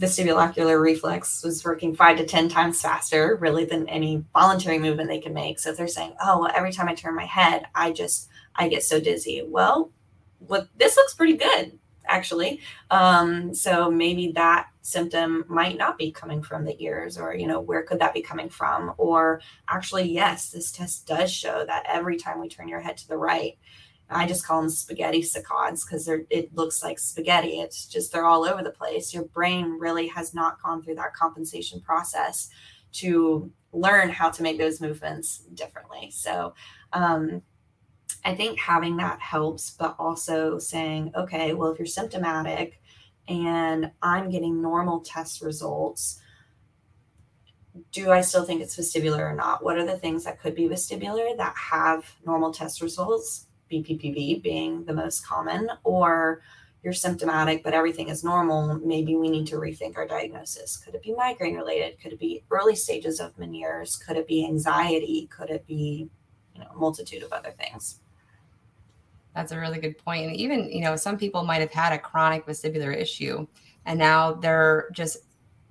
vestibulo-ocular 0.00 0.80
reflex 0.80 1.44
was 1.44 1.64
working 1.64 1.94
five 1.94 2.16
to 2.16 2.24
10 2.24 2.48
times 2.48 2.80
faster, 2.80 3.36
really, 3.36 3.66
than 3.66 3.88
any 3.88 4.24
voluntary 4.32 4.78
movement 4.78 5.08
they 5.08 5.20
can 5.20 5.34
make. 5.34 5.58
So 5.58 5.70
if 5.70 5.76
they're 5.76 5.88
saying, 5.88 6.14
oh, 6.22 6.40
well, 6.40 6.52
every 6.54 6.72
time 6.72 6.88
I 6.88 6.94
turn 6.94 7.14
my 7.14 7.26
head, 7.26 7.66
I 7.74 7.92
just, 7.92 8.28
I 8.56 8.68
get 8.68 8.82
so 8.82 8.98
dizzy. 8.98 9.44
Well, 9.46 9.92
what 10.38 10.68
this 10.76 10.96
looks 10.96 11.14
pretty 11.14 11.36
good, 11.36 11.78
actually. 12.06 12.60
Um, 12.90 13.54
so 13.54 13.90
maybe 13.90 14.32
that 14.32 14.68
symptom 14.80 15.44
might 15.48 15.76
not 15.76 15.98
be 15.98 16.10
coming 16.10 16.42
from 16.42 16.64
the 16.64 16.82
ears, 16.82 17.18
or, 17.18 17.34
you 17.34 17.46
know, 17.46 17.60
where 17.60 17.82
could 17.82 17.98
that 17.98 18.14
be 18.14 18.22
coming 18.22 18.48
from? 18.48 18.94
Or 18.96 19.42
actually, 19.68 20.10
yes, 20.10 20.50
this 20.50 20.72
test 20.72 21.06
does 21.06 21.30
show 21.30 21.64
that 21.66 21.84
every 21.86 22.16
time 22.16 22.40
we 22.40 22.48
turn 22.48 22.68
your 22.68 22.80
head 22.80 22.96
to 22.96 23.08
the 23.08 23.18
right, 23.18 23.58
I 24.10 24.26
just 24.26 24.44
call 24.44 24.60
them 24.60 24.70
spaghetti 24.70 25.22
saccades 25.22 25.84
because 25.86 26.04
they're 26.04 26.24
it 26.30 26.54
looks 26.54 26.82
like 26.82 26.98
spaghetti. 26.98 27.60
It's 27.60 27.86
just 27.86 28.12
they're 28.12 28.26
all 28.26 28.44
over 28.44 28.62
the 28.62 28.70
place. 28.70 29.14
Your 29.14 29.24
brain 29.24 29.78
really 29.78 30.08
has 30.08 30.34
not 30.34 30.60
gone 30.62 30.82
through 30.82 30.96
that 30.96 31.14
compensation 31.14 31.80
process 31.80 32.50
to 32.92 33.52
learn 33.72 34.10
how 34.10 34.30
to 34.30 34.42
make 34.42 34.58
those 34.58 34.80
movements 34.80 35.38
differently. 35.54 36.10
So 36.10 36.54
um, 36.92 37.42
I 38.24 38.34
think 38.34 38.58
having 38.58 38.96
that 38.96 39.20
helps, 39.20 39.70
but 39.70 39.94
also 39.98 40.58
saying, 40.58 41.12
okay, 41.14 41.54
well, 41.54 41.70
if 41.70 41.78
you're 41.78 41.86
symptomatic 41.86 42.80
and 43.28 43.92
I'm 44.02 44.28
getting 44.28 44.60
normal 44.60 45.00
test 45.00 45.40
results, 45.40 46.20
do 47.92 48.10
I 48.10 48.20
still 48.20 48.44
think 48.44 48.60
it's 48.60 48.76
vestibular 48.76 49.20
or 49.20 49.34
not? 49.34 49.62
What 49.62 49.78
are 49.78 49.86
the 49.86 49.96
things 49.96 50.24
that 50.24 50.40
could 50.40 50.56
be 50.56 50.68
vestibular 50.68 51.36
that 51.36 51.56
have 51.56 52.04
normal 52.26 52.52
test 52.52 52.82
results? 52.82 53.46
BPPV 53.70 54.42
being 54.42 54.84
the 54.84 54.92
most 54.92 55.26
common, 55.26 55.68
or 55.84 56.42
you're 56.82 56.92
symptomatic, 56.92 57.62
but 57.62 57.74
everything 57.74 58.08
is 58.08 58.24
normal, 58.24 58.78
maybe 58.78 59.14
we 59.14 59.28
need 59.28 59.46
to 59.48 59.56
rethink 59.56 59.96
our 59.96 60.06
diagnosis. 60.06 60.78
Could 60.78 60.94
it 60.94 61.02
be 61.02 61.12
migraine 61.12 61.54
related? 61.54 62.00
Could 62.00 62.14
it 62.14 62.18
be 62.18 62.42
early 62.50 62.74
stages 62.74 63.20
of 63.20 63.36
Meniere's? 63.36 63.96
Could 63.96 64.16
it 64.16 64.26
be 64.26 64.46
anxiety? 64.46 65.28
Could 65.30 65.50
it 65.50 65.66
be, 65.66 66.08
you 66.54 66.60
know, 66.60 66.68
a 66.74 66.76
multitude 66.76 67.22
of 67.22 67.32
other 67.32 67.50
things? 67.50 68.00
That's 69.34 69.52
a 69.52 69.60
really 69.60 69.78
good 69.78 69.98
point. 69.98 70.26
And 70.26 70.36
even, 70.36 70.70
you 70.70 70.80
know, 70.80 70.96
some 70.96 71.18
people 71.18 71.44
might 71.44 71.60
have 71.60 71.70
had 71.70 71.92
a 71.92 71.98
chronic 71.98 72.46
vestibular 72.46 72.96
issue 72.96 73.46
and 73.86 73.98
now 73.98 74.32
they're 74.32 74.88
just 74.92 75.18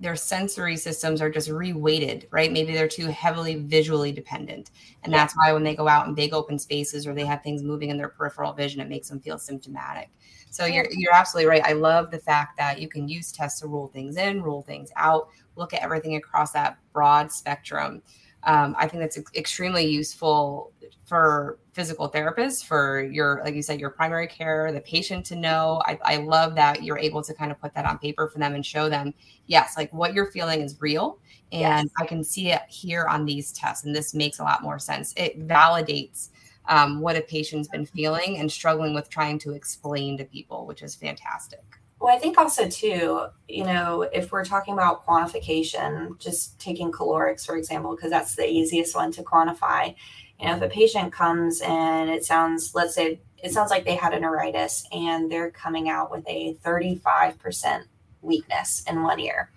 their 0.00 0.16
sensory 0.16 0.76
systems 0.78 1.20
are 1.20 1.30
just 1.30 1.50
reweighted, 1.50 2.26
right? 2.30 2.50
Maybe 2.50 2.72
they're 2.72 2.88
too 2.88 3.06
heavily 3.06 3.56
visually 3.56 4.12
dependent. 4.12 4.70
And 5.04 5.12
that's 5.12 5.36
why 5.36 5.52
when 5.52 5.62
they 5.62 5.76
go 5.76 5.86
out 5.88 6.08
in 6.08 6.14
big 6.14 6.32
open 6.32 6.58
spaces 6.58 7.06
or 7.06 7.14
they 7.14 7.26
have 7.26 7.42
things 7.42 7.62
moving 7.62 7.90
in 7.90 7.98
their 7.98 8.08
peripheral 8.08 8.54
vision, 8.54 8.80
it 8.80 8.88
makes 8.88 9.10
them 9.10 9.20
feel 9.20 9.38
symptomatic. 9.38 10.08
So 10.50 10.64
you're 10.64 10.86
you're 10.90 11.14
absolutely 11.14 11.48
right. 11.48 11.64
I 11.64 11.74
love 11.74 12.10
the 12.10 12.18
fact 12.18 12.56
that 12.56 12.80
you 12.80 12.88
can 12.88 13.08
use 13.08 13.30
tests 13.30 13.60
to 13.60 13.68
rule 13.68 13.88
things 13.88 14.16
in, 14.16 14.42
rule 14.42 14.62
things 14.62 14.90
out, 14.96 15.28
look 15.54 15.74
at 15.74 15.82
everything 15.82 16.16
across 16.16 16.50
that 16.52 16.78
broad 16.92 17.30
spectrum 17.30 18.02
um, 18.44 18.74
I 18.78 18.88
think 18.88 19.02
that's 19.02 19.18
extremely 19.34 19.86
useful 19.86 20.72
for 21.04 21.58
physical 21.72 22.10
therapists, 22.10 22.64
for 22.64 23.02
your, 23.02 23.42
like 23.44 23.54
you 23.54 23.62
said, 23.62 23.80
your 23.80 23.90
primary 23.90 24.26
care, 24.26 24.70
the 24.72 24.80
patient 24.80 25.26
to 25.26 25.36
know. 25.36 25.82
I, 25.84 25.98
I 26.04 26.16
love 26.18 26.54
that 26.54 26.84
you're 26.84 26.98
able 26.98 27.22
to 27.22 27.34
kind 27.34 27.50
of 27.50 27.60
put 27.60 27.74
that 27.74 27.84
on 27.84 27.98
paper 27.98 28.28
for 28.28 28.38
them 28.38 28.54
and 28.54 28.64
show 28.64 28.88
them, 28.88 29.12
yes, 29.46 29.76
like 29.76 29.92
what 29.92 30.14
you're 30.14 30.30
feeling 30.30 30.60
is 30.60 30.80
real. 30.80 31.18
And 31.52 31.86
yes. 31.86 31.94
I 31.98 32.06
can 32.06 32.22
see 32.22 32.52
it 32.52 32.62
here 32.68 33.06
on 33.06 33.24
these 33.24 33.52
tests. 33.52 33.84
And 33.84 33.94
this 33.94 34.14
makes 34.14 34.38
a 34.38 34.44
lot 34.44 34.62
more 34.62 34.78
sense. 34.78 35.12
It 35.16 35.48
validates 35.48 36.28
um, 36.68 37.00
what 37.00 37.16
a 37.16 37.22
patient's 37.22 37.68
been 37.68 37.86
feeling 37.86 38.38
and 38.38 38.50
struggling 38.50 38.94
with 38.94 39.10
trying 39.10 39.38
to 39.40 39.52
explain 39.52 40.16
to 40.18 40.24
people, 40.24 40.66
which 40.66 40.82
is 40.82 40.94
fantastic. 40.94 41.79
Well, 42.00 42.14
I 42.14 42.18
think 42.18 42.38
also 42.38 42.66
too, 42.66 43.26
you 43.46 43.64
know, 43.64 44.02
if 44.02 44.32
we're 44.32 44.44
talking 44.44 44.72
about 44.72 45.06
quantification, 45.06 46.18
just 46.18 46.58
taking 46.58 46.90
calorics 46.90 47.44
for 47.44 47.56
example, 47.56 47.94
because 47.94 48.10
that's 48.10 48.34
the 48.34 48.48
easiest 48.48 48.96
one 48.96 49.12
to 49.12 49.22
quantify. 49.22 49.94
You 50.40 50.46
know, 50.46 50.56
if 50.56 50.62
a 50.62 50.68
patient 50.68 51.12
comes 51.12 51.60
and 51.60 52.08
it 52.08 52.24
sounds, 52.24 52.74
let's 52.74 52.94
say, 52.94 53.20
it 53.42 53.52
sounds 53.52 53.70
like 53.70 53.84
they 53.84 53.96
had 53.96 54.14
a 54.14 54.20
neuritis 54.20 54.86
and 54.92 55.30
they're 55.30 55.50
coming 55.50 55.90
out 55.90 56.10
with 56.10 56.24
a 56.26 56.56
35% 56.64 57.82
weakness 58.22 58.82
in 58.88 59.02
one 59.02 59.20
ear. 59.20 59.50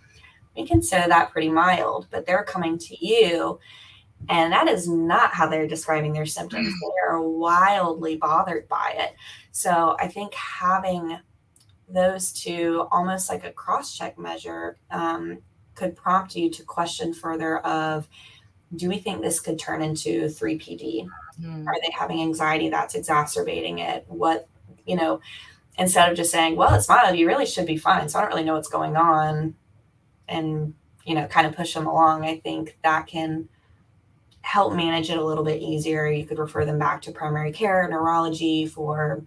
We 0.56 0.68
consider 0.68 1.08
that 1.08 1.32
pretty 1.32 1.50
mild, 1.50 2.08
but 2.12 2.26
they're 2.26 2.44
coming 2.44 2.78
to 2.78 3.06
you 3.06 3.60
and 4.30 4.54
that 4.54 4.68
is 4.68 4.88
not 4.88 5.34
how 5.34 5.48
they're 5.48 5.68
describing 5.68 6.14
their 6.14 6.26
symptoms. 6.26 6.68
Mm. 6.68 6.72
They 6.72 7.10
are 7.10 7.22
wildly 7.22 8.18
bothered 8.18 8.68
by 8.68 8.96
it. 8.98 9.16
So 9.52 9.96
I 10.00 10.08
think 10.08 10.34
having 10.34 11.20
those 11.90 12.32
two, 12.32 12.88
almost 12.92 13.30
like 13.30 13.44
a 13.44 13.52
cross 13.52 13.98
check 13.98 14.18
measure, 14.18 14.78
um, 14.92 15.40
could 15.76 15.96
prompt 15.96 16.36
you 16.36 16.50
to 16.50 16.64
question 16.64 17.14
further 17.14 17.60
of 17.60 18.08
do 18.76 18.90
we 18.90 18.98
think 18.98 19.22
this 19.22 19.40
could 19.40 19.60
turn 19.60 19.82
into 19.82 20.26
3PD? 20.26 21.08
Mm. 21.42 21.68
Are 21.68 21.76
they 21.82 21.92
having 21.92 22.22
anxiety 22.22 22.70
that's 22.70 22.96
exacerbating 22.96 23.80
it? 23.80 24.06
What, 24.08 24.48
you 24.86 24.96
know, 24.96 25.22
instead 25.78 26.10
of 26.10 26.18
just 26.18 26.32
saying, 26.32 26.56
well, 26.56 26.74
it's 26.74 26.90
mild, 26.90 27.18
you 27.18 27.28
really 27.28 27.46
should 27.46 27.68
be 27.68 27.78
fine. 27.78 28.10
So 28.10 28.18
I 28.18 28.22
don't 28.22 28.32
really 28.32 28.44
know 28.44 28.56
what's 28.56 28.70
going 28.70 28.96
on. 28.96 29.56
And, 30.28 30.74
you 31.06 31.16
know, 31.16 31.28
kind 31.28 31.46
of 31.46 31.56
push 31.56 31.74
them 31.74 31.86
along. 31.86 32.26
I 32.26 32.40
think 32.40 32.78
that 32.84 33.08
can 33.08 33.50
help 34.42 34.74
manage 34.74 35.10
it 35.10 35.18
a 35.18 35.24
little 35.24 35.44
bit 35.44 35.62
easier. 35.62 36.08
You 36.08 36.26
could 36.26 36.40
refer 36.40 36.66
them 36.66 36.80
back 36.80 37.02
to 37.04 37.12
primary 37.12 37.52
care, 37.52 37.88
neurology 37.90 38.66
for 38.66 39.24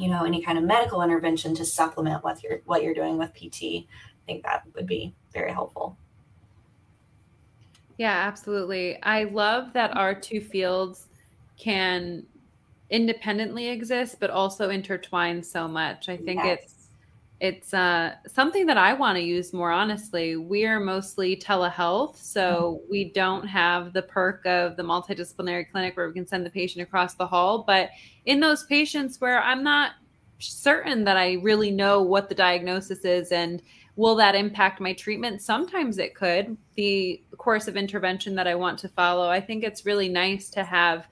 you 0.00 0.08
know 0.08 0.24
any 0.24 0.42
kind 0.42 0.56
of 0.56 0.64
medical 0.64 1.02
intervention 1.02 1.54
to 1.54 1.64
supplement 1.64 2.24
what 2.24 2.42
you're 2.42 2.62
what 2.64 2.82
you're 2.82 2.94
doing 2.94 3.18
with 3.18 3.32
pt 3.34 3.62
i 3.62 4.26
think 4.26 4.42
that 4.42 4.64
would 4.74 4.86
be 4.86 5.14
very 5.32 5.52
helpful. 5.52 5.96
Yeah 7.98 8.26
absolutely. 8.26 9.00
I 9.02 9.24
love 9.24 9.74
that 9.74 9.94
our 9.96 10.14
two 10.14 10.40
fields 10.40 11.08
can 11.58 12.24
independently 12.88 13.68
exist 13.68 14.16
but 14.18 14.30
also 14.30 14.70
intertwine 14.70 15.42
so 15.42 15.68
much. 15.68 16.08
I 16.08 16.16
think 16.16 16.40
yes. 16.42 16.60
it's 16.62 16.79
it's 17.40 17.72
uh, 17.72 18.16
something 18.26 18.66
that 18.66 18.76
I 18.76 18.92
want 18.92 19.16
to 19.16 19.22
use 19.22 19.54
more 19.54 19.70
honestly. 19.70 20.36
We 20.36 20.66
are 20.66 20.78
mostly 20.78 21.36
telehealth, 21.36 22.16
so 22.16 22.80
mm-hmm. 22.82 22.90
we 22.90 23.04
don't 23.12 23.46
have 23.46 23.94
the 23.94 24.02
perk 24.02 24.44
of 24.44 24.76
the 24.76 24.82
multidisciplinary 24.82 25.70
clinic 25.70 25.96
where 25.96 26.06
we 26.06 26.12
can 26.12 26.26
send 26.26 26.44
the 26.44 26.50
patient 26.50 26.82
across 26.82 27.14
the 27.14 27.26
hall. 27.26 27.64
But 27.66 27.90
in 28.26 28.40
those 28.40 28.64
patients 28.64 29.22
where 29.22 29.42
I'm 29.42 29.64
not 29.64 29.92
certain 30.38 31.02
that 31.04 31.16
I 31.16 31.34
really 31.42 31.70
know 31.70 32.02
what 32.02 32.28
the 32.28 32.34
diagnosis 32.34 33.06
is 33.06 33.32
and 33.32 33.62
will 33.96 34.14
that 34.16 34.34
impact 34.34 34.80
my 34.80 34.92
treatment, 34.92 35.40
sometimes 35.40 35.96
it 35.96 36.14
could. 36.14 36.58
The 36.74 37.22
course 37.38 37.68
of 37.68 37.76
intervention 37.76 38.34
that 38.34 38.46
I 38.46 38.54
want 38.54 38.78
to 38.80 38.88
follow, 38.88 39.28
I 39.30 39.40
think 39.40 39.64
it's 39.64 39.86
really 39.86 40.10
nice 40.10 40.50
to 40.50 40.62
have 40.62 41.06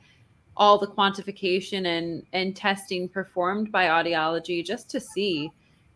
all 0.58 0.76
the 0.76 0.88
quantification 0.88 1.86
and 1.86 2.26
and 2.32 2.54
testing 2.54 3.08
performed 3.08 3.72
by 3.72 3.86
audiology 3.86 4.64
just 4.64 4.90
to 4.90 5.00
see 5.00 5.52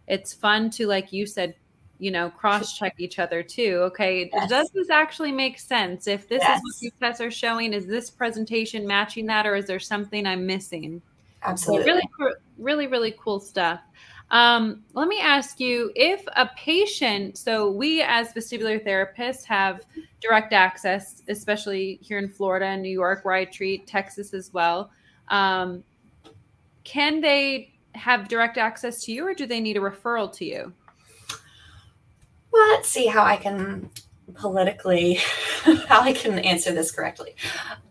it's 0.07 0.32
fun 0.32 0.70
to 0.70 0.86
like 0.86 1.12
you 1.12 1.26
said 1.26 1.55
you 1.98 2.11
know 2.11 2.30
cross 2.30 2.76
check 2.76 2.94
each 2.98 3.18
other 3.18 3.42
too 3.42 3.78
okay 3.82 4.28
yes. 4.32 4.48
does 4.48 4.70
this 4.70 4.90
actually 4.90 5.30
make 5.30 5.59
sense 5.59 6.07
if 6.07 6.28
this 6.28 6.40
yes. 6.42 6.61
is 6.82 6.92
what 6.98 7.20
are 7.20 7.30
showing 7.30 7.72
is 7.72 7.86
this 7.86 8.11
presentation 8.11 8.86
matching 8.86 9.26
that 9.26 9.46
or 9.46 9.55
is 9.55 9.66
there 9.66 9.78
something 9.78 10.26
i'm 10.26 10.44
missing 10.44 11.00
Absolutely. 11.44 11.86
Really, 11.86 12.34
really, 12.59 12.86
really 12.86 13.14
cool 13.18 13.40
stuff. 13.40 13.80
Um, 14.30 14.82
let 14.94 15.09
me 15.09 15.20
ask 15.20 15.61
you 15.61 15.92
if 15.94 16.24
a 16.36 16.48
patient, 16.57 17.36
so 17.36 17.70
we 17.70 18.03
as 18.03 18.32
vestibular 18.32 18.82
therapists 18.82 19.44
have 19.44 19.84
direct 20.20 20.53
access, 20.53 21.22
especially 21.28 21.98
here 22.00 22.18
in 22.18 22.28
Florida 22.28 22.66
and 22.66 22.82
New 22.82 22.88
York, 22.88 23.24
where 23.24 23.34
I 23.34 23.44
treat, 23.44 23.86
Texas 23.86 24.32
as 24.32 24.53
well. 24.53 24.90
Um, 25.28 25.84
can 26.84 27.20
they 27.20 27.72
have 27.95 28.28
direct 28.28 28.59
access 28.59 29.03
to 29.05 29.12
you 29.12 29.26
or 29.26 29.34
do 29.34 29.47
they 29.47 29.61
need 29.61 29.76
a 29.76 29.80
referral 29.80 30.32
to 30.34 30.45
you? 30.45 30.72
Well, 32.53 32.68
let's 32.70 32.88
see 32.88 33.07
how 33.07 33.24
I 33.24 33.36
can 33.36 33.90
politically, 34.34 35.14
how 35.88 36.03
I 36.03 36.12
can 36.12 36.38
answer 36.38 36.72
this 36.72 36.90
correctly. 36.90 37.34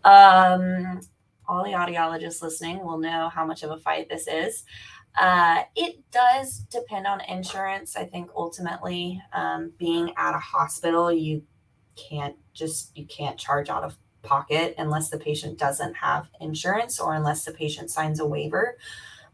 Um, 0.04 1.00
all 1.48 1.64
the 1.64 1.70
audiologists 1.70 2.42
listening 2.42 2.84
will 2.84 2.98
know 2.98 3.28
how 3.28 3.44
much 3.44 3.62
of 3.62 3.70
a 3.70 3.78
fight 3.78 4.08
this 4.08 4.26
is. 4.28 4.64
Uh, 5.20 5.62
it 5.76 5.98
does 6.10 6.60
depend 6.70 7.06
on 7.06 7.20
insurance. 7.22 7.96
I 7.96 8.04
think 8.04 8.30
ultimately, 8.34 9.20
um, 9.32 9.72
being 9.78 10.12
at 10.16 10.34
a 10.34 10.38
hospital, 10.38 11.12
you 11.12 11.42
can't 11.96 12.36
just 12.54 12.96
you 12.96 13.04
can't 13.06 13.36
charge 13.36 13.68
out 13.68 13.84
of 13.84 13.98
pocket 14.22 14.74
unless 14.78 15.10
the 15.10 15.18
patient 15.18 15.58
doesn't 15.58 15.94
have 15.94 16.28
insurance 16.40 16.98
or 16.98 17.14
unless 17.14 17.44
the 17.44 17.52
patient 17.52 17.90
signs 17.90 18.20
a 18.20 18.26
waiver. 18.26 18.78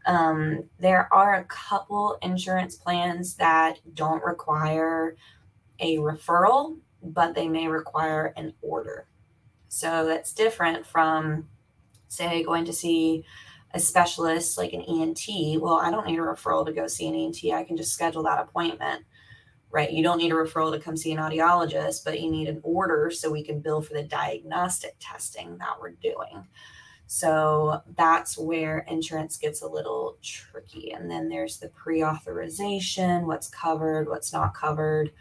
Um, 0.05 0.63
there 0.79 1.13
are 1.13 1.35
a 1.35 1.43
couple 1.45 2.17
insurance 2.21 2.75
plans 2.75 3.35
that 3.35 3.79
don't 3.93 4.23
require 4.23 5.15
a 5.79 5.97
referral, 5.97 6.77
but 7.01 7.35
they 7.35 7.47
may 7.47 7.67
require 7.67 8.33
an 8.37 8.53
order. 8.61 9.07
So 9.67 10.05
that's 10.05 10.33
different 10.33 10.85
from, 10.85 11.47
say, 12.07 12.43
going 12.43 12.65
to 12.65 12.73
see 12.73 13.25
a 13.73 13.79
specialist 13.79 14.57
like 14.57 14.73
an 14.73 14.81
ENT, 14.81 15.61
well, 15.61 15.75
I 15.75 15.91
don't 15.91 16.07
need 16.07 16.17
a 16.17 16.23
referral 16.23 16.65
to 16.65 16.73
go 16.73 16.87
see 16.87 17.07
an 17.07 17.15
ENT. 17.15 17.53
I 17.53 17.63
can 17.63 17.77
just 17.77 17.93
schedule 17.93 18.23
that 18.23 18.39
appointment, 18.39 19.03
right? 19.69 19.91
You 19.91 20.01
don't 20.01 20.17
need 20.17 20.31
a 20.31 20.35
referral 20.35 20.73
to 20.73 20.79
come 20.79 20.97
see 20.97 21.11
an 21.11 21.19
audiologist, 21.19 22.03
but 22.03 22.19
you 22.19 22.31
need 22.31 22.49
an 22.49 22.61
order 22.63 23.11
so 23.11 23.31
we 23.31 23.43
can 23.43 23.59
bill 23.59 23.81
for 23.81 23.93
the 23.93 24.03
diagnostic 24.03 24.95
testing 24.99 25.57
that 25.59 25.79
we're 25.79 25.91
doing. 25.91 26.47
So 27.11 27.81
that's 27.97 28.37
where 28.37 28.85
insurance 28.87 29.35
gets 29.35 29.63
a 29.63 29.67
little 29.67 30.17
tricky. 30.21 30.91
And 30.91 31.09
then 31.09 31.27
there's 31.27 31.57
the 31.57 31.69
pre 31.69 32.03
authorization 32.03 33.25
what's 33.25 33.49
covered, 33.49 34.07
what's 34.07 34.31
not 34.31 34.53
covered. 34.53 35.11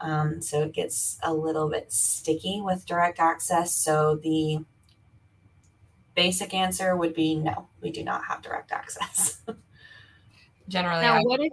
Um, 0.00 0.42
so 0.42 0.62
it 0.62 0.72
gets 0.72 1.20
a 1.22 1.32
little 1.32 1.70
bit 1.70 1.92
sticky 1.92 2.62
with 2.62 2.84
direct 2.84 3.20
access. 3.20 3.72
So 3.72 4.16
the 4.16 4.64
basic 6.16 6.52
answer 6.52 6.96
would 6.96 7.14
be 7.14 7.36
no, 7.36 7.68
we 7.80 7.92
do 7.92 8.02
not 8.02 8.24
have 8.24 8.42
direct 8.42 8.72
access. 8.72 9.40
Generally, 10.68 11.02
Now, 11.02 11.14
I, 11.14 11.20
what 11.20 11.40
is, 11.40 11.52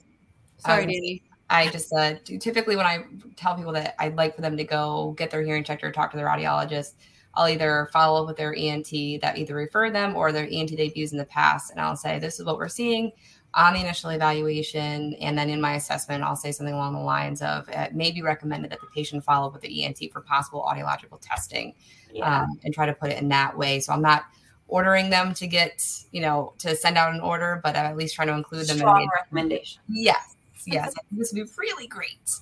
sorry, 0.57 0.85
Um, 0.85 0.89
Danny. 0.89 1.23
I 1.51 1.69
just 1.69 1.93
uh, 1.93 2.15
typically 2.39 2.75
when 2.75 2.87
I 2.87 3.05
tell 3.35 3.55
people 3.55 3.73
that 3.73 3.93
I'd 3.99 4.15
like 4.15 4.33
for 4.35 4.41
them 4.41 4.57
to 4.57 4.63
go 4.63 5.13
get 5.19 5.29
their 5.29 5.43
hearing 5.43 5.63
checked 5.63 5.83
or 5.83 5.91
talk 5.91 6.09
to 6.11 6.17
their 6.17 6.25
audiologist, 6.25 6.93
I'll 7.35 7.47
either 7.47 7.89
follow 7.91 8.21
up 8.21 8.27
with 8.27 8.37
their 8.37 8.55
ENT 8.55 8.89
that 9.21 9.37
either 9.37 9.55
referred 9.55 9.93
them 9.95 10.15
or 10.15 10.31
their 10.31 10.47
ENT 10.51 10.75
they've 10.77 10.95
used 10.95 11.13
in 11.13 11.19
the 11.19 11.25
past, 11.25 11.71
and 11.71 11.79
I'll 11.79 11.95
say 11.95 12.19
this 12.19 12.39
is 12.39 12.45
what 12.45 12.57
we're 12.57 12.67
seeing 12.67 13.11
on 13.55 13.73
the 13.73 13.79
initial 13.79 14.09
evaluation, 14.09 15.13
and 15.15 15.37
then 15.37 15.49
in 15.49 15.61
my 15.61 15.75
assessment, 15.75 16.23
I'll 16.23 16.35
say 16.35 16.51
something 16.51 16.73
along 16.73 16.93
the 16.93 16.99
lines 16.99 17.41
of 17.41 17.69
it 17.69 17.93
may 17.93 18.11
be 18.11 18.21
recommended 18.21 18.71
that 18.71 18.79
the 18.81 18.87
patient 18.95 19.23
follow 19.23 19.47
up 19.47 19.53
with 19.53 19.61
the 19.61 19.83
ENT 19.83 19.99
for 20.11 20.21
possible 20.21 20.67
audiological 20.67 21.19
testing, 21.21 21.73
Yeah. 22.11 22.41
um, 22.43 22.59
and 22.63 22.73
try 22.73 22.85
to 22.85 22.93
put 22.93 23.11
it 23.11 23.21
in 23.21 23.29
that 23.29 23.55
way. 23.57 23.79
So 23.79 23.93
I'm 23.93 24.01
not 24.01 24.23
ordering 24.67 25.11
them 25.11 25.35
to 25.35 25.45
get 25.45 25.85
you 26.11 26.21
know 26.21 26.53
to 26.57 26.75
send 26.75 26.97
out 26.97 27.13
an 27.13 27.19
order, 27.19 27.61
but 27.63 27.75
I'm 27.75 27.85
at 27.85 27.95
least 27.97 28.15
trying 28.15 28.29
to 28.29 28.33
include 28.33 28.67
them 28.67 28.77
in 28.77 28.79
Strong 28.79 29.01
the 29.01 29.11
recommendation. 29.15 29.81
Yes, 29.87 30.35
yes. 30.65 30.93
This 31.11 31.31
would 31.33 31.45
be 31.45 31.51
really 31.57 31.87
great. 31.87 32.39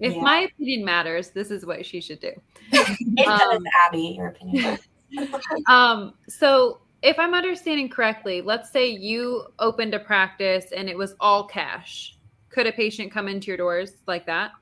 If 0.00 0.14
Yeah. 0.14 0.22
my 0.22 0.38
opinion 0.40 0.84
matters, 0.84 1.30
this 1.30 1.50
is 1.50 1.64
what 1.64 1.84
she 1.86 2.00
should 2.00 2.20
do. 2.20 2.32
It 2.72 3.26
does, 3.26 3.56
Um, 3.56 3.64
Abby, 3.86 4.14
your 4.16 4.28
opinion. 4.28 4.78
Um, 5.68 6.14
so 6.28 6.80
if 7.02 7.18
I'm 7.18 7.34
understanding 7.34 7.88
correctly, 7.88 8.40
let's 8.42 8.70
say 8.70 8.88
you 8.88 9.44
opened 9.58 9.94
a 9.94 10.00
practice 10.00 10.72
and 10.72 10.88
it 10.88 10.96
was 10.98 11.14
all 11.20 11.46
cash. 11.46 12.16
Could 12.48 12.66
a 12.66 12.72
patient 12.72 13.12
come 13.12 13.28
into 13.28 13.48
your 13.48 13.56
doors 13.56 13.92
like 14.06 14.26
that? 14.26 14.52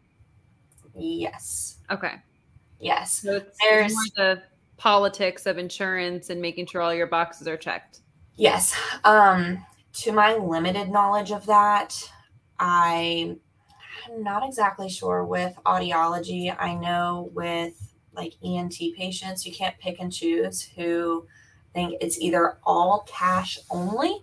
yes. 0.94 1.78
Okay. 1.90 2.14
Yes. 2.80 3.20
So 3.20 3.36
it's 3.36 3.56
There's- 3.60 3.94
the 4.16 4.42
politics 4.76 5.46
of 5.46 5.56
insurance 5.58 6.28
and 6.30 6.40
making 6.40 6.66
sure 6.66 6.80
all 6.82 6.92
your 6.92 7.06
boxes 7.06 7.46
are 7.48 7.56
checked. 7.56 8.00
Yes. 8.34 8.74
Um, 9.04 9.64
to 9.94 10.12
my 10.12 10.34
limited 10.34 10.90
knowledge 10.90 11.30
of 11.30 11.46
that, 11.46 11.94
I 12.58 13.36
am 14.10 14.22
not 14.22 14.44
exactly 14.46 14.88
sure 14.88 15.24
with 15.24 15.56
audiology. 15.66 16.54
I 16.58 16.74
know 16.74 17.30
with 17.34 17.92
like 18.14 18.34
ENT 18.44 18.74
patients, 18.96 19.46
you 19.46 19.52
can't 19.52 19.78
pick 19.78 20.00
and 20.00 20.12
choose 20.12 20.62
who 20.62 21.26
think 21.74 21.96
it's 22.00 22.20
either 22.20 22.58
all 22.64 23.06
cash 23.08 23.58
only. 23.70 24.22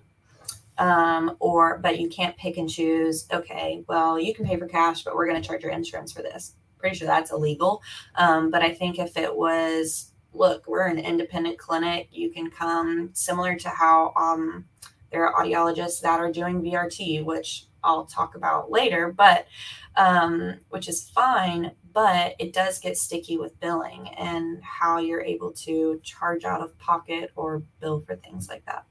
Um, 0.78 1.36
or 1.40 1.78
but 1.80 2.00
you 2.00 2.08
can't 2.08 2.38
pick 2.38 2.56
and 2.56 2.70
choose, 2.70 3.28
okay, 3.34 3.84
well, 3.90 4.18
you 4.18 4.34
can 4.34 4.46
pay 4.46 4.58
for 4.58 4.66
cash, 4.66 5.04
but 5.04 5.14
we're 5.14 5.28
gonna 5.28 5.42
charge 5.42 5.62
your 5.62 5.74
insurance 5.74 6.14
for 6.14 6.22
this. 6.22 6.56
Pretty 6.78 6.96
sure 6.96 7.08
that's 7.08 7.32
illegal. 7.32 7.82
Um, 8.16 8.50
but 8.50 8.62
I 8.62 8.74
think 8.74 8.98
if 8.98 9.18
it 9.18 9.36
was 9.36 10.14
look, 10.34 10.68
we're 10.68 10.88
an 10.88 11.00
independent 11.00 11.58
clinic. 11.58 12.08
You 12.12 12.30
can 12.32 12.50
come 12.50 13.10
similar 13.14 13.56
to 13.58 13.70
how 13.70 14.14
um, 14.16 14.66
there 15.12 15.28
are 15.28 15.44
audiologists 15.44 16.02
that 16.02 16.20
are 16.20 16.32
doing 16.32 16.62
VRT, 16.62 17.26
which 17.26 17.66
I'll 17.84 18.06
talk 18.06 18.36
about 18.36 18.72
later, 18.72 19.12
but 19.12 19.48
um, 19.96 20.60
which 20.70 20.88
is 20.88 21.10
fine. 21.10 21.72
But 21.92 22.36
it 22.40 22.54
does 22.54 22.80
get 22.80 22.98
sticky 22.98 23.38
with 23.38 23.60
billing 23.60 24.10
and 24.10 24.64
how 24.64 25.00
you're 25.00 25.22
able 25.22 25.52
to 25.54 26.00
charge 26.04 26.46
out 26.46 26.62
of 26.62 26.78
pocket 26.78 27.32
or 27.36 27.64
bill 27.80 28.02
for 28.02 28.16
things 28.16 28.48
like 28.48 28.66
that. 28.66 28.86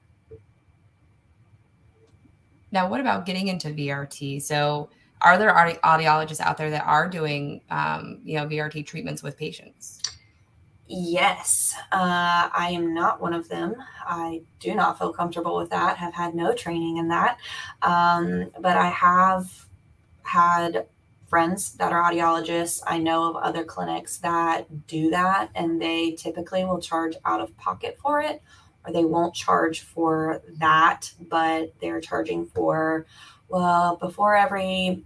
Now, 2.70 2.89
what 2.89 3.01
about 3.01 3.24
getting 3.24 3.49
into 3.49 3.68
VRT? 3.68 4.43
So, 4.43 4.91
are 5.20 5.39
there 5.39 5.57
audi- 5.57 5.78
audiologists 5.84 6.41
out 6.41 6.59
there 6.59 6.70
that 6.70 6.84
are 6.84 7.09
doing, 7.09 7.62
um, 7.70 8.20
you 8.24 8.36
know, 8.36 8.47
VRT 8.47 8.84
treatments 8.86 9.22
with 9.22 9.36
patients? 9.36 9.97
Yes, 10.91 11.74
uh, 11.93 12.49
I 12.51 12.70
am 12.72 12.95
not 12.95 13.20
one 13.20 13.34
of 13.34 13.51
them. 13.51 13.74
I 14.07 14.41
do 14.59 14.74
not 14.74 14.99
feel 14.99 15.12
comfortable 15.12 15.55
with 15.57 15.68
that, 15.68 15.99
have 15.99 16.14
had 16.14 16.34
no 16.34 16.55
training 16.55 16.97
in 16.97 17.09
that. 17.09 17.39
Um, 17.82 18.51
but 18.59 18.78
I 18.78 18.89
have 18.89 19.66
had 20.22 20.86
friends 21.26 21.74
that 21.74 21.93
are 21.93 22.11
audiologists. 22.11 22.80
I 22.86 22.97
know 22.99 23.24
of 23.24 23.36
other 23.36 23.64
clinics 23.64 24.16
that 24.18 24.86
do 24.86 25.11
that, 25.11 25.51
and 25.55 25.80
they 25.80 26.12
typically 26.12 26.64
will 26.64 26.80
charge 26.80 27.16
out 27.26 27.43
of 27.43 27.55
pocket 27.59 27.99
for 28.01 28.22
it, 28.22 28.43
or 28.86 28.91
they 28.91 29.05
won't 29.05 29.34
charge 29.34 29.82
for 29.82 30.41
that, 30.57 31.12
but 31.20 31.74
they're 31.82 32.01
charging 32.01 32.47
for, 32.47 33.05
well, 33.49 33.97
before 33.97 34.36
every 34.36 35.05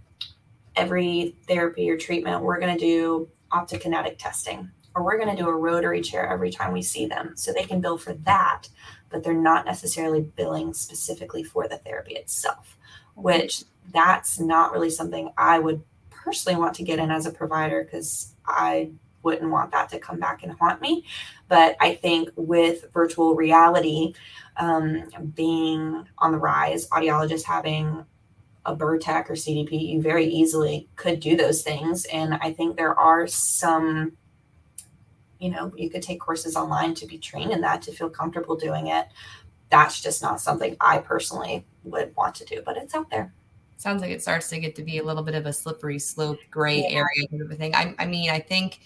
every 0.77 1.35
therapy 1.45 1.89
or 1.89 1.97
treatment, 1.97 2.41
we're 2.41 2.59
going 2.59 2.73
to 2.73 2.79
do 2.79 3.29
optokinetic 3.51 4.17
testing 4.17 4.71
or 4.95 5.03
we're 5.03 5.17
going 5.17 5.35
to 5.35 5.41
do 5.41 5.49
a 5.49 5.55
rotary 5.55 6.01
chair 6.01 6.27
every 6.27 6.51
time 6.51 6.73
we 6.73 6.81
see 6.81 7.05
them. 7.05 7.33
So 7.35 7.51
they 7.51 7.63
can 7.63 7.81
bill 7.81 7.97
for 7.97 8.13
that, 8.13 8.67
but 9.09 9.23
they're 9.23 9.33
not 9.33 9.65
necessarily 9.65 10.21
billing 10.21 10.73
specifically 10.73 11.43
for 11.43 11.67
the 11.67 11.77
therapy 11.77 12.13
itself, 12.13 12.77
which 13.15 13.63
that's 13.91 14.39
not 14.39 14.71
really 14.71 14.89
something 14.89 15.31
I 15.37 15.59
would 15.59 15.81
personally 16.09 16.59
want 16.59 16.75
to 16.75 16.83
get 16.83 16.99
in 16.99 17.11
as 17.11 17.25
a 17.25 17.31
provider 17.31 17.83
because 17.83 18.33
I 18.45 18.91
wouldn't 19.23 19.51
want 19.51 19.71
that 19.71 19.89
to 19.89 19.99
come 19.99 20.19
back 20.19 20.43
and 20.43 20.53
haunt 20.59 20.81
me. 20.81 21.05
But 21.47 21.75
I 21.79 21.95
think 21.95 22.29
with 22.35 22.91
virtual 22.93 23.35
reality 23.35 24.13
um, 24.57 25.09
being 25.33 26.07
on 26.17 26.31
the 26.31 26.37
rise, 26.37 26.87
audiologists 26.89 27.43
having 27.43 28.05
a 28.65 28.75
Bertec 28.75 29.29
or 29.29 29.33
CDP, 29.33 29.89
you 29.89 30.01
very 30.01 30.25
easily 30.25 30.87
could 30.95 31.19
do 31.19 31.35
those 31.35 31.63
things. 31.63 32.05
And 32.05 32.35
I 32.35 32.53
think 32.53 32.77
there 32.77 32.97
are 32.97 33.27
some 33.27 34.13
you 35.43 35.49
know, 35.49 35.73
you 35.75 35.89
could 35.89 36.01
take 36.01 36.21
courses 36.21 36.55
online 36.55 36.93
to 36.95 37.05
be 37.05 37.17
trained 37.17 37.51
in 37.51 37.59
that 37.61 37.81
to 37.81 37.91
feel 37.91 38.09
comfortable 38.09 38.55
doing 38.55 38.87
it. 38.87 39.07
That's 39.69 40.01
just 40.01 40.21
not 40.21 40.39
something 40.39 40.77
I 40.79 40.99
personally 40.99 41.65
would 41.83 42.15
want 42.15 42.35
to 42.35 42.45
do, 42.45 42.61
but 42.65 42.77
it's 42.77 42.95
out 42.95 43.09
there. 43.09 43.33
Sounds 43.75 44.01
like 44.01 44.11
it 44.11 44.21
starts 44.21 44.49
to 44.51 44.59
get 44.59 44.73
to 44.77 44.83
be 44.83 44.99
a 44.99 45.03
little 45.03 45.21
bit 45.21 45.35
of 45.35 45.45
a 45.45 45.51
slippery 45.51 45.99
slope, 45.99 46.39
gray 46.49 46.79
Yeah. 46.83 46.99
area 46.99 47.27
kind 47.29 47.41
of 47.41 47.51
a 47.51 47.55
thing. 47.55 47.75
I, 47.75 47.93
I 47.99 48.05
mean, 48.05 48.29
I 48.29 48.39
think 48.39 48.79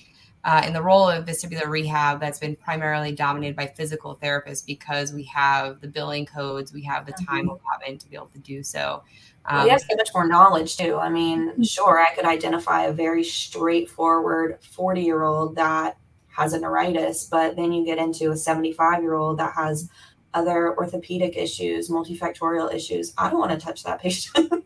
uh, 0.44 0.64
in 0.66 0.74
the 0.74 0.82
role 0.82 1.08
of 1.08 1.26
vestibular 1.26 1.68
rehab, 1.68 2.20
that's 2.20 2.40
been 2.40 2.56
primarily 2.56 3.12
dominated 3.12 3.56
by 3.56 3.68
physical 3.68 4.16
therapists 4.16 4.66
because 4.66 5.14
we 5.14 5.24
have 5.26 5.80
the 5.82 5.88
billing 5.88 6.26
codes, 6.26 6.74
we 6.74 6.82
have 6.84 7.06
the 7.06 7.12
time 7.12 7.50
allotment 7.50 8.02
to 8.02 8.10
be 8.10 8.16
able 8.16 8.28
to 8.28 8.40
do 8.40 8.64
so. 8.64 9.04
Um, 9.46 9.70
have 9.70 9.82
so 9.82 9.96
much 9.96 10.10
more 10.14 10.28
knowledge 10.28 10.76
too. 10.76 10.98
I 10.98 11.10
mean, 11.10 11.64
sure, 11.64 12.00
I 12.00 12.16
could 12.16 12.26
identify 12.26 12.86
a 12.86 12.94
very 12.94 13.24
straightforward 13.24 14.58
40 14.64 15.02
year 15.02 15.24
old 15.24 15.56
that 15.56 15.98
has 16.38 16.54
a 16.54 16.60
neuritis, 16.60 17.26
but 17.26 17.56
then 17.56 17.74
you 17.74 17.84
get 17.84 17.98
into 17.98 18.32
a 18.32 18.38
75 18.38 19.02
year 19.02 19.16
old 19.16 19.40
that 19.40 19.54
has 19.54 19.90
other 20.34 20.78
orthopedic 20.78 21.36
issues, 21.36 21.90
multifactorial 21.90 22.74
issues, 22.74 23.14
I 23.18 23.30
don't 23.30 23.40
want 23.40 23.52
to 23.52 23.58
touch 23.58 23.84
that 23.84 24.00
patient. 24.02 24.64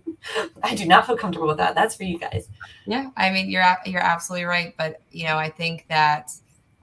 I 0.61 0.75
do 0.75 0.85
not 0.85 1.07
feel 1.07 1.17
comfortable 1.17 1.47
with 1.47 1.57
that. 1.57 1.73
That's 1.73 1.95
for 1.95 2.03
you 2.03 2.19
guys. 2.19 2.47
Yeah, 2.85 3.09
I 3.17 3.31
mean 3.31 3.49
you're 3.49 3.63
you're 3.85 4.03
absolutely 4.03 4.45
right, 4.45 4.75
but 4.77 5.01
you 5.11 5.25
know 5.25 5.37
I 5.37 5.49
think 5.49 5.85
that 5.89 6.31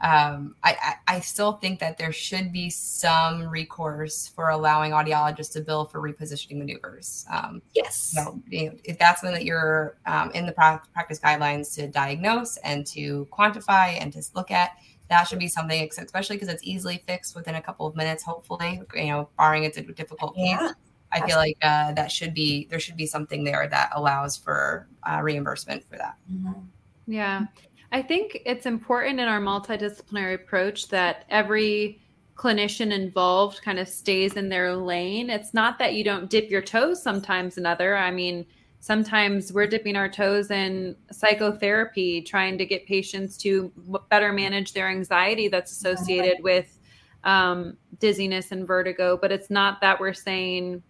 um, 0.00 0.54
I, 0.62 0.76
I, 0.80 1.16
I 1.16 1.20
still 1.20 1.54
think 1.54 1.80
that 1.80 1.98
there 1.98 2.12
should 2.12 2.52
be 2.52 2.70
some 2.70 3.48
recourse 3.48 4.28
for 4.28 4.50
allowing 4.50 4.92
audiologists 4.92 5.52
to 5.52 5.60
bill 5.60 5.86
for 5.86 6.00
repositioning 6.00 6.58
maneuvers. 6.58 7.26
Um, 7.30 7.62
yes. 7.74 8.14
You 8.16 8.24
know, 8.24 8.42
you 8.48 8.70
know, 8.70 8.76
if 8.84 8.98
that's 8.98 9.20
something 9.20 9.34
that 9.34 9.44
you're 9.44 9.98
um, 10.06 10.30
in 10.32 10.46
the 10.46 10.52
practice 10.52 11.18
guidelines 11.18 11.74
to 11.74 11.88
diagnose 11.88 12.56
and 12.58 12.86
to 12.88 13.26
quantify 13.32 14.00
and 14.00 14.12
to 14.12 14.22
look 14.34 14.50
at, 14.50 14.72
that 15.10 15.24
should 15.24 15.38
be 15.38 15.48
something, 15.48 15.88
especially 15.98 16.36
because 16.36 16.48
it's 16.48 16.62
easily 16.62 17.02
fixed 17.06 17.34
within 17.34 17.54
a 17.54 17.62
couple 17.62 17.86
of 17.86 17.96
minutes, 17.96 18.22
hopefully, 18.22 18.82
you 18.94 19.06
know, 19.06 19.28
barring 19.36 19.64
it's 19.64 19.78
a 19.78 19.82
difficult 19.82 20.36
case. 20.36 20.56
Yeah. 20.60 20.72
I 21.10 21.26
feel 21.26 21.36
like 21.36 21.56
uh, 21.62 21.92
that 21.92 22.12
should 22.12 22.34
be 22.34 22.66
there 22.70 22.78
should 22.78 22.96
be 22.96 23.06
something 23.06 23.42
there 23.42 23.66
that 23.66 23.90
allows 23.94 24.36
for 24.36 24.86
uh, 25.10 25.20
reimbursement 25.22 25.88
for 25.88 25.96
that. 25.96 26.16
Mm-hmm. 26.30 26.60
Yeah, 27.06 27.46
I 27.90 28.02
think 28.02 28.42
it's 28.44 28.66
important 28.66 29.20
in 29.20 29.28
our 29.28 29.40
multidisciplinary 29.40 30.34
approach 30.34 30.88
that 30.88 31.24
every 31.30 32.00
clinician 32.34 32.92
involved 32.92 33.62
kind 33.62 33.78
of 33.78 33.88
stays 33.88 34.34
in 34.34 34.48
their 34.48 34.74
lane. 34.74 35.30
It's 35.30 35.54
not 35.54 35.78
that 35.78 35.94
you 35.94 36.04
don't 36.04 36.30
dip 36.30 36.50
your 36.50 36.62
toes 36.62 37.02
sometimes 37.02 37.58
another. 37.58 37.96
I 37.96 38.10
mean, 38.10 38.46
sometimes 38.80 39.52
we're 39.52 39.66
dipping 39.66 39.96
our 39.96 40.08
toes 40.08 40.50
in 40.50 40.94
psychotherapy, 41.10 42.22
trying 42.22 42.58
to 42.58 42.66
get 42.66 42.86
patients 42.86 43.36
to 43.38 43.72
better 44.08 44.32
manage 44.32 44.72
their 44.72 44.88
anxiety 44.88 45.48
that's 45.48 45.72
associated 45.72 46.42
with 46.42 46.78
um, 47.24 47.76
dizziness 47.98 48.52
and 48.52 48.66
vertigo. 48.66 49.18
But 49.20 49.32
it's 49.32 49.50
not 49.50 49.80
that 49.80 49.98
we're 49.98 50.14
saying, 50.14 50.82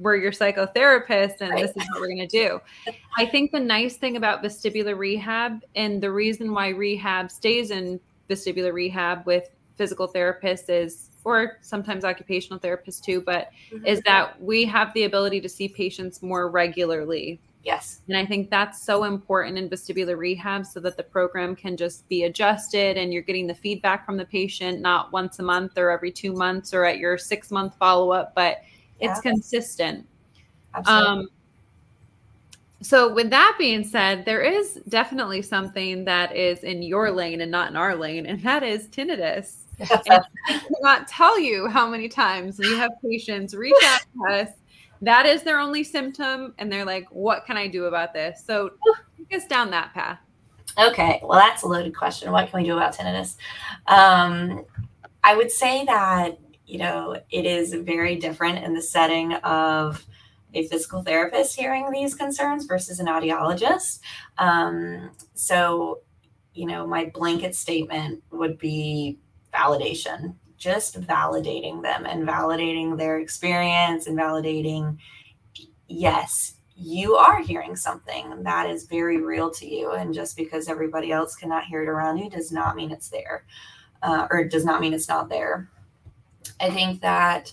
we're 0.00 0.16
your 0.16 0.32
psychotherapist 0.32 1.40
and 1.40 1.50
right. 1.50 1.66
this 1.66 1.70
is 1.76 1.88
what 1.90 2.00
we're 2.00 2.08
going 2.08 2.18
to 2.18 2.26
do. 2.26 2.60
I 3.18 3.26
think 3.26 3.52
the 3.52 3.60
nice 3.60 3.96
thing 3.96 4.16
about 4.16 4.42
vestibular 4.42 4.96
rehab 4.96 5.60
and 5.76 6.02
the 6.02 6.10
reason 6.10 6.52
why 6.52 6.68
rehab 6.68 7.30
stays 7.30 7.70
in 7.70 8.00
vestibular 8.28 8.72
rehab 8.72 9.26
with 9.26 9.50
physical 9.76 10.08
therapists 10.08 10.68
is 10.68 11.10
or 11.24 11.58
sometimes 11.60 12.04
occupational 12.04 12.58
therapists 12.58 13.02
too, 13.02 13.20
but 13.20 13.50
mm-hmm. 13.70 13.84
is 13.84 14.00
that 14.06 14.40
we 14.40 14.64
have 14.64 14.92
the 14.94 15.04
ability 15.04 15.40
to 15.40 15.48
see 15.48 15.68
patients 15.68 16.22
more 16.22 16.48
regularly. 16.48 17.38
Yes. 17.62 18.00
And 18.08 18.16
I 18.16 18.24
think 18.24 18.48
that's 18.48 18.82
so 18.82 19.04
important 19.04 19.58
in 19.58 19.68
vestibular 19.68 20.16
rehab 20.16 20.64
so 20.64 20.80
that 20.80 20.96
the 20.96 21.02
program 21.02 21.54
can 21.54 21.76
just 21.76 22.08
be 22.08 22.24
adjusted 22.24 22.96
and 22.96 23.12
you're 23.12 23.22
getting 23.22 23.46
the 23.46 23.54
feedback 23.54 24.06
from 24.06 24.16
the 24.16 24.24
patient 24.24 24.80
not 24.80 25.12
once 25.12 25.40
a 25.40 25.42
month 25.42 25.76
or 25.76 25.90
every 25.90 26.10
two 26.10 26.32
months 26.32 26.72
or 26.72 26.86
at 26.86 26.96
your 26.96 27.18
six 27.18 27.50
month 27.50 27.74
follow 27.76 28.12
up, 28.12 28.34
but 28.34 28.62
yeah. 29.00 29.10
it's 29.10 29.20
consistent. 29.20 30.06
Absolutely. 30.74 31.08
Um, 31.08 31.28
so 32.82 33.12
with 33.12 33.30
that 33.30 33.56
being 33.58 33.84
said, 33.84 34.24
there 34.24 34.40
is 34.40 34.80
definitely 34.88 35.42
something 35.42 36.04
that 36.06 36.34
is 36.34 36.64
in 36.64 36.82
your 36.82 37.10
lane 37.10 37.42
and 37.42 37.50
not 37.50 37.70
in 37.70 37.76
our 37.76 37.94
lane, 37.94 38.26
and 38.26 38.42
that 38.42 38.62
is 38.62 38.88
tinnitus. 38.88 39.56
and 39.78 40.24
I 40.48 40.58
cannot 40.58 41.08
tell 41.08 41.38
you 41.38 41.66
how 41.66 41.88
many 41.88 42.08
times 42.08 42.58
we 42.58 42.76
have 42.76 42.90
patients 43.02 43.54
reach 43.54 43.74
out 43.84 44.00
to 44.00 44.34
us. 44.34 44.48
That 45.02 45.24
is 45.24 45.42
their 45.42 45.58
only 45.58 45.84
symptom, 45.84 46.54
and 46.58 46.70
they're 46.70 46.84
like, 46.84 47.06
"What 47.10 47.46
can 47.46 47.56
I 47.56 47.66
do 47.66 47.86
about 47.86 48.12
this?" 48.12 48.42
So 48.44 48.70
take 49.16 49.40
us 49.40 49.46
down 49.46 49.70
that 49.70 49.92
path. 49.94 50.18
Okay, 50.78 51.20
well, 51.22 51.38
that's 51.38 51.62
a 51.62 51.66
loaded 51.66 51.96
question. 51.96 52.30
What 52.30 52.50
can 52.50 52.60
we 52.60 52.66
do 52.66 52.76
about 52.76 52.94
tinnitus? 52.94 53.36
Um, 53.86 54.64
I 55.24 55.36
would 55.36 55.50
say 55.50 55.84
that 55.86 56.38
you 56.70 56.78
know, 56.78 57.20
it 57.30 57.46
is 57.46 57.74
very 57.74 58.14
different 58.14 58.62
in 58.64 58.74
the 58.74 58.82
setting 58.82 59.32
of 59.34 60.06
a 60.54 60.66
physical 60.68 61.02
therapist 61.02 61.58
hearing 61.58 61.90
these 61.90 62.14
concerns 62.14 62.66
versus 62.66 63.00
an 63.00 63.06
audiologist. 63.06 63.98
Um, 64.38 65.10
so, 65.34 66.00
you 66.54 66.66
know, 66.66 66.86
my 66.86 67.06
blanket 67.06 67.56
statement 67.56 68.22
would 68.30 68.56
be 68.56 69.18
validation, 69.52 70.36
just 70.58 71.00
validating 71.00 71.82
them 71.82 72.06
and 72.06 72.26
validating 72.26 72.96
their 72.96 73.18
experience 73.18 74.06
and 74.06 74.16
validating, 74.16 74.96
yes, 75.88 76.54
you 76.76 77.16
are 77.16 77.42
hearing 77.42 77.74
something 77.74 78.44
that 78.44 78.70
is 78.70 78.86
very 78.86 79.20
real 79.20 79.50
to 79.50 79.66
you. 79.68 79.90
And 79.90 80.14
just 80.14 80.36
because 80.36 80.68
everybody 80.68 81.10
else 81.10 81.34
cannot 81.34 81.64
hear 81.64 81.82
it 81.82 81.88
around 81.88 82.18
you 82.18 82.30
does 82.30 82.52
not 82.52 82.76
mean 82.76 82.92
it's 82.92 83.08
there, 83.08 83.44
uh, 84.02 84.28
or 84.30 84.44
does 84.44 84.64
not 84.64 84.80
mean 84.80 84.94
it's 84.94 85.08
not 85.08 85.28
there. 85.28 85.68
I 86.60 86.70
think 86.70 87.00
that 87.00 87.52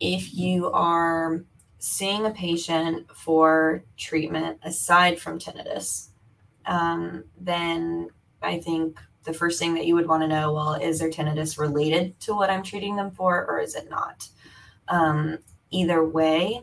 if 0.00 0.34
you 0.34 0.70
are 0.72 1.44
seeing 1.78 2.26
a 2.26 2.30
patient 2.30 3.10
for 3.14 3.84
treatment 3.96 4.58
aside 4.62 5.18
from 5.18 5.38
tinnitus, 5.38 6.08
um, 6.66 7.24
then 7.40 8.08
I 8.40 8.58
think 8.58 9.00
the 9.24 9.32
first 9.32 9.58
thing 9.58 9.74
that 9.74 9.86
you 9.86 9.94
would 9.94 10.08
want 10.08 10.22
to 10.22 10.28
know 10.28 10.52
well, 10.52 10.74
is 10.74 10.98
their 10.98 11.10
tinnitus 11.10 11.58
related 11.58 12.18
to 12.20 12.34
what 12.34 12.50
I'm 12.50 12.62
treating 12.62 12.96
them 12.96 13.10
for, 13.10 13.46
or 13.46 13.60
is 13.60 13.74
it 13.74 13.88
not? 13.88 14.28
Um, 14.88 15.38
either 15.70 16.04
way, 16.04 16.62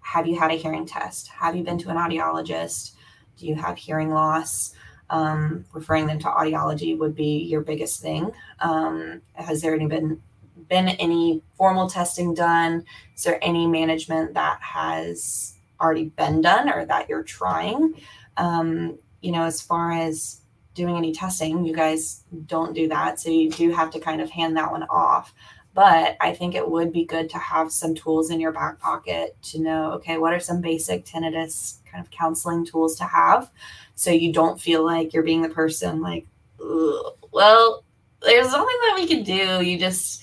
have 0.00 0.26
you 0.26 0.38
had 0.38 0.50
a 0.50 0.54
hearing 0.54 0.86
test? 0.86 1.28
Have 1.28 1.56
you 1.56 1.62
been 1.62 1.78
to 1.78 1.90
an 1.90 1.96
audiologist? 1.96 2.92
Do 3.36 3.46
you 3.46 3.54
have 3.54 3.76
hearing 3.76 4.10
loss? 4.10 4.74
Um, 5.10 5.64
referring 5.72 6.06
them 6.06 6.18
to 6.20 6.26
audiology 6.26 6.98
would 6.98 7.14
be 7.14 7.38
your 7.44 7.60
biggest 7.60 8.00
thing. 8.00 8.32
Um, 8.60 9.22
has 9.34 9.62
there 9.62 9.74
any 9.74 9.86
been 9.86 10.20
been 10.68 10.88
any 10.88 11.42
formal 11.56 11.88
testing 11.88 12.34
done? 12.34 12.84
Is 13.14 13.22
there 13.22 13.38
any 13.42 13.66
management 13.66 14.34
that 14.34 14.60
has 14.60 15.54
already 15.80 16.04
been 16.04 16.40
done 16.40 16.68
or 16.68 16.84
that 16.86 17.08
you're 17.08 17.22
trying? 17.22 17.94
Um, 18.36 18.98
you 19.20 19.32
know, 19.32 19.44
as 19.44 19.60
far 19.60 19.92
as 19.92 20.40
doing 20.74 20.96
any 20.96 21.12
testing, 21.12 21.64
you 21.64 21.74
guys 21.74 22.24
don't 22.46 22.74
do 22.74 22.88
that. 22.88 23.18
So 23.18 23.30
you 23.30 23.50
do 23.50 23.70
have 23.72 23.90
to 23.92 24.00
kind 24.00 24.20
of 24.20 24.30
hand 24.30 24.56
that 24.56 24.70
one 24.70 24.84
off. 24.84 25.34
But 25.74 26.16
I 26.20 26.32
think 26.32 26.54
it 26.54 26.70
would 26.70 26.92
be 26.92 27.04
good 27.04 27.28
to 27.30 27.38
have 27.38 27.70
some 27.70 27.94
tools 27.94 28.30
in 28.30 28.40
your 28.40 28.52
back 28.52 28.78
pocket 28.78 29.36
to 29.42 29.60
know, 29.60 29.92
okay, 29.92 30.16
what 30.16 30.32
are 30.32 30.40
some 30.40 30.62
basic 30.62 31.04
tinnitus 31.04 31.78
kind 31.90 32.02
of 32.02 32.10
counseling 32.10 32.64
tools 32.64 32.96
to 32.96 33.04
have 33.04 33.50
so 33.94 34.10
you 34.10 34.32
don't 34.32 34.60
feel 34.60 34.84
like 34.84 35.12
you're 35.12 35.22
being 35.22 35.42
the 35.42 35.48
person 35.48 36.00
like, 36.00 36.26
well, 36.58 37.84
there's 38.22 38.52
nothing 38.52 38.66
that 38.66 38.94
we 38.96 39.06
can 39.06 39.22
do. 39.22 39.64
You 39.64 39.78
just, 39.78 40.22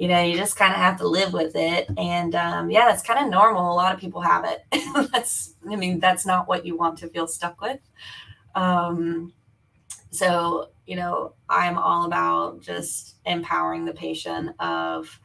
you 0.00 0.08
know, 0.08 0.22
you 0.22 0.34
just 0.34 0.56
kind 0.56 0.72
of 0.72 0.78
have 0.78 0.96
to 0.96 1.06
live 1.06 1.34
with 1.34 1.54
it. 1.54 1.86
And 1.98 2.34
um, 2.34 2.70
yeah, 2.70 2.86
that's 2.86 3.02
kind 3.02 3.22
of 3.22 3.30
normal. 3.30 3.70
A 3.70 3.76
lot 3.76 3.92
of 3.94 4.00
people 4.00 4.22
have 4.22 4.46
it. 4.46 4.64
that's, 5.12 5.56
I 5.70 5.76
mean, 5.76 6.00
that's 6.00 6.24
not 6.24 6.48
what 6.48 6.64
you 6.64 6.74
want 6.74 6.96
to 7.00 7.08
feel 7.08 7.26
stuck 7.26 7.60
with. 7.60 7.80
Um, 8.54 9.34
so, 10.10 10.70
you 10.86 10.96
know, 10.96 11.34
I'm 11.50 11.76
all 11.76 12.06
about 12.06 12.62
just 12.62 13.16
empowering 13.26 13.84
the 13.84 13.92
patient 13.92 14.56
of, 14.58 15.20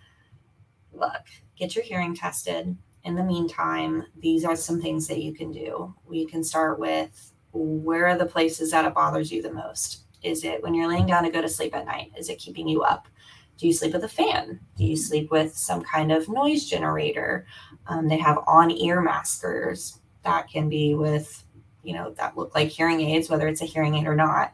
look, 0.92 1.24
get 1.56 1.74
your 1.74 1.86
hearing 1.86 2.14
tested. 2.14 2.76
In 3.06 3.16
the 3.16 3.24
meantime, 3.24 4.04
these 4.20 4.44
are 4.44 4.58
some 4.58 4.82
things 4.82 5.08
that 5.08 5.22
you 5.22 5.34
can 5.34 5.54
do. 5.54 5.96
We 6.06 6.26
can 6.26 6.44
start 6.44 6.80
with 6.80 7.32
where 7.54 8.08
are 8.08 8.18
the 8.18 8.26
places 8.26 8.72
that 8.72 8.84
it 8.84 8.94
bothers 8.94 9.32
you 9.32 9.42
the 9.42 9.54
most? 9.54 10.02
Is 10.22 10.44
it 10.44 10.62
when 10.62 10.74
you're 10.74 10.90
laying 10.90 11.06
down 11.06 11.24
to 11.24 11.30
go 11.30 11.42
to 11.42 11.48
sleep 11.48 11.74
at 11.74 11.86
night? 11.86 12.12
Is 12.18 12.28
it 12.28 12.40
keeping 12.40 12.68
you 12.68 12.82
up? 12.82 13.08
Do 13.58 13.68
you 13.68 13.74
sleep 13.74 13.94
with 13.94 14.04
a 14.04 14.10
fan? 14.10 14.60
Do 14.78 14.84
you 14.84 14.98
sleep 14.98 15.32
with 15.32 15.56
some 15.56 15.82
kind 15.82 16.12
of 16.12 16.28
noise 16.28 16.66
generator? 16.66 17.46
Um, 17.88 18.08
they 18.08 18.18
have 18.18 18.40
on 18.48 18.72
ear 18.72 19.02
maskers 19.02 20.00
that 20.24 20.50
can 20.50 20.68
be 20.70 20.96
with, 20.96 21.44
you 21.84 21.94
know, 21.94 22.12
that 22.18 22.38
look 22.38 22.54
like 22.56 22.70
hearing 22.70 23.02
aids, 23.02 23.30
whether 23.30 23.48
it's 23.48 23.62
a 23.62 23.66
hearing 23.66 23.96
aid 23.96 24.08
or 24.08 24.16
not. 24.16 24.54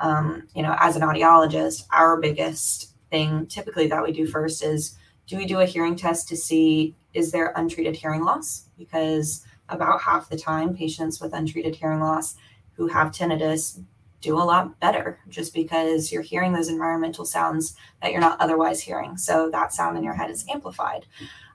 Um, 0.00 0.48
you 0.54 0.62
know, 0.62 0.76
as 0.80 0.96
an 0.96 1.02
audiologist, 1.02 1.84
our 1.92 2.20
biggest 2.20 2.94
thing 3.10 3.46
typically 3.46 3.86
that 3.86 4.02
we 4.02 4.12
do 4.12 4.26
first 4.26 4.64
is 4.64 4.96
do 5.26 5.36
we 5.36 5.46
do 5.46 5.60
a 5.60 5.66
hearing 5.66 5.96
test 5.96 6.28
to 6.28 6.36
see 6.36 6.96
is 7.14 7.30
there 7.30 7.52
untreated 7.56 7.96
hearing 7.96 8.24
loss? 8.24 8.68
Because 8.76 9.46
about 9.68 10.00
half 10.00 10.28
the 10.28 10.36
time, 10.36 10.74
patients 10.74 11.20
with 11.20 11.32
untreated 11.32 11.76
hearing 11.76 12.00
loss 12.00 12.36
who 12.74 12.88
have 12.88 13.12
tinnitus 13.12 13.82
do 14.22 14.38
a 14.38 14.48
lot 14.52 14.80
better 14.80 15.18
just 15.28 15.52
because 15.52 16.10
you're 16.10 16.22
hearing 16.22 16.52
those 16.54 16.68
environmental 16.68 17.26
sounds 17.26 17.76
that 18.00 18.12
you're 18.12 18.20
not 18.20 18.40
otherwise 18.40 18.80
hearing. 18.80 19.18
So 19.18 19.50
that 19.50 19.74
sound 19.74 19.98
in 19.98 20.04
your 20.04 20.14
head 20.14 20.30
is 20.30 20.46
amplified. 20.48 21.04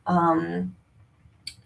Um, 0.06 0.76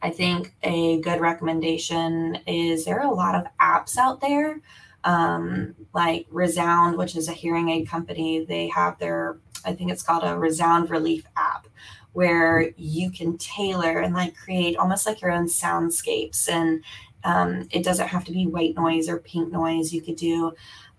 I 0.01 0.11
think 0.11 0.53
a 0.63 1.01
good 1.01 1.19
recommendation 1.19 2.37
is 2.45 2.85
there 2.85 3.01
are 3.01 3.11
a 3.11 3.13
lot 3.13 3.35
of 3.35 3.45
apps 3.59 3.97
out 3.97 4.21
there, 4.21 4.61
um, 5.03 5.75
like 5.93 6.27
ReSound, 6.29 6.97
which 6.97 7.15
is 7.15 7.27
a 7.27 7.33
hearing 7.33 7.69
aid 7.69 7.89
company. 7.89 8.45
They 8.45 8.67
have 8.69 8.97
their, 8.99 9.39
I 9.65 9.73
think 9.73 9.91
it's 9.91 10.03
called 10.03 10.23
a 10.23 10.37
ReSound 10.37 10.89
Relief 10.89 11.25
app, 11.35 11.67
where 12.13 12.71
you 12.77 13.11
can 13.11 13.37
tailor 13.37 13.99
and 13.99 14.13
like 14.13 14.35
create 14.35 14.77
almost 14.77 15.05
like 15.07 15.21
your 15.21 15.31
own 15.31 15.47
soundscapes 15.47 16.47
and 16.47 16.83
Um, 17.23 17.67
it 17.69 17.83
doesn't 17.83 18.09
have 18.09 18.25
to 18.25 18.31
be 18.31 18.47
white 18.47 18.75
noise 18.75 19.07
or 19.07 19.19
pink 19.19 19.51
noise. 19.51 19.93
You 19.93 20.01
could 20.01 20.17
do 20.17 20.53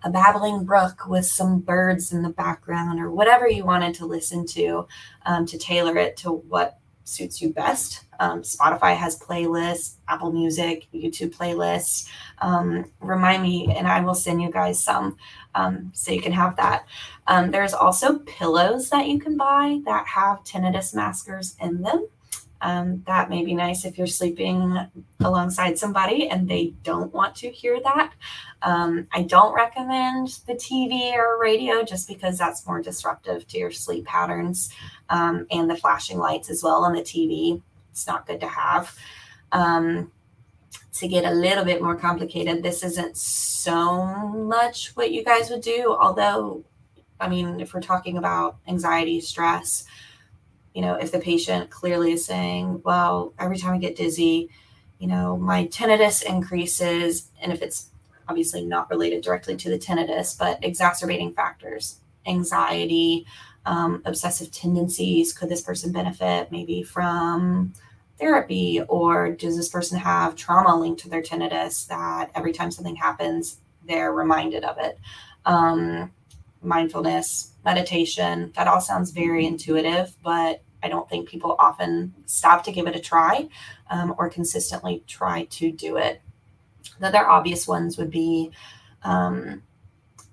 a 0.05 0.11
babbling 0.11 0.65
brook 0.65 1.07
with 1.07 1.27
some 1.27 1.61
birds 1.61 2.13
in 2.13 2.23
the 2.23 2.31
background 2.31 3.01
or 3.01 3.11
whatever 3.11 3.49
you 3.49 3.65
wanted 3.65 3.95
to 3.95 4.07
listen 4.07 4.47
to 4.47 4.87
um, 5.27 5.47
to 5.47 5.59
tailor 5.59 5.97
it 5.97 6.17
to 6.19 6.33
what 6.33 6.79
suits 7.05 7.43
you 7.43 7.53
best. 7.53 8.05
Um, 8.21 8.43
Spotify 8.43 8.97
has 8.97 9.19
playlists, 9.19 9.97
Apple 10.09 10.33
Music, 10.33 10.87
YouTube 10.95 11.35
playlists. 11.35 12.09
Um, 12.41 12.91
remind 13.01 13.43
me, 13.43 13.75
and 13.77 13.87
I 13.89 14.01
will 14.01 14.15
send 14.15 14.41
you 14.41 14.51
guys 14.51 14.83
some 14.83 15.17
um, 15.55 15.91
so 15.95 16.13
you 16.13 16.23
can 16.23 16.33
have 16.33 16.57
that. 16.57 16.87
Um, 17.27 17.51
there's 17.51 17.75
also 17.75 18.21
pillows 18.21 18.91
that 18.91 19.09
you 19.09 19.19
can 19.19 19.37
buy 19.37 19.81
that 19.85 20.07
have 20.07 20.45
tinnitus 20.45 20.95
maskers 20.95 21.57
in 21.61 21.83
them. 21.83 22.07
Um, 22.63 23.03
that 23.09 23.29
may 23.29 23.45
be 23.45 23.55
nice 23.55 23.85
if 23.85 23.99
you're 23.99 24.07
sleeping 24.07 24.79
alongside 25.21 25.79
somebody 25.79 26.29
and 26.29 26.49
they 26.49 26.75
don't 26.85 27.13
want 27.13 27.35
to 27.37 27.51
hear 27.51 27.81
that. 27.83 28.13
Um, 28.63 29.09
I 29.13 29.23
don't 29.23 29.53
recommend 29.53 30.29
the 30.47 30.55
TV 30.55 31.13
or 31.15 31.41
radio 31.41 31.83
just 31.83 32.07
because 32.07 32.39
that's 32.39 32.65
more 32.65 32.81
disruptive 32.81 33.49
to 33.49 33.59
your 33.59 33.73
sleep 33.73 34.07
patterns 34.07 34.71
um, 35.11 35.47
and 35.51 35.69
the 35.69 35.77
flashing 35.77 36.19
lights 36.19 36.51
as 36.51 36.63
well 36.63 36.85
on 36.85 36.95
the 36.95 37.03
TV. 37.03 37.61
It's 37.91 38.07
not 38.07 38.27
good 38.29 38.41
to 38.41 38.49
have. 38.49 38.97
Um, 39.51 40.13
to 40.95 41.09
get 41.09 41.25
a 41.25 41.35
little 41.35 41.65
bit 41.65 41.83
more 41.83 41.97
complicated, 41.97 42.63
this 42.63 42.85
isn't 42.85 43.17
so 43.17 44.05
much 44.29 44.95
what 44.95 45.11
you 45.11 45.25
guys 45.25 45.51
would 45.51 45.63
do, 45.63 45.97
although, 45.99 46.65
I 47.19 47.29
mean, 47.29 47.61
if 47.61 47.75
we're 47.75 47.81
talking 47.81 48.19
about 48.19 48.59
anxiety, 48.69 49.21
stress, 49.21 49.85
you 50.75 50.83
know, 50.83 50.95
if 50.95 51.13
the 51.13 51.19
patient 51.19 51.71
clearly 51.71 52.13
is 52.13 52.25
saying, 52.25 52.83
well, 52.85 53.35
every 53.39 53.59
time 53.59 53.75
I 53.75 53.79
get 53.79 53.97
dizzy, 53.97 54.49
you 54.99 55.07
know, 55.07 55.37
my 55.37 55.67
tinnitus 55.67 56.23
increases, 56.23 57.29
and 57.41 57.53
if 57.53 57.61
it's 57.61 57.91
obviously 58.29 58.65
not 58.65 58.89
related 58.91 59.23
directly 59.23 59.57
to 59.57 59.69
the 59.69 59.79
tinnitus, 59.79 60.39
but 60.39 60.59
exacerbating 60.63 61.35
factors, 61.35 61.99
anxiety, 62.27 63.27
um, 63.67 64.03
obsessive 64.05 64.51
tendencies, 64.51 65.33
could 65.33 65.49
this 65.49 65.61
person 65.61 65.93
benefit 65.93 66.51
maybe 66.51 66.83
from 66.83 67.73
therapy, 68.19 68.81
or 68.89 69.33
does 69.33 69.57
this 69.57 69.69
person 69.69 69.99
have 69.99 70.37
trauma 70.37 70.79
linked 70.79 71.01
to 71.03 71.09
their 71.09 71.23
tinnitus 71.23 71.87
that 71.89 72.31
every 72.35 72.53
time 72.53 72.71
something 72.71 72.97
happens, 72.97 73.59
they're 73.87 74.13
reminded 74.13 74.65
of 74.65 74.79
it? 74.79 74.99
Um, 75.45 76.13
mindfulness, 76.63 77.53
meditation. 77.65 78.53
That 78.57 78.69
all 78.69 78.81
sounds 78.81 79.11
very 79.11 79.47
intuitive, 79.47 80.15
but 80.23 80.63
I 80.83 80.89
don't 80.89 81.09
think 81.09 81.29
people 81.29 81.57
often 81.59 82.15
stop 82.27 82.65
to 82.65 82.73
give 82.73 82.87
it 82.87 82.97
a 82.97 83.01
try 83.01 83.49
um, 83.91 84.15
or 84.19 84.29
consistently 84.29 85.05
try 85.07 85.45
to 85.45 85.71
do 85.71 85.97
it. 85.97 86.21
The 86.99 87.09
other 87.09 87.27
obvious 87.27 87.69
ones 87.69 87.97
would 87.99 88.11
be, 88.11 88.51
um, 89.03 89.63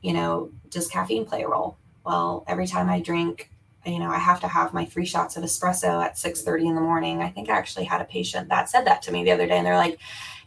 you 0.02 0.14
know, 0.14 0.52
does 0.70 0.88
caffeine 0.88 1.26
play 1.26 1.44
a 1.44 1.48
role? 1.48 1.78
Well, 2.06 2.44
every 2.48 2.66
time 2.66 2.90
I 2.90 3.00
drink, 3.00 3.52
you 3.86 4.00
know, 4.00 4.10
I 4.10 4.18
have 4.18 4.42
to 4.42 4.48
have 4.48 4.74
my 4.74 4.86
three 4.86 5.06
shots 5.06 5.38
of 5.38 5.44
espresso 5.44 6.04
at 6.04 6.18
6:30 6.18 6.68
in 6.68 6.76
the 6.76 6.82
morning. 6.82 7.22
I 7.22 7.30
think 7.30 7.50
I 7.50 7.58
actually 7.58 7.86
had 7.86 8.02
a 8.02 8.06
patient 8.06 8.50
that 8.50 8.70
said 8.70 8.86
that 8.86 9.02
to 9.04 9.12
me 9.12 9.24
the 9.24 9.32
other 9.32 9.48
day, 9.48 9.58
and 9.58 9.66
they're 9.66 9.78
like, 9.78 10.00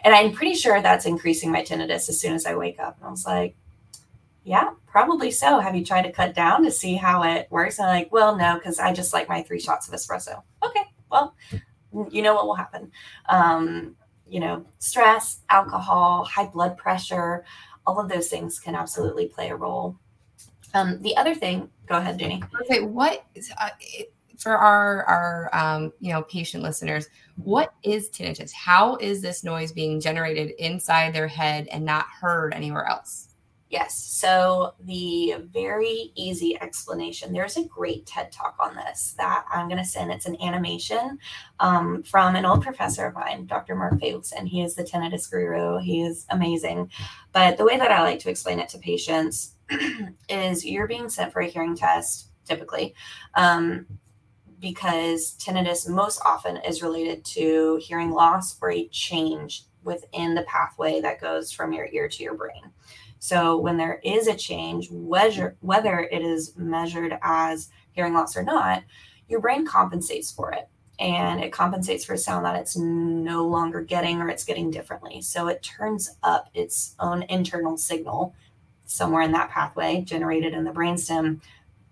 and 0.05 0.14
I'm 0.14 0.33
pretty 0.33 0.55
sure 0.55 0.80
that's 0.80 1.07
increasing 1.07 1.51
my 1.51 1.62
tinnitus 1.62 2.09
as 2.09 2.20
soon 2.20 2.35
as 2.35 2.47
I 2.47 2.57
wake 2.57 2.80
up. 2.80 2.97
And 2.99 3.07
I 3.07 3.11
was 3.11 3.24
like, 3.24 3.57
yeah, 4.45 4.70
probably 4.86 5.30
so. 5.30 5.61
Have 5.61 5.74
you 5.76 5.84
tried 5.84 6.03
to 6.03 6.12
cut 6.12 6.34
down 6.34 6.64
to 6.64 6.70
see 6.70 6.95
how 6.95 7.22
it 7.22 7.47
works? 7.51 7.78
And 7.78 7.88
I'm 7.88 7.95
like, 7.95 8.12
well, 8.12 8.36
no, 8.36 8.55
because 8.57 8.78
I 8.78 8.93
just 8.93 9.12
like 9.12 9.28
my 9.28 9.43
three 9.43 9.61
shots 9.61 9.88
of 9.88 9.95
espresso. 9.95 10.43
Okay, 10.64 10.84
well, 11.11 11.34
you 12.11 12.22
know 12.22 12.34
what 12.34 12.47
will 12.47 12.55
happen. 12.55 12.90
Um, 13.28 13.97
you 14.28 14.40
know, 14.40 14.64
stress, 14.78 15.40
alcohol, 15.51 16.24
high 16.24 16.47
blood 16.47 16.76
pressure, 16.76 17.45
all 17.86 18.01
of 18.01 18.09
those 18.09 18.28
things 18.28 18.59
can 18.59 18.74
absolutely 18.74 19.26
play 19.26 19.51
a 19.51 19.57
role. 19.57 19.97
Um, 20.74 21.01
the 21.03 21.16
other 21.16 21.34
thing, 21.34 21.68
go 21.86 21.99
ahead, 21.99 22.18
Jenny. 22.18 22.43
Okay, 22.62 22.80
what 22.80 23.26
is, 23.34 23.53
uh, 23.61 23.68
for 24.38 24.57
our 24.57 25.05
our 25.05 25.51
um, 25.53 25.93
you 26.01 26.12
know 26.12 26.22
patient 26.22 26.62
listeners, 26.62 27.09
what 27.36 27.74
is 27.82 28.09
tinnitus? 28.11 28.53
How 28.53 28.97
is 28.97 29.22
this 29.22 29.45
noise 29.45 29.70
being 29.70 30.01
generated 30.01 30.51
inside 30.59 31.14
their 31.14 31.28
head 31.28 31.68
and 31.70 31.84
not 31.84 32.07
heard 32.07 32.55
anywhere 32.55 32.86
else? 32.86 33.28
Yes. 33.73 33.97
So, 33.97 34.75
the 34.85 35.37
very 35.51 36.12
easy 36.14 36.61
explanation 36.61 37.33
there's 37.33 37.57
a 37.57 37.64
great 37.64 38.05
TED 38.05 38.31
talk 38.31 38.55
on 38.61 38.77
this 38.77 39.14
that 39.16 39.47
I'm 39.51 39.66
going 39.66 39.83
to 39.83 39.89
send. 39.89 40.12
It's 40.12 40.27
an 40.27 40.37
animation 40.43 41.18
um, 41.59 42.03
from 42.03 42.37
an 42.37 42.45
old 42.45 42.62
professor 42.62 43.07
of 43.07 43.14
mine, 43.14 43.47
Dr. 43.47 43.75
Mark 43.75 43.95
and 44.03 44.47
He 44.47 44.61
is 44.61 44.75
the 44.75 44.85
tinnitus 44.85 45.31
guru. 45.31 45.79
He 45.79 46.03
is 46.03 46.27
amazing. 46.29 46.91
But 47.33 47.57
the 47.57 47.64
way 47.64 47.79
that 47.79 47.91
I 47.91 48.03
like 48.03 48.18
to 48.20 48.29
explain 48.29 48.59
it 48.59 48.68
to 48.68 48.79
patients 48.79 49.55
is 50.29 50.66
you're 50.66 50.87
being 50.87 51.09
sent 51.09 51.33
for 51.33 51.41
a 51.41 51.49
hearing 51.49 51.75
test, 51.75 52.29
typically. 52.45 52.95
Um, 53.37 53.87
because 54.61 55.35
tinnitus 55.39 55.89
most 55.89 56.20
often 56.27 56.59
is 56.59 56.83
related 56.83 57.25
to 57.25 57.81
hearing 57.83 58.11
loss 58.11 58.59
or 58.61 58.70
a 58.70 58.87
change 58.89 59.64
within 59.83 60.35
the 60.35 60.43
pathway 60.43 61.01
that 61.01 61.23
goes 61.23 61.51
from 61.51 61.73
your 61.73 61.89
ear 61.91 62.07
to 62.07 62.23
your 62.23 62.35
brain. 62.35 62.70
So 63.23 63.57
when 63.57 63.77
there 63.77 64.01
is 64.03 64.27
a 64.27 64.35
change, 64.35 64.89
whether 64.91 65.55
whether 65.61 66.01
it 66.01 66.23
is 66.23 66.57
measured 66.57 67.16
as 67.23 67.68
hearing 67.93 68.14
loss 68.14 68.37
or 68.37 68.43
not, 68.43 68.83
your 69.29 69.39
brain 69.39 69.64
compensates 69.64 70.33
for 70.33 70.51
it. 70.51 70.68
And 70.99 71.41
it 71.41 71.53
compensates 71.53 72.05
for 72.05 72.14
a 72.14 72.18
sound 72.18 72.45
that 72.45 72.57
it's 72.57 72.77
no 72.77 73.47
longer 73.47 73.81
getting 73.81 74.20
or 74.20 74.29
it's 74.29 74.43
getting 74.43 74.73
differently. 74.73 75.23
So 75.23 75.47
it 75.47 75.62
turns 75.62 76.16
up 76.25 76.51
its 76.53 76.97
own 76.99 77.23
internal 77.29 77.77
signal 77.77 78.35
somewhere 78.87 79.23
in 79.23 79.31
that 79.31 79.51
pathway 79.51 80.01
generated 80.01 80.53
in 80.53 80.64
the 80.64 80.73
brainstem 80.73 81.41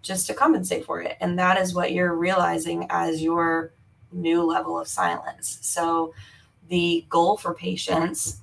just 0.02 0.26
to 0.26 0.34
compensate 0.34 0.84
for 0.84 1.00
it. 1.00 1.16
And 1.20 1.38
that 1.38 1.58
is 1.58 1.76
what 1.76 1.92
you're 1.92 2.16
realizing 2.16 2.88
as 2.90 3.22
your 3.22 3.72
new 4.10 4.42
level 4.42 4.80
of 4.80 4.88
silence. 4.88 5.60
So 5.62 6.12
the 6.68 7.06
goal 7.08 7.36
for 7.36 7.54
patients 7.54 8.40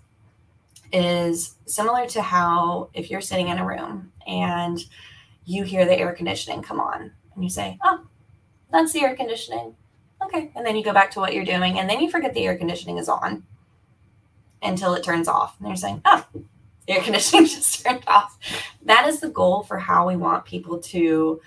is 0.91 1.55
similar 1.65 2.07
to 2.07 2.21
how 2.21 2.89
if 2.93 3.09
you're 3.09 3.21
sitting 3.21 3.49
in 3.49 3.57
a 3.57 3.65
room 3.65 4.11
and 4.27 4.79
you 5.45 5.63
hear 5.63 5.85
the 5.85 5.97
air 5.97 6.13
conditioning 6.13 6.61
come 6.61 6.79
on 6.79 7.11
and 7.35 7.43
you 7.43 7.49
say, 7.49 7.77
Oh, 7.83 8.05
that's 8.71 8.93
the 8.93 9.01
air 9.01 9.15
conditioning. 9.15 9.75
Okay. 10.23 10.51
And 10.55 10.65
then 10.65 10.75
you 10.75 10.83
go 10.83 10.93
back 10.93 11.11
to 11.11 11.19
what 11.19 11.33
you're 11.33 11.45
doing 11.45 11.79
and 11.79 11.89
then 11.89 11.99
you 11.99 12.09
forget 12.09 12.33
the 12.33 12.45
air 12.45 12.57
conditioning 12.57 12.97
is 12.97 13.09
on 13.09 13.43
until 14.61 14.93
it 14.93 15.03
turns 15.03 15.27
off. 15.27 15.57
And 15.59 15.67
you're 15.67 15.77
saying, 15.77 16.01
Oh, 16.05 16.25
the 16.87 16.93
air 16.93 17.01
conditioning 17.03 17.45
just 17.45 17.85
turned 17.85 18.03
off. 18.07 18.37
That 18.83 19.07
is 19.07 19.19
the 19.19 19.29
goal 19.29 19.63
for 19.63 19.77
how 19.77 20.07
we 20.07 20.15
want 20.15 20.45
people 20.45 20.79
to 20.79 21.41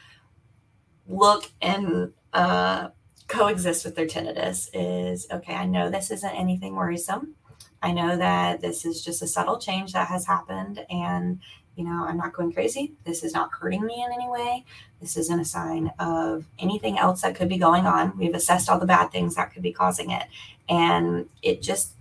look 1.07 1.51
and 1.61 2.12
uh, 2.32 2.88
coexist 3.30 3.84
with 3.84 3.95
their 3.95 4.07
tinnitus 4.07 4.68
is 4.74 5.26
okay, 5.30 5.55
I 5.55 5.66
know 5.66 5.88
this 5.88 6.11
isn't 6.11 6.34
anything 6.34 6.74
worrisome. 6.74 7.34
I 7.83 7.93
know 7.93 8.16
that 8.16 8.61
this 8.61 8.85
is 8.85 9.05
just 9.05 9.22
a 9.22 9.26
subtle 9.26 9.59
change 9.59 9.93
that 9.93 10.09
has 10.09 10.26
happened 10.26 10.85
and 10.91 11.41
you 11.76 11.85
know, 11.85 12.05
I'm 12.07 12.18
not 12.18 12.35
going 12.35 12.53
crazy. 12.53 12.93
This 13.05 13.24
is 13.24 13.33
not 13.33 13.51
hurting 13.53 13.85
me 13.85 14.05
in 14.05 14.12
any 14.12 14.28
way. 14.28 14.64
This 15.01 15.16
isn't 15.16 15.41
a 15.41 15.45
sign 15.45 15.91
of 15.99 16.45
anything 16.59 16.99
else 16.99 17.22
that 17.22 17.35
could 17.35 17.49
be 17.49 17.57
going 17.57 17.87
on. 17.87 18.18
We've 18.18 18.35
assessed 18.35 18.68
all 18.68 18.78
the 18.78 18.85
bad 18.85 19.11
things 19.11 19.37
that 19.37 19.55
could 19.55 19.62
be 19.62 19.72
causing 19.72 20.11
it. 20.11 20.24
And 20.68 21.26
it 21.43 21.62
just, 21.62 21.93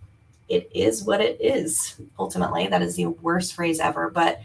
it 0.50 0.70
is 0.74 1.04
what 1.04 1.22
it 1.22 1.40
is. 1.40 1.96
Ultimately, 2.18 2.68
that 2.68 2.82
is 2.82 2.98
the 2.98 3.06
worst 3.06 3.54
phrase 3.54 3.80
ever, 3.80 4.10
but 4.10 4.42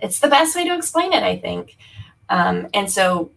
it's 0.00 0.18
the 0.18 0.28
best 0.28 0.56
way 0.56 0.64
to 0.64 0.76
explain 0.76 1.12
it, 1.12 1.22
I 1.22 1.38
think. 1.38 1.76
Um, 2.28 2.68
and 2.74 2.90
so 2.90 3.30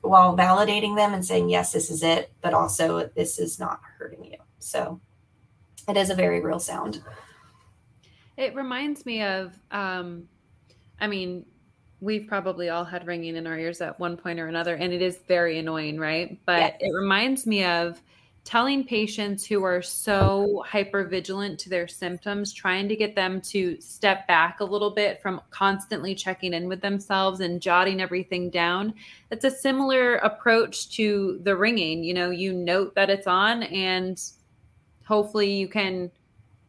while 0.00 0.36
validating 0.36 0.96
them 0.96 1.12
and 1.12 1.24
saying, 1.24 1.50
yes, 1.50 1.72
this 1.72 1.90
is 1.90 2.02
it, 2.02 2.32
but 2.40 2.54
also 2.54 3.10
this 3.14 3.38
is 3.38 3.58
not 3.58 3.80
hurting 3.98 4.24
you. 4.24 4.38
So 4.60 4.98
it 5.88 5.96
is 5.96 6.10
a 6.10 6.14
very 6.14 6.40
real 6.40 6.60
sound. 6.60 7.02
It 8.36 8.54
reminds 8.54 9.04
me 9.04 9.22
of, 9.22 9.58
um, 9.70 10.28
I 11.00 11.06
mean, 11.06 11.44
we've 12.00 12.26
probably 12.26 12.68
all 12.68 12.84
had 12.84 13.06
ringing 13.06 13.36
in 13.36 13.46
our 13.46 13.58
ears 13.58 13.80
at 13.80 13.98
one 14.00 14.16
point 14.16 14.40
or 14.40 14.48
another, 14.48 14.74
and 14.74 14.92
it 14.92 15.02
is 15.02 15.18
very 15.28 15.58
annoying, 15.58 15.98
right? 15.98 16.38
But 16.46 16.60
yes. 16.60 16.76
it 16.80 16.92
reminds 16.92 17.46
me 17.46 17.64
of 17.64 18.00
telling 18.44 18.84
patients 18.84 19.46
who 19.46 19.62
are 19.62 19.80
so 19.80 20.64
hyper 20.66 21.04
vigilant 21.04 21.60
to 21.60 21.68
their 21.68 21.86
symptoms, 21.86 22.52
trying 22.52 22.88
to 22.88 22.96
get 22.96 23.14
them 23.14 23.40
to 23.40 23.80
step 23.80 24.26
back 24.26 24.58
a 24.58 24.64
little 24.64 24.90
bit 24.90 25.22
from 25.22 25.40
constantly 25.50 26.14
checking 26.14 26.52
in 26.52 26.66
with 26.66 26.80
themselves 26.80 27.38
and 27.38 27.62
jotting 27.62 28.00
everything 28.00 28.50
down. 28.50 28.92
It's 29.30 29.44
a 29.44 29.50
similar 29.50 30.16
approach 30.16 30.90
to 30.96 31.38
the 31.44 31.56
ringing. 31.56 32.02
You 32.02 32.14
know, 32.14 32.30
you 32.30 32.52
note 32.52 32.96
that 32.96 33.10
it's 33.10 33.28
on 33.28 33.62
and 33.64 34.20
hopefully 35.06 35.52
you 35.52 35.68
can 35.68 36.10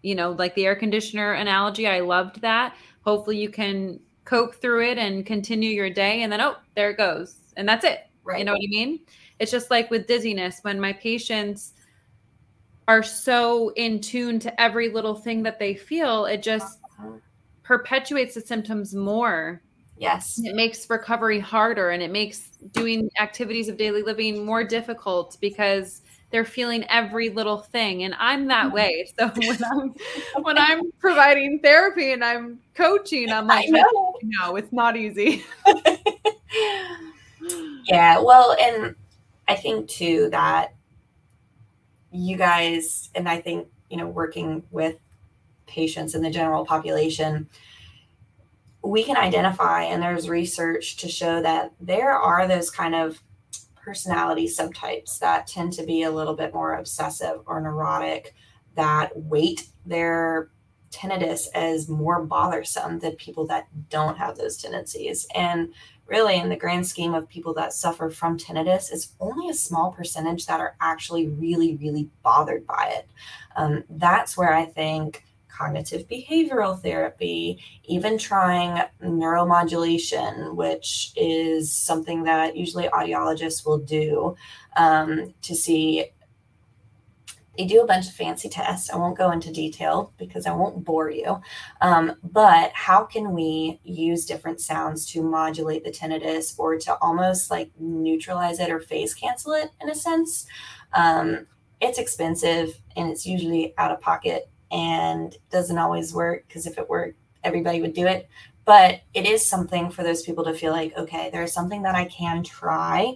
you 0.01 0.15
know 0.15 0.31
like 0.31 0.53
the 0.55 0.65
air 0.65 0.75
conditioner 0.75 1.33
analogy 1.33 1.87
i 1.87 1.99
loved 1.99 2.41
that. 2.41 2.75
Hopefully 3.01 3.37
you 3.37 3.49
can 3.49 3.99
cope 4.25 4.55
through 4.55 4.83
it 4.89 4.97
and 4.97 5.25
continue 5.25 5.69
your 5.69 5.89
day 5.89 6.23
and 6.23 6.31
then 6.31 6.41
oh 6.41 6.55
there 6.75 6.91
it 6.91 6.97
goes. 6.97 7.37
And 7.57 7.67
that's 7.67 7.85
it. 7.85 8.07
Right. 8.23 8.39
You 8.39 8.45
know 8.45 8.53
what 8.53 8.61
i 8.63 8.67
mean? 8.67 8.99
It's 9.39 9.51
just 9.51 9.69
like 9.69 9.89
with 9.91 10.07
dizziness 10.07 10.59
when 10.61 10.79
my 10.79 10.93
patients 10.93 11.73
are 12.87 13.03
so 13.03 13.69
in 13.75 13.99
tune 14.01 14.39
to 14.39 14.61
every 14.61 14.89
little 14.89 15.15
thing 15.15 15.43
that 15.43 15.59
they 15.59 15.73
feel, 15.73 16.25
it 16.25 16.43
just 16.43 16.79
perpetuates 17.63 18.35
the 18.35 18.41
symptoms 18.41 18.93
more. 18.93 19.61
Yes. 19.97 20.39
It 20.43 20.55
makes 20.55 20.89
recovery 20.89 21.39
harder 21.39 21.91
and 21.91 22.03
it 22.03 22.11
makes 22.11 22.57
doing 22.71 23.09
activities 23.19 23.69
of 23.69 23.77
daily 23.77 24.01
living 24.01 24.45
more 24.45 24.63
difficult 24.63 25.37
because 25.39 26.01
they're 26.33 26.43
feeling 26.43 26.83
every 26.89 27.29
little 27.29 27.59
thing 27.59 28.03
and 28.03 28.15
i'm 28.17 28.47
that 28.47 28.65
mm-hmm. 28.65 28.75
way. 28.75 29.07
So 29.17 29.27
when 29.35 29.63
i'm 29.63 29.95
when 30.43 30.57
i'm 30.57 30.91
providing 30.99 31.59
therapy 31.59 32.11
and 32.11 32.25
i'm 32.25 32.59
coaching 32.73 33.31
i'm 33.31 33.47
like 33.47 33.69
no 33.69 34.55
it's 34.57 34.73
not 34.73 34.97
easy. 34.97 35.45
Yeah 37.85 38.19
well 38.19 38.55
and 38.59 38.95
i 39.49 39.55
think 39.55 39.89
too 39.89 40.29
that 40.31 40.73
you 42.13 42.37
guys 42.37 43.09
and 43.15 43.27
i 43.27 43.41
think 43.41 43.67
you 43.89 43.97
know 43.97 44.07
working 44.07 44.63
with 44.71 44.95
patients 45.67 46.15
in 46.15 46.21
the 46.21 46.29
general 46.29 46.65
population 46.65 47.49
we 48.81 49.03
can 49.03 49.17
identify 49.17 49.83
and 49.83 50.01
there's 50.01 50.29
research 50.29 50.95
to 50.95 51.09
show 51.09 51.41
that 51.41 51.73
there 51.81 52.13
are 52.13 52.47
those 52.47 52.69
kind 52.69 52.95
of 52.95 53.21
personality 53.83 54.47
subtypes 54.47 55.19
that 55.19 55.47
tend 55.47 55.73
to 55.73 55.85
be 55.85 56.03
a 56.03 56.11
little 56.11 56.35
bit 56.35 56.53
more 56.53 56.75
obsessive 56.75 57.41
or 57.45 57.61
neurotic 57.61 58.33
that 58.75 59.11
weight 59.15 59.67
their 59.85 60.49
tinnitus 60.89 61.47
as 61.55 61.89
more 61.89 62.23
bothersome 62.23 62.99
than 62.99 63.15
people 63.15 63.47
that 63.47 63.67
don't 63.89 64.17
have 64.17 64.37
those 64.37 64.57
tendencies. 64.57 65.25
And 65.35 65.73
really, 66.05 66.37
in 66.37 66.49
the 66.49 66.55
grand 66.55 66.85
scheme 66.87 67.13
of 67.13 67.27
people 67.27 67.53
that 67.55 67.73
suffer 67.73 68.09
from 68.09 68.37
tinnitus, 68.37 68.91
it's 68.91 69.15
only 69.19 69.49
a 69.49 69.53
small 69.53 69.91
percentage 69.91 70.45
that 70.45 70.59
are 70.59 70.75
actually 70.79 71.27
really, 71.27 71.75
really 71.77 72.09
bothered 72.21 72.65
by 72.67 72.93
it. 72.97 73.09
Um, 73.55 73.83
that's 73.89 74.37
where 74.37 74.53
I 74.53 74.65
think 74.65 75.23
cognitive 75.55 76.07
behavioral 76.07 76.81
therapy, 76.81 77.63
even 77.85 78.17
trying 78.17 78.81
neuromodulation, 79.01 80.55
which 80.55 81.11
is 81.15 81.73
something 81.73 82.23
that 82.23 82.57
usually 82.57 82.87
audiologists 82.89 83.65
will 83.65 83.77
do 83.77 84.35
um, 84.75 85.33
to 85.41 85.55
see. 85.55 86.05
They 87.57 87.65
do 87.65 87.81
a 87.81 87.85
bunch 87.85 88.07
of 88.07 88.15
fancy 88.15 88.49
tests. 88.49 88.89
I 88.89 88.95
won't 88.97 89.15
go 89.15 89.29
into 89.29 89.51
detail 89.51 90.11
because 90.17 90.47
I 90.47 90.55
won't 90.55 90.83
bore 90.83 91.11
you. 91.11 91.39
Um, 91.81 92.13
but 92.23 92.71
how 92.73 93.03
can 93.03 93.31
we 93.31 93.79
use 93.83 94.25
different 94.25 94.59
sounds 94.59 95.05
to 95.11 95.21
modulate 95.21 95.83
the 95.83 95.91
tinnitus 95.91 96.57
or 96.57 96.79
to 96.79 96.95
almost 96.95 97.51
like 97.51 97.69
neutralize 97.77 98.59
it 98.59 98.71
or 98.71 98.79
phase 98.79 99.13
cancel 99.13 99.51
it 99.53 99.69
in 99.79 99.89
a 99.91 99.93
sense? 99.93 100.47
Um, 100.93 101.45
it's 101.79 101.99
expensive 101.99 102.79
and 102.95 103.11
it's 103.11 103.25
usually 103.25 103.75
out 103.77 103.91
of 103.91 104.01
pocket 104.01 104.49
and 104.73 105.37
doesn't 105.51 105.77
always 105.77 106.13
work 106.13 106.45
because 106.47 106.65
if 106.65 106.77
it 106.77 106.89
worked, 106.89 107.17
everybody 107.43 107.79
would 107.79 107.93
do 107.93 108.07
it. 108.07 108.27
But 108.65 109.01
it 109.13 109.25
is 109.25 109.45
something 109.45 109.91
for 109.91 110.03
those 110.03 110.23
people 110.23 110.43
to 110.45 110.53
feel 110.53 110.71
like, 110.71 110.97
okay, 110.97 111.29
there's 111.31 111.53
something 111.53 111.83
that 111.83 111.95
I 111.95 112.05
can 112.05 112.43
try. 112.43 113.13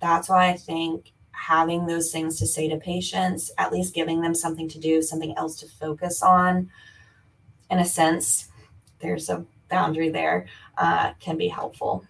That's 0.00 0.28
why 0.28 0.48
I 0.48 0.56
think 0.56 1.12
having 1.30 1.86
those 1.86 2.10
things 2.10 2.38
to 2.38 2.46
say 2.46 2.68
to 2.68 2.76
patients, 2.78 3.52
at 3.58 3.72
least 3.72 3.94
giving 3.94 4.20
them 4.20 4.34
something 4.34 4.68
to 4.68 4.80
do, 4.80 5.00
something 5.00 5.36
else 5.36 5.60
to 5.60 5.68
focus 5.68 6.22
on, 6.22 6.70
in 7.70 7.78
a 7.78 7.84
sense, 7.84 8.48
there's 9.00 9.28
a 9.28 9.44
boundary 9.68 10.08
there, 10.08 10.46
uh, 10.78 11.12
can 11.20 11.36
be 11.36 11.48
helpful. 11.48 12.04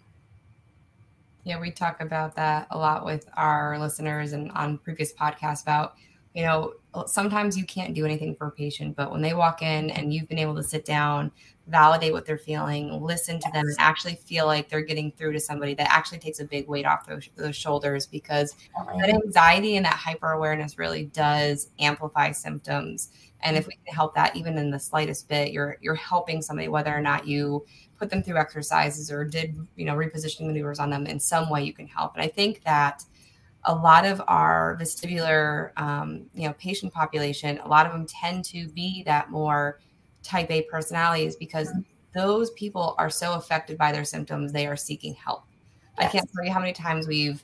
Yeah, 1.44 1.60
we 1.60 1.70
talk 1.70 2.00
about 2.00 2.34
that 2.36 2.66
a 2.70 2.78
lot 2.78 3.04
with 3.04 3.28
our 3.36 3.78
listeners 3.78 4.32
and 4.32 4.50
on 4.52 4.78
previous 4.78 5.12
podcasts 5.12 5.62
about 5.62 5.96
you 6.36 6.42
know, 6.42 6.74
sometimes 7.06 7.56
you 7.56 7.64
can't 7.64 7.94
do 7.94 8.04
anything 8.04 8.36
for 8.36 8.48
a 8.48 8.50
patient, 8.50 8.94
but 8.94 9.10
when 9.10 9.22
they 9.22 9.32
walk 9.32 9.62
in 9.62 9.88
and 9.88 10.12
you've 10.12 10.28
been 10.28 10.38
able 10.38 10.54
to 10.54 10.62
sit 10.62 10.84
down, 10.84 11.32
validate 11.66 12.12
what 12.12 12.26
they're 12.26 12.36
feeling, 12.36 13.02
listen 13.02 13.40
to 13.40 13.50
them, 13.54 13.66
and 13.66 13.74
actually 13.78 14.16
feel 14.16 14.44
like 14.44 14.68
they're 14.68 14.82
getting 14.82 15.10
through 15.12 15.32
to 15.32 15.40
somebody, 15.40 15.72
that 15.72 15.90
actually 15.90 16.18
takes 16.18 16.38
a 16.38 16.44
big 16.44 16.68
weight 16.68 16.84
off 16.84 17.06
those, 17.06 17.26
those 17.36 17.56
shoulders 17.56 18.06
because 18.06 18.54
uh-huh. 18.78 18.98
that 18.98 19.08
anxiety 19.08 19.76
and 19.76 19.86
that 19.86 19.94
hyper 19.94 20.32
awareness 20.32 20.76
really 20.76 21.06
does 21.06 21.70
amplify 21.78 22.30
symptoms. 22.32 23.12
And 23.40 23.56
if 23.56 23.66
we 23.66 23.78
can 23.86 23.94
help 23.94 24.14
that 24.14 24.36
even 24.36 24.58
in 24.58 24.70
the 24.70 24.78
slightest 24.78 25.28
bit, 25.28 25.52
you're 25.52 25.78
you're 25.80 25.94
helping 25.94 26.42
somebody 26.42 26.68
whether 26.68 26.94
or 26.94 27.00
not 27.00 27.26
you 27.26 27.64
put 27.98 28.10
them 28.10 28.22
through 28.22 28.38
exercises 28.38 29.10
or 29.10 29.24
did 29.24 29.56
you 29.76 29.84
know 29.84 29.94
repositioning 29.94 30.46
maneuvers 30.46 30.78
on 30.78 30.90
them 30.90 31.06
in 31.06 31.20
some 31.20 31.48
way 31.48 31.62
you 31.62 31.72
can 31.72 31.86
help. 31.86 32.14
And 32.14 32.22
I 32.22 32.28
think 32.28 32.62
that 32.64 33.04
a 33.66 33.74
lot 33.74 34.06
of 34.06 34.22
our 34.28 34.76
vestibular, 34.80 35.70
um, 35.76 36.26
you 36.34 36.46
know, 36.46 36.54
patient 36.54 36.92
population, 36.92 37.58
a 37.58 37.68
lot 37.68 37.86
of 37.86 37.92
them 37.92 38.06
tend 38.06 38.44
to 38.46 38.68
be 38.68 39.02
that 39.04 39.30
more 39.30 39.80
type 40.22 40.50
A 40.50 40.62
personalities 40.62 41.36
because 41.36 41.68
mm-hmm. 41.68 41.80
those 42.14 42.50
people 42.52 42.94
are 42.98 43.10
so 43.10 43.34
affected 43.34 43.76
by 43.76 43.92
their 43.92 44.04
symptoms, 44.04 44.52
they 44.52 44.66
are 44.66 44.76
seeking 44.76 45.14
help. 45.14 45.44
Yes. 45.98 46.08
I 46.08 46.12
can't 46.12 46.30
tell 46.32 46.44
you 46.44 46.52
how 46.52 46.60
many 46.60 46.72
times 46.72 47.06
we've 47.06 47.42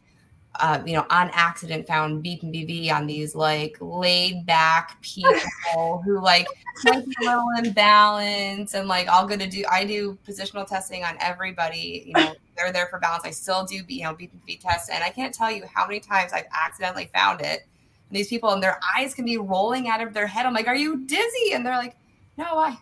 uh, 0.60 0.82
you 0.84 0.92
know, 0.92 1.06
on 1.08 1.30
accident 1.32 1.86
found 1.86 2.22
BPPV 2.22 2.92
on 2.92 3.06
these 3.06 3.34
like 3.34 3.76
laid 3.80 4.44
back 4.44 5.00
people 5.00 6.02
who 6.04 6.20
like 6.20 6.46
might 6.84 7.06
be 7.06 7.14
a 7.22 7.24
little 7.24 7.48
imbalance 7.64 8.74
and 8.74 8.86
like 8.86 9.08
all 9.08 9.26
good 9.26 9.40
to 9.40 9.48
do. 9.48 9.64
I 9.70 9.84
do 9.84 10.18
positional 10.26 10.66
testing 10.66 11.04
on 11.04 11.16
everybody. 11.20 12.04
You 12.06 12.12
know, 12.12 12.34
they're 12.56 12.72
there 12.72 12.86
for 12.86 12.98
balance. 12.98 13.24
I 13.24 13.30
still 13.30 13.64
do, 13.64 13.82
you 13.86 14.04
know, 14.04 14.14
beep 14.14 14.32
and 14.32 14.60
tests, 14.60 14.88
and 14.90 15.02
I 15.02 15.10
can't 15.10 15.34
tell 15.34 15.50
you 15.50 15.64
how 15.72 15.86
many 15.86 16.00
times 16.00 16.32
I've 16.32 16.46
accidentally 16.52 17.10
found 17.14 17.40
it. 17.40 17.66
And 18.08 18.16
these 18.16 18.28
people 18.28 18.50
and 18.50 18.62
their 18.62 18.78
eyes 18.96 19.14
can 19.14 19.24
be 19.24 19.38
rolling 19.38 19.88
out 19.88 20.02
of 20.02 20.12
their 20.12 20.26
head. 20.26 20.46
I'm 20.46 20.54
like, 20.54 20.68
"Are 20.68 20.76
you 20.76 21.06
dizzy?" 21.06 21.52
And 21.52 21.64
they're 21.64 21.76
like, 21.76 21.96
"No, 22.36 22.54
why?" 22.54 22.76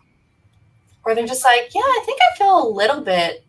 Or 1.05 1.15
they're 1.15 1.27
just 1.27 1.43
like, 1.43 1.73
"Yeah, 1.73 1.81
I 1.81 2.03
think 2.05 2.19
I 2.21 2.37
feel 2.37 2.67
a 2.67 2.69
little 2.69 3.01
bit 3.01 3.45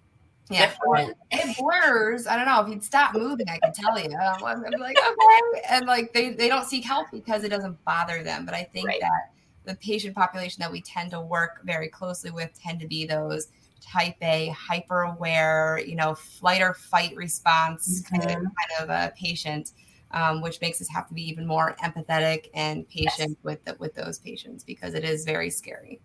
yeah, 0.52 0.66
different. 0.66 1.16
It 1.30 1.56
blurs. 1.56 2.26
I 2.26 2.36
don't 2.36 2.46
know 2.46 2.60
if 2.62 2.68
you'd 2.68 2.84
stop 2.84 3.14
moving. 3.14 3.48
I 3.48 3.58
can 3.58 3.72
tell 3.72 3.98
you. 3.98 4.14
I'm, 4.16 4.40
like, 4.40 4.96
okay, 4.98 5.62
and 5.68 5.86
like 5.86 6.12
they 6.12 6.30
they 6.30 6.48
don't 6.48 6.66
seek 6.66 6.84
help 6.84 7.08
because 7.10 7.44
it 7.44 7.48
doesn't 7.48 7.82
bother 7.84 8.22
them. 8.22 8.44
But 8.44 8.54
I 8.54 8.64
think 8.64 8.88
right. 8.88 9.00
that 9.00 9.32
the 9.64 9.74
patient 9.76 10.14
population 10.14 10.60
that 10.60 10.70
we 10.70 10.80
tend 10.80 11.12
to 11.12 11.20
work 11.20 11.60
very 11.64 11.88
closely 11.88 12.30
with 12.30 12.50
tend 12.60 12.80
to 12.80 12.86
be 12.86 13.06
those 13.06 13.48
type 13.82 14.16
A, 14.22 14.48
hyper 14.48 15.02
aware, 15.02 15.80
you 15.84 15.96
know, 15.96 16.14
flight 16.14 16.62
or 16.62 16.74
fight 16.74 17.14
response 17.16 18.02
mm-hmm. 18.02 18.16
kind, 18.16 18.30
of, 18.30 18.36
kind 18.36 18.80
of 18.80 18.90
a 18.90 19.12
patient. 19.16 19.72
Um, 20.14 20.42
which 20.42 20.60
makes 20.60 20.78
us 20.82 20.88
have 20.90 21.08
to 21.08 21.14
be 21.14 21.26
even 21.26 21.46
more 21.46 21.74
empathetic 21.82 22.50
and 22.52 22.86
patient 22.86 23.30
yes. 23.30 23.36
with 23.44 23.64
the, 23.64 23.76
with 23.78 23.94
those 23.94 24.18
patients 24.18 24.62
because 24.62 24.92
it 24.92 25.04
is 25.04 25.24
very 25.24 25.48
scary. 25.48 26.02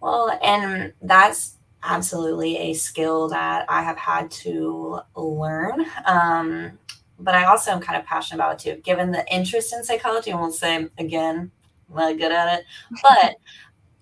Well, 0.00 0.38
and 0.44 0.92
that's 1.02 1.56
absolutely 1.82 2.56
a 2.56 2.74
skill 2.74 3.28
that 3.28 3.66
I 3.68 3.82
have 3.82 3.96
had 3.96 4.30
to 4.30 5.00
learn. 5.16 5.86
Um, 6.06 6.78
but 7.18 7.34
I 7.34 7.44
also 7.44 7.72
am 7.72 7.80
kind 7.80 7.98
of 7.98 8.06
passionate 8.06 8.42
about 8.42 8.64
it 8.64 8.76
too, 8.76 8.80
given 8.82 9.10
the 9.10 9.26
interest 9.32 9.72
in 9.72 9.82
psychology. 9.84 10.32
I 10.32 10.36
won't 10.36 10.54
say 10.54 10.88
again, 10.98 11.50
I'm 11.90 11.96
not 11.96 12.18
good 12.18 12.32
at 12.32 12.60
it, 12.60 12.64
but 13.02 13.36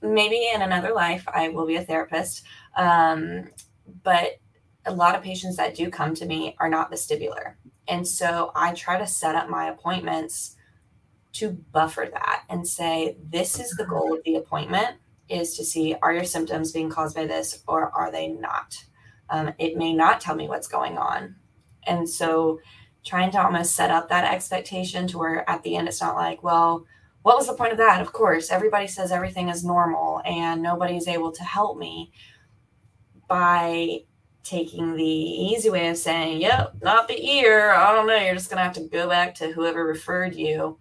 maybe 0.02 0.50
in 0.54 0.62
another 0.62 0.92
life 0.92 1.24
I 1.32 1.48
will 1.48 1.66
be 1.66 1.76
a 1.76 1.84
therapist. 1.84 2.42
Um, 2.76 3.50
but 4.02 4.38
a 4.84 4.92
lot 4.92 5.16
of 5.16 5.22
patients 5.22 5.56
that 5.56 5.74
do 5.74 5.90
come 5.90 6.14
to 6.14 6.26
me 6.26 6.54
are 6.60 6.68
not 6.68 6.92
vestibular. 6.92 7.54
And 7.88 8.06
so 8.06 8.52
I 8.54 8.72
try 8.72 8.98
to 8.98 9.06
set 9.06 9.34
up 9.34 9.48
my 9.48 9.68
appointments 9.68 10.56
to 11.34 11.50
buffer 11.50 12.08
that 12.10 12.44
and 12.48 12.66
say, 12.66 13.16
this 13.22 13.60
is 13.60 13.70
the 13.72 13.84
goal 13.84 14.14
of 14.14 14.22
the 14.24 14.36
appointment 14.36 14.96
is 15.28 15.56
to 15.56 15.64
see 15.64 15.94
are 16.02 16.12
your 16.12 16.24
symptoms 16.24 16.72
being 16.72 16.88
caused 16.88 17.16
by 17.16 17.26
this 17.26 17.62
or 17.66 17.90
are 17.90 18.10
they 18.10 18.28
not? 18.28 18.76
Um, 19.28 19.52
it 19.58 19.76
may 19.76 19.92
not 19.92 20.20
tell 20.20 20.36
me 20.36 20.48
what's 20.48 20.68
going 20.68 20.98
on. 20.98 21.34
And 21.86 22.08
so 22.08 22.60
trying 23.04 23.30
to 23.32 23.42
almost 23.42 23.74
set 23.74 23.90
up 23.90 24.08
that 24.08 24.32
expectation 24.32 25.06
to 25.08 25.18
where 25.18 25.48
at 25.48 25.62
the 25.62 25.76
end 25.76 25.88
it's 25.88 26.00
not 26.00 26.16
like, 26.16 26.42
well, 26.42 26.84
what 27.22 27.36
was 27.36 27.48
the 27.48 27.54
point 27.54 27.72
of 27.72 27.78
that? 27.78 28.00
Of 28.00 28.12
course, 28.12 28.50
everybody 28.50 28.86
says 28.86 29.10
everything 29.10 29.48
is 29.48 29.64
normal 29.64 30.22
and 30.24 30.62
nobody's 30.62 31.08
able 31.08 31.32
to 31.32 31.42
help 31.42 31.76
me 31.76 32.12
by 33.28 34.00
taking 34.44 34.94
the 34.94 35.04
easy 35.04 35.70
way 35.70 35.88
of 35.88 35.96
saying, 35.96 36.40
yep, 36.40 36.74
not 36.82 37.08
the 37.08 37.20
ear. 37.20 37.72
I 37.72 37.92
don't 37.92 38.06
know. 38.06 38.16
You're 38.16 38.34
just 38.34 38.48
going 38.48 38.58
to 38.58 38.64
have 38.64 38.74
to 38.74 38.88
go 38.88 39.08
back 39.08 39.34
to 39.36 39.50
whoever 39.50 39.84
referred 39.84 40.34
you 40.34 40.78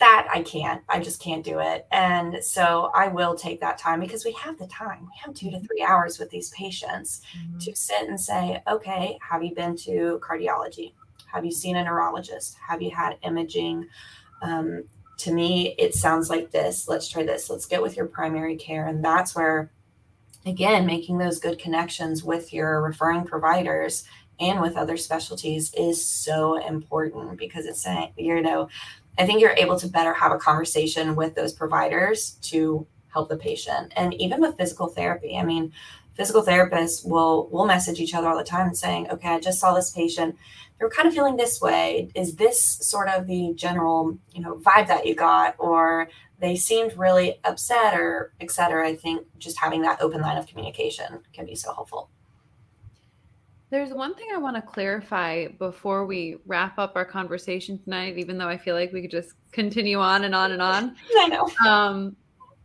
that 0.00 0.28
I 0.32 0.42
can't. 0.42 0.82
I 0.88 0.98
just 0.98 1.22
can't 1.22 1.44
do 1.44 1.60
it. 1.60 1.86
And 1.92 2.42
so 2.42 2.90
I 2.94 3.08
will 3.08 3.34
take 3.34 3.60
that 3.60 3.78
time 3.78 4.00
because 4.00 4.24
we 4.24 4.32
have 4.32 4.58
the 4.58 4.66
time. 4.66 5.02
We 5.02 5.12
have 5.24 5.34
two 5.34 5.50
to 5.50 5.60
three 5.60 5.84
hours 5.86 6.18
with 6.18 6.30
these 6.30 6.50
patients 6.50 7.20
mm-hmm. 7.38 7.58
to 7.58 7.76
sit 7.76 8.08
and 8.08 8.18
say, 8.18 8.62
okay, 8.66 9.18
have 9.20 9.42
you 9.42 9.54
been 9.54 9.76
to 9.76 10.20
cardiology? 10.22 10.94
Have 11.26 11.44
you 11.44 11.52
seen 11.52 11.76
a 11.76 11.84
neurologist? 11.84 12.56
Have 12.66 12.80
you 12.82 12.90
had 12.90 13.18
imaging? 13.22 13.86
Um, 14.42 14.84
to 15.18 15.32
me, 15.34 15.74
it 15.78 15.94
sounds 15.94 16.30
like 16.30 16.50
this. 16.50 16.88
Let's 16.88 17.06
try 17.08 17.22
this. 17.22 17.50
Let's 17.50 17.66
get 17.66 17.82
with 17.82 17.94
your 17.94 18.06
primary 18.06 18.56
care. 18.56 18.86
And 18.86 19.04
that's 19.04 19.34
where, 19.36 19.70
again, 20.46 20.86
making 20.86 21.18
those 21.18 21.38
good 21.38 21.58
connections 21.58 22.24
with 22.24 22.52
your 22.52 22.82
referring 22.82 23.24
providers 23.24 24.04
and 24.38 24.60
with 24.60 24.76
other 24.76 24.96
specialties 24.96 25.72
is 25.74 26.04
so 26.04 26.56
important 26.66 27.38
because 27.38 27.66
it's 27.66 27.86
you 28.16 28.40
know, 28.40 28.68
I 29.18 29.26
think 29.26 29.40
you're 29.40 29.50
able 29.50 29.78
to 29.78 29.88
better 29.88 30.14
have 30.14 30.32
a 30.32 30.38
conversation 30.38 31.14
with 31.14 31.34
those 31.34 31.52
providers 31.52 32.32
to 32.42 32.86
help 33.08 33.28
the 33.28 33.36
patient. 33.36 33.92
And 33.96 34.14
even 34.14 34.40
with 34.40 34.56
physical 34.56 34.86
therapy, 34.86 35.36
I 35.36 35.44
mean, 35.44 35.72
physical 36.14 36.42
therapists 36.42 37.06
will 37.06 37.48
will 37.50 37.66
message 37.66 38.00
each 38.00 38.14
other 38.14 38.28
all 38.28 38.36
the 38.36 38.44
time 38.44 38.66
and 38.66 38.76
saying, 38.76 39.10
"Okay, 39.10 39.28
I 39.28 39.40
just 39.40 39.60
saw 39.60 39.74
this 39.74 39.90
patient. 39.90 40.36
They're 40.78 40.88
kind 40.88 41.08
of 41.08 41.14
feeling 41.14 41.36
this 41.36 41.60
way. 41.60 42.10
Is 42.14 42.36
this 42.36 42.62
sort 42.62 43.08
of 43.08 43.26
the 43.26 43.52
general, 43.54 44.16
you 44.32 44.40
know, 44.42 44.56
vibe 44.56 44.86
that 44.88 45.06
you 45.06 45.14
got, 45.14 45.54
or 45.58 46.08
they 46.40 46.56
seemed 46.56 46.96
really 46.96 47.38
upset, 47.44 47.94
or 47.94 48.32
et 48.40 48.50
cetera?" 48.50 48.88
I 48.88 48.96
think 48.96 49.26
just 49.38 49.58
having 49.58 49.82
that 49.82 50.00
open 50.02 50.20
line 50.20 50.36
of 50.36 50.46
communication 50.46 51.20
can 51.32 51.46
be 51.46 51.54
so 51.54 51.72
helpful. 51.72 52.10
There's 53.70 53.92
one 53.92 54.16
thing 54.16 54.26
I 54.34 54.38
want 54.38 54.56
to 54.56 54.62
clarify 54.62 55.46
before 55.46 56.04
we 56.04 56.38
wrap 56.44 56.76
up 56.76 56.96
our 56.96 57.04
conversation 57.04 57.78
tonight, 57.78 58.18
even 58.18 58.36
though 58.36 58.48
I 58.48 58.58
feel 58.58 58.74
like 58.74 58.92
we 58.92 59.00
could 59.00 59.12
just 59.12 59.34
continue 59.52 60.00
on 60.00 60.24
and 60.24 60.34
on 60.34 60.50
and 60.50 60.60
on. 60.60 60.96
I 61.18 61.28
know. 61.28 61.48
Um, 61.64 62.16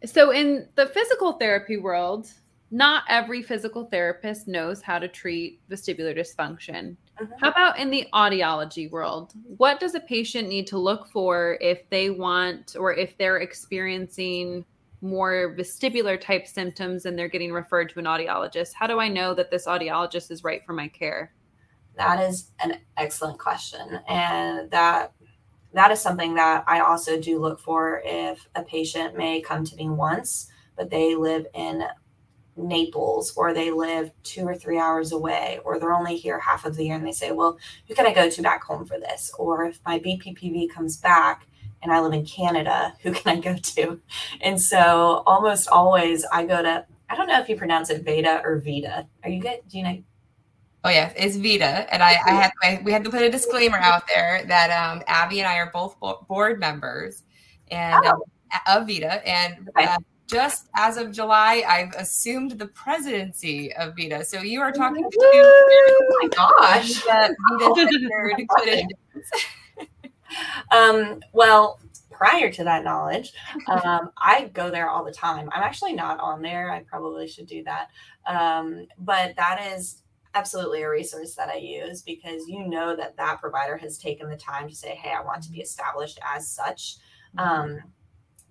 so, 0.03 0.31
in 0.31 0.67
the 0.73 0.87
physical 0.87 1.33
therapy 1.33 1.77
world, 1.77 2.31
not 2.71 3.03
every 3.07 3.43
physical 3.43 3.85
therapist 3.85 4.47
knows 4.47 4.81
how 4.81 4.97
to 4.97 5.07
treat 5.07 5.61
vestibular 5.69 6.17
dysfunction. 6.17 6.97
Mm-hmm. 7.21 7.33
How 7.39 7.49
about 7.49 7.79
in 7.79 7.89
the 7.89 8.07
audiology 8.13 8.89
world? 8.89 9.33
What 9.57 9.79
does 9.79 9.95
a 9.95 9.99
patient 9.99 10.49
need 10.49 10.67
to 10.67 10.77
look 10.77 11.07
for 11.07 11.57
if 11.61 11.89
they 11.89 12.09
want 12.09 12.75
or 12.77 12.93
if 12.93 13.17
they're 13.17 13.37
experiencing 13.37 14.65
more 15.01 15.55
vestibular 15.57 16.19
type 16.19 16.47
symptoms 16.47 17.05
and 17.05 17.17
they're 17.17 17.29
getting 17.29 17.53
referred 17.53 17.89
to 17.91 17.99
an 17.99 18.05
audiologist? 18.05 18.73
How 18.73 18.87
do 18.87 18.99
I 18.99 19.07
know 19.07 19.33
that 19.33 19.51
this 19.51 19.65
audiologist 19.65 20.31
is 20.31 20.43
right 20.43 20.65
for 20.65 20.73
my 20.73 20.87
care? 20.87 21.33
That 21.95 22.19
is 22.19 22.51
an 22.59 22.79
excellent 22.97 23.39
question. 23.39 23.99
And 24.07 24.69
that 24.71 25.13
that 25.73 25.91
is 25.91 26.01
something 26.01 26.35
that 26.35 26.63
I 26.67 26.79
also 26.79 27.19
do 27.19 27.37
look 27.37 27.59
for 27.59 28.01
if 28.05 28.47
a 28.55 28.63
patient 28.63 29.17
may 29.17 29.41
come 29.41 29.65
to 29.65 29.75
me 29.75 29.89
once, 29.89 30.47
but 30.77 30.89
they 30.89 31.15
live 31.15 31.45
in 31.53 31.83
Naples 32.57 33.33
or 33.35 33.53
they 33.53 33.71
live 33.71 34.11
two 34.23 34.45
or 34.47 34.55
three 34.55 34.79
hours 34.79 35.11
away 35.11 35.59
or 35.63 35.79
they're 35.79 35.93
only 35.93 36.15
here 36.15 36.39
half 36.39 36.65
of 36.65 36.75
the 36.75 36.85
year 36.85 36.95
and 36.95 37.05
they 37.05 37.11
say, 37.11 37.31
Well, 37.31 37.57
who 37.87 37.95
can 37.95 38.05
I 38.05 38.13
go 38.13 38.29
to 38.29 38.41
back 38.41 38.63
home 38.63 38.85
for 38.85 38.99
this? 38.99 39.31
Or 39.37 39.65
if 39.65 39.79
my 39.85 39.99
BPPV 39.99 40.69
comes 40.69 40.97
back 40.97 41.47
and 41.81 41.91
I 41.91 41.99
live 41.99 42.13
in 42.13 42.25
Canada, 42.25 42.93
who 43.01 43.11
can 43.11 43.37
I 43.37 43.41
go 43.41 43.55
to? 43.55 43.99
And 44.41 44.61
so 44.61 45.23
almost 45.25 45.67
always 45.67 46.25
I 46.31 46.45
go 46.45 46.61
to, 46.61 46.85
I 47.09 47.15
don't 47.15 47.27
know 47.27 47.39
if 47.39 47.49
you 47.49 47.55
pronounce 47.55 47.89
it 47.89 48.03
Veda 48.03 48.41
or 48.43 48.59
Vita. 48.59 49.07
Are 49.23 49.29
you 49.29 49.41
good? 49.41 49.59
Do 49.69 49.77
you 49.77 49.83
know? 49.83 50.03
Oh 50.83 50.89
yeah, 50.89 51.11
it's 51.15 51.35
Vita, 51.35 51.91
and 51.91 52.03
I, 52.03 52.15
I 52.27 52.31
had 52.31 52.51
my, 52.61 52.79
we 52.85 52.91
had 52.91 53.03
to 53.05 53.09
put 53.09 53.23
a 53.23 53.29
disclaimer 53.31 53.77
out 53.77 54.03
there 54.07 54.45
that 54.47 54.69
um, 54.69 55.01
Abby 55.07 55.39
and 55.39 55.47
I 55.47 55.55
are 55.55 55.71
both 55.71 55.95
board 56.27 56.59
members, 56.59 57.23
and 57.71 58.05
oh. 58.05 58.09
um, 58.11 58.21
of 58.67 58.87
Vita, 58.87 59.27
and 59.27 59.67
uh, 59.75 59.97
just 60.27 60.67
as 60.75 60.97
of 60.97 61.11
July, 61.11 61.63
I've 61.67 61.93
assumed 61.95 62.51
the 62.51 62.67
presidency 62.67 63.73
of 63.73 63.95
Vita. 63.95 64.23
So 64.25 64.41
you 64.41 64.61
are 64.61 64.71
talking 64.71 65.03
to 65.03 65.19
me. 65.19 65.29
oh 65.33 66.19
my 66.21 66.27
gosh, 66.29 67.03
Vita, 67.03 67.35
um, 70.71 71.21
well, 71.33 71.79
prior 72.11 72.51
to 72.51 72.63
that 72.63 72.83
knowledge, 72.83 73.33
um, 73.67 74.09
I 74.17 74.49
go 74.53 74.71
there 74.71 74.89
all 74.89 75.03
the 75.03 75.11
time. 75.11 75.49
I'm 75.51 75.63
actually 75.63 75.93
not 75.93 76.19
on 76.19 76.41
there. 76.41 76.71
I 76.71 76.81
probably 76.81 77.27
should 77.27 77.47
do 77.47 77.63
that. 77.65 77.89
Um, 78.25 78.87
but 78.97 79.35
that 79.35 79.73
is 79.73 80.01
absolutely 80.33 80.83
a 80.83 80.89
resource 80.89 81.35
that 81.35 81.49
I 81.49 81.57
use 81.57 82.01
because 82.01 82.47
you 82.47 82.67
know 82.67 82.95
that 82.95 83.15
that 83.17 83.39
provider 83.39 83.77
has 83.77 83.97
taken 83.97 84.29
the 84.29 84.35
time 84.37 84.67
to 84.69 84.75
say, 84.75 84.95
hey, 84.95 85.13
I 85.17 85.23
want 85.23 85.43
to 85.43 85.51
be 85.51 85.61
established 85.61 86.19
as 86.23 86.49
such. 86.49 86.97
Mm-hmm. 87.37 87.39
Um, 87.39 87.79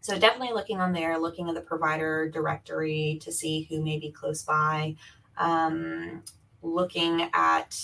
so 0.05 0.19
definitely 0.19 0.53
looking 0.53 0.81
on 0.81 0.93
there, 0.93 1.19
looking 1.19 1.49
at 1.49 1.55
the 1.55 1.63
provider 1.63 2.29
directory 2.29 3.19
to 3.23 3.33
see 3.33 3.67
who 3.71 3.83
may 3.83 3.99
be 3.99 4.11
close 4.11 4.43
by, 4.43 4.95
um, 5.39 6.23
looking 6.63 7.31
at 7.33 7.75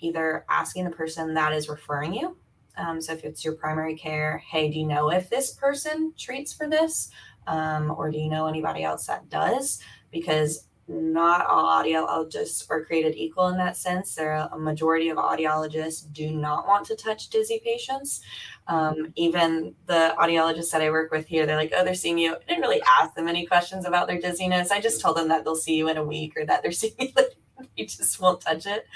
either 0.00 0.46
asking 0.48 0.84
the 0.84 0.90
person 0.90 1.34
that 1.34 1.52
is 1.52 1.68
referring 1.68 2.14
you 2.14 2.36
um, 2.76 3.00
so 3.00 3.12
if 3.12 3.24
it's 3.24 3.44
your 3.44 3.54
primary 3.54 3.96
care, 3.96 4.42
hey, 4.48 4.70
do 4.70 4.78
you 4.78 4.86
know 4.86 5.10
if 5.10 5.28
this 5.28 5.52
person 5.52 6.12
treats 6.16 6.52
for 6.52 6.68
this? 6.68 7.10
Um, 7.46 7.90
or 7.90 8.10
do 8.10 8.18
you 8.18 8.28
know 8.28 8.46
anybody 8.46 8.84
else 8.84 9.06
that 9.06 9.28
does? 9.28 9.80
Because 10.10 10.68
not 10.88 11.46
all 11.46 11.82
audiologists 11.82 12.68
are 12.70 12.84
created 12.84 13.14
equal 13.16 13.48
in 13.48 13.56
that 13.56 13.76
sense. 13.76 14.14
There 14.14 14.32
are 14.32 14.48
a 14.52 14.58
majority 14.58 15.08
of 15.08 15.16
audiologists 15.16 16.12
do 16.12 16.30
not 16.30 16.66
want 16.66 16.86
to 16.86 16.96
touch 16.96 17.28
dizzy 17.28 17.60
patients. 17.64 18.20
Um, 18.66 19.12
even 19.16 19.74
the 19.86 20.14
audiologists 20.18 20.70
that 20.70 20.82
I 20.82 20.90
work 20.90 21.10
with 21.12 21.26
here, 21.26 21.46
they're 21.46 21.56
like, 21.56 21.72
oh, 21.76 21.84
they're 21.84 21.94
seeing 21.94 22.18
you. 22.18 22.34
I 22.34 22.38
didn't 22.48 22.62
really 22.62 22.82
ask 22.82 23.14
them 23.14 23.28
any 23.28 23.46
questions 23.46 23.86
about 23.86 24.08
their 24.08 24.20
dizziness. 24.20 24.70
I 24.70 24.80
just 24.80 25.00
told 25.00 25.16
them 25.16 25.28
that 25.28 25.44
they'll 25.44 25.56
see 25.56 25.76
you 25.76 25.88
in 25.88 25.96
a 25.96 26.04
week 26.04 26.36
or 26.36 26.44
that 26.46 26.62
they're 26.62 26.72
seeing 26.72 26.94
you. 26.98 27.08
they 27.76 27.84
just 27.84 28.20
won't 28.20 28.40
touch 28.40 28.66
it. 28.66 28.86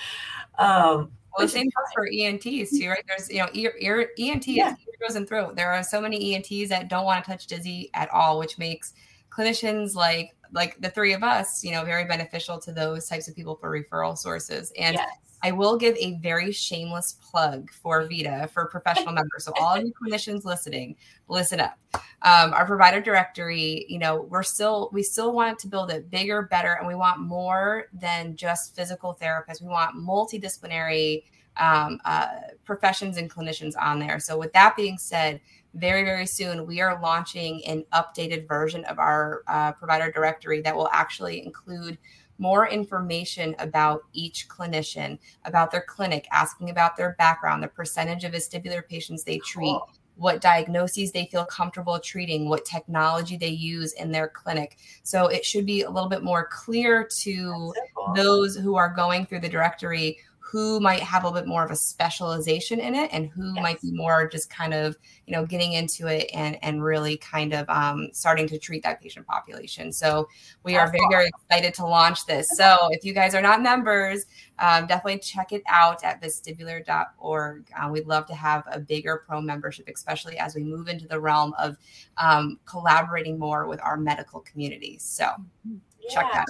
Um, 0.59 1.13
well, 1.37 1.47
the 1.47 1.49
same 1.49 1.67
goes 1.67 1.93
for 1.95 2.09
ENTs 2.13 2.79
too, 2.79 2.89
right? 2.89 3.05
There's, 3.07 3.29
you 3.29 3.39
know, 3.39 3.49
ear, 3.53 3.75
ear 3.79 4.11
ENT 4.19 4.49
yeah. 4.49 4.71
ear, 4.71 4.77
nose, 5.03 5.17
and 5.17 5.29
throat. 5.29 5.55
There 5.55 5.71
are 5.71 5.83
so 5.83 6.01
many 6.01 6.35
ENTs 6.35 6.71
that 6.71 6.89
don't 6.89 7.05
want 7.05 7.23
to 7.25 7.31
touch 7.31 7.47
dizzy 7.47 7.91
at 7.93 8.11
all, 8.11 8.39
which 8.39 8.57
makes 8.57 8.95
clinicians 9.31 9.95
like 9.95 10.35
like 10.53 10.81
the 10.81 10.91
three 10.91 11.13
of 11.13 11.23
us, 11.23 11.65
you 11.65 11.73
know, 11.73 11.85
very 11.85 12.05
beneficial 12.05 12.59
to 12.61 12.73
those 12.73 13.07
types 13.07 13.29
of 13.29 13.37
people 13.37 13.57
for 13.57 13.71
referral 13.71 14.17
sources. 14.17 14.73
And 14.79 14.95
yes. 14.95 15.09
I 15.43 15.53
will 15.53 15.77
give 15.77 15.97
a 15.97 16.15
very 16.15 16.51
shameless 16.51 17.19
plug 17.21 17.71
for 17.71 18.07
Vita 18.09 18.49
for 18.53 18.67
professional 18.67 19.13
members. 19.13 19.45
So 19.45 19.53
all 19.61 19.79
you 19.79 19.93
clinicians 19.93 20.45
listening, 20.45 20.97
listen 21.29 21.61
up. 21.61 21.79
Um, 22.23 22.53
our 22.53 22.67
provider 22.67 23.01
directory, 23.01 23.87
you 23.89 23.99
know, 23.99 24.23
we're 24.23 24.43
still 24.43 24.91
we 24.93 25.03
still 25.03 25.33
want 25.33 25.59
to 25.61 25.69
build 25.69 25.91
it 25.91 26.11
bigger, 26.11 26.43
better, 26.43 26.75
and 26.75 26.87
we 26.87 26.95
want 26.95 27.21
more 27.21 27.87
than 27.93 28.35
just 28.37 28.75
physical 28.75 29.17
therapists. 29.21 29.61
We 29.61 29.69
want 29.69 29.97
multidisciplinary 29.97 31.25
um, 31.59 32.01
uh, 32.05 32.29
professions 32.65 33.17
and 33.17 33.31
clinicians 33.31 33.75
on 33.81 33.99
there. 33.99 34.19
So 34.19 34.39
with 34.39 34.53
that 34.53 34.77
being 34.77 34.99
said, 34.99 35.41
very 35.77 36.05
very 36.05 36.27
soon 36.27 36.67
we 36.67 36.81
are 36.81 37.01
launching 37.01 37.65
an 37.67 37.85
updated 37.93 38.49
version 38.49 38.85
of 38.87 38.99
our 38.99 39.43
uh, 39.47 39.73
provider 39.73 40.11
directory 40.11 40.61
that 40.61 40.75
will 40.75 40.89
actually 40.93 41.45
include 41.45 41.99
more 42.39 42.69
information 42.69 43.55
about 43.59 44.05
each 44.13 44.49
clinician, 44.49 45.19
about 45.45 45.71
their 45.71 45.85
clinic, 45.87 46.27
asking 46.33 46.71
about 46.71 46.97
their 46.97 47.15
background, 47.19 47.63
the 47.63 47.69
percentage 47.69 48.25
of 48.25 48.33
vestibular 48.33 48.87
patients 48.87 49.25
they 49.25 49.39
treat, 49.39 49.71
cool. 49.71 49.91
what 50.17 50.41
diagnoses 50.41 51.13
they 51.13 51.27
feel 51.27 51.45
comfortable 51.45 51.99
treating, 51.99 52.49
what 52.49 52.65
technology 52.65 53.37
they 53.37 53.49
use 53.49 53.93
in 53.95 54.11
their 54.11 54.29
clinic. 54.29 54.77
So 55.03 55.29
it 55.29 55.45
should 55.45 55.67
be 55.67 55.83
a 55.83 55.91
little 55.91 56.09
bit 56.09 56.23
more 56.23 56.49
clear 56.53 57.09
to 57.23 57.73
those 58.15 58.57
who 58.57 58.77
are 58.77 58.93
going 58.95 59.27
through 59.27 59.41
the 59.41 59.49
directory 59.49 60.19
who 60.49 60.79
might 60.79 61.01
have 61.01 61.25
a 61.25 61.27
little 61.27 61.41
bit 61.41 61.49
more 61.49 61.65
of 61.65 61.73
a 61.73 61.77
specialization 61.77 62.79
in 62.79 62.95
it 62.95 63.11
and 63.13 63.29
who 63.31 63.53
yes. 63.53 63.63
might 63.63 63.81
be 63.81 63.91
more 63.91 64.29
just 64.29 64.49
kind 64.49 64.73
of 64.73 64.97
you 65.27 65.33
know 65.33 65.45
getting 65.45 65.73
into 65.73 66.07
it 66.07 66.31
and 66.33 66.57
and 66.63 66.85
really 66.85 67.17
kind 67.17 67.53
of 67.53 67.69
um, 67.69 68.09
starting 68.13 68.47
to 68.47 68.57
treat 68.57 68.83
that 68.85 69.01
patient 69.03 69.27
population. 69.27 69.93
So 69.93 70.29
we 70.63 70.77
are 70.77 70.89
very 70.91 71.07
very 71.11 71.27
excited 71.27 71.75
to 71.75 71.87
launch 71.87 72.27
this. 72.27 72.49
So 72.57 72.89
if 72.93 73.05
you 73.05 73.13
guys 73.13 73.35
are 73.35 73.43
not 73.43 73.61
members 73.61 74.27
um, 74.59 74.87
definitely 74.87 75.19
check 75.19 75.53
it 75.53 75.63
out 75.69 76.05
at 76.05 76.23
vestibular.org 76.23 77.71
uh, 77.77 77.89
we'd 77.91 78.07
love 78.07 78.27
to 78.27 78.35
have 78.35 78.63
a 78.71 78.79
bigger 78.79 79.25
pro 79.27 79.41
membership 79.41 79.89
especially 79.93 80.39
as 80.39 80.55
we 80.55 80.63
move 80.63 80.89
into 80.89 81.09
the 81.09 81.19
realm 81.19 81.55
of 81.59 81.77
um, 82.19 82.59
collaborating 82.65 83.39
more 83.39 83.67
with 83.67 83.81
our 83.83 83.97
medical 83.97 84.41
communities 84.41 85.03
so 85.03 85.29
yeah. 85.65 86.11
check 86.11 86.33
that 86.33 86.41
out. 86.41 86.47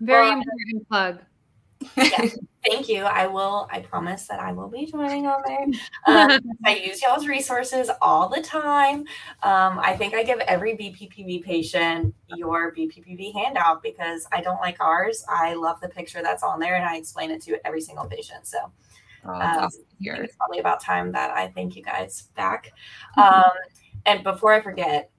Very 0.00 0.32
important 0.32 0.88
plug 0.88 1.20
yes, 1.96 2.38
thank 2.64 2.88
you. 2.88 3.04
I 3.04 3.26
will. 3.26 3.68
I 3.70 3.80
promise 3.80 4.26
that 4.26 4.40
I 4.40 4.52
will 4.52 4.68
be 4.68 4.86
joining 4.86 5.26
on 5.26 5.42
there. 5.46 5.66
Um, 6.06 6.40
I 6.64 6.76
use 6.76 7.00
y'all's 7.00 7.26
resources 7.26 7.88
all 8.00 8.28
the 8.28 8.42
time. 8.42 9.00
Um, 9.42 9.78
I 9.78 9.96
think 9.96 10.14
I 10.14 10.24
give 10.24 10.40
every 10.40 10.72
BPPV 10.76 11.44
patient 11.44 12.14
your 12.36 12.74
BPPV 12.74 13.34
handout 13.34 13.82
because 13.82 14.26
I 14.32 14.40
don't 14.40 14.60
like 14.60 14.78
ours. 14.80 15.24
I 15.28 15.54
love 15.54 15.80
the 15.80 15.88
picture 15.88 16.22
that's 16.22 16.42
on 16.42 16.58
there, 16.58 16.74
and 16.74 16.84
I 16.84 16.96
explain 16.96 17.30
it 17.30 17.40
to 17.42 17.64
every 17.66 17.80
single 17.80 18.06
patient. 18.06 18.46
So. 18.46 18.58
Oh, 19.24 19.30
um, 19.30 19.40
awesome 19.40 19.84
it's 20.00 20.34
probably 20.34 20.58
about 20.58 20.80
time 20.80 21.12
that 21.12 21.30
I 21.30 21.46
thank 21.48 21.76
you 21.76 21.82
guys 21.82 22.28
back. 22.34 22.72
Um, 23.16 23.52
and 24.04 24.24
before 24.24 24.52
I 24.52 24.60
forget, 24.60 25.11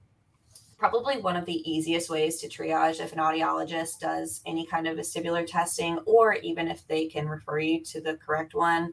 probably 0.76 1.18
one 1.18 1.36
of 1.36 1.44
the 1.46 1.70
easiest 1.70 2.10
ways 2.10 2.40
to 2.40 2.48
triage 2.48 3.00
if 3.00 3.12
an 3.12 3.18
audiologist 3.18 4.00
does 4.00 4.40
any 4.46 4.66
kind 4.66 4.86
of 4.86 4.98
vestibular 4.98 5.46
testing, 5.46 5.98
or 6.06 6.34
even 6.34 6.68
if 6.68 6.86
they 6.86 7.06
can 7.06 7.28
refer 7.28 7.58
you 7.58 7.82
to 7.84 8.00
the 8.00 8.16
correct 8.16 8.54
one. 8.54 8.92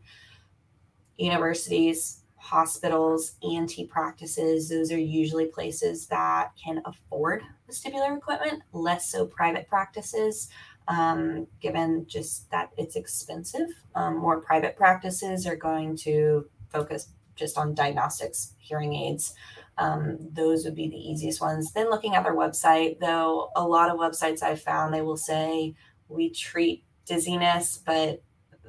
Universities, 1.18 2.24
hospitals, 2.38 3.34
ENT 3.44 3.90
practices, 3.90 4.70
those 4.70 4.92
are 4.92 4.98
usually 4.98 5.46
places 5.46 6.08
that 6.08 6.52
can 6.62 6.82
afford 6.86 7.44
vestibular 7.70 8.18
equipment, 8.18 8.64
less 8.74 9.12
so 9.12 9.26
private 9.26 9.68
practices. 9.68 10.50
Um, 10.88 11.48
given 11.62 12.06
just 12.08 12.50
that 12.50 12.72
it's 12.76 12.96
expensive, 12.96 13.70
um, 13.94 14.18
more 14.18 14.42
private 14.42 14.76
practices 14.76 15.46
are 15.46 15.56
going 15.56 15.96
to 15.98 16.50
focus 16.70 17.10
just 17.36 17.58
on 17.58 17.76
diagnostics 17.76 18.54
hearing 18.58 18.94
aids. 18.94 19.36
Um, 19.82 20.20
those 20.32 20.64
would 20.64 20.76
be 20.76 20.90
the 20.90 20.96
easiest 20.96 21.42
ones. 21.42 21.74
Then 21.74 21.90
looking 21.90 22.14
at 22.14 22.24
their 22.24 22.36
website, 22.36 23.00
though, 23.00 23.50
a 23.56 23.66
lot 23.66 23.90
of 23.90 23.98
websites 23.98 24.44
I've 24.44 24.62
found 24.62 24.94
they 24.94 25.02
will 25.02 25.18
say 25.18 25.74
we 26.08 26.30
treat 26.30 26.84
dizziness, 27.06 27.82
but 27.84 28.22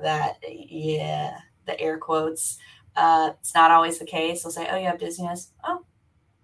that 0.02 0.36
yeah, 0.48 1.36
the 1.66 1.78
air 1.78 1.98
quotes. 1.98 2.56
Uh, 2.96 3.32
it's 3.38 3.54
not 3.54 3.70
always 3.70 3.98
the 3.98 4.06
case. 4.06 4.42
They'll 4.42 4.52
say, 4.52 4.66
"Oh, 4.70 4.76
you 4.76 4.86
have 4.86 4.98
dizziness." 4.98 5.52
Oh, 5.64 5.84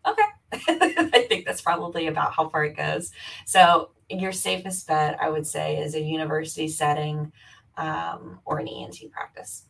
okay. 0.06 0.22
I 0.52 1.24
think 1.28 1.46
that's 1.46 1.62
probably 1.62 2.06
about 2.06 2.34
how 2.34 2.50
far 2.50 2.64
it 2.64 2.76
goes. 2.76 3.10
So 3.46 3.92
your 4.10 4.32
safest 4.32 4.86
bet, 4.86 5.18
I 5.20 5.30
would 5.30 5.46
say, 5.46 5.78
is 5.78 5.94
a 5.94 6.00
university 6.00 6.68
setting 6.68 7.32
um, 7.78 8.40
or 8.44 8.58
an 8.58 8.68
ENT 8.68 9.10
practice. 9.12 9.64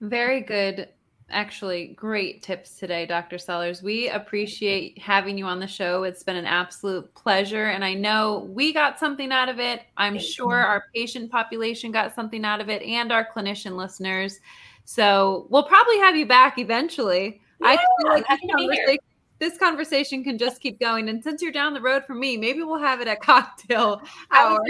Very 0.00 0.40
good. 0.40 0.88
Actually, 1.30 1.88
great 1.88 2.42
tips 2.42 2.78
today, 2.78 3.06
Dr. 3.06 3.38
Sellers. 3.38 3.82
We 3.82 4.10
appreciate 4.10 4.98
having 4.98 5.38
you 5.38 5.46
on 5.46 5.58
the 5.58 5.66
show. 5.66 6.02
It's 6.02 6.22
been 6.22 6.36
an 6.36 6.44
absolute 6.44 7.12
pleasure. 7.14 7.66
And 7.66 7.82
I 7.82 7.94
know 7.94 8.46
we 8.50 8.74
got 8.74 8.98
something 8.98 9.32
out 9.32 9.48
of 9.48 9.58
it. 9.58 9.82
I'm 9.96 10.18
sure 10.18 10.54
our 10.54 10.84
patient 10.94 11.30
population 11.30 11.90
got 11.90 12.14
something 12.14 12.44
out 12.44 12.60
of 12.60 12.68
it 12.68 12.82
and 12.82 13.10
our 13.10 13.26
clinician 13.26 13.74
listeners. 13.74 14.40
So 14.84 15.46
we'll 15.48 15.64
probably 15.64 15.98
have 16.00 16.14
you 16.14 16.26
back 16.26 16.58
eventually. 16.58 17.40
Yeah, 17.60 17.68
I 17.68 17.76
feel 17.76 18.10
like 18.10 18.26
this 18.28 18.50
conversation, 18.50 18.98
this 19.38 19.58
conversation, 19.58 20.24
can 20.24 20.36
just 20.36 20.60
keep 20.60 20.78
going. 20.78 21.08
And 21.08 21.24
since 21.24 21.40
you're 21.40 21.52
down 21.52 21.72
the 21.72 21.80
road 21.80 22.04
from 22.04 22.20
me, 22.20 22.36
maybe 22.36 22.62
we'll 22.62 22.78
have 22.78 23.00
it 23.00 23.08
at 23.08 23.20
cocktail 23.22 24.02
hour. 24.30 24.60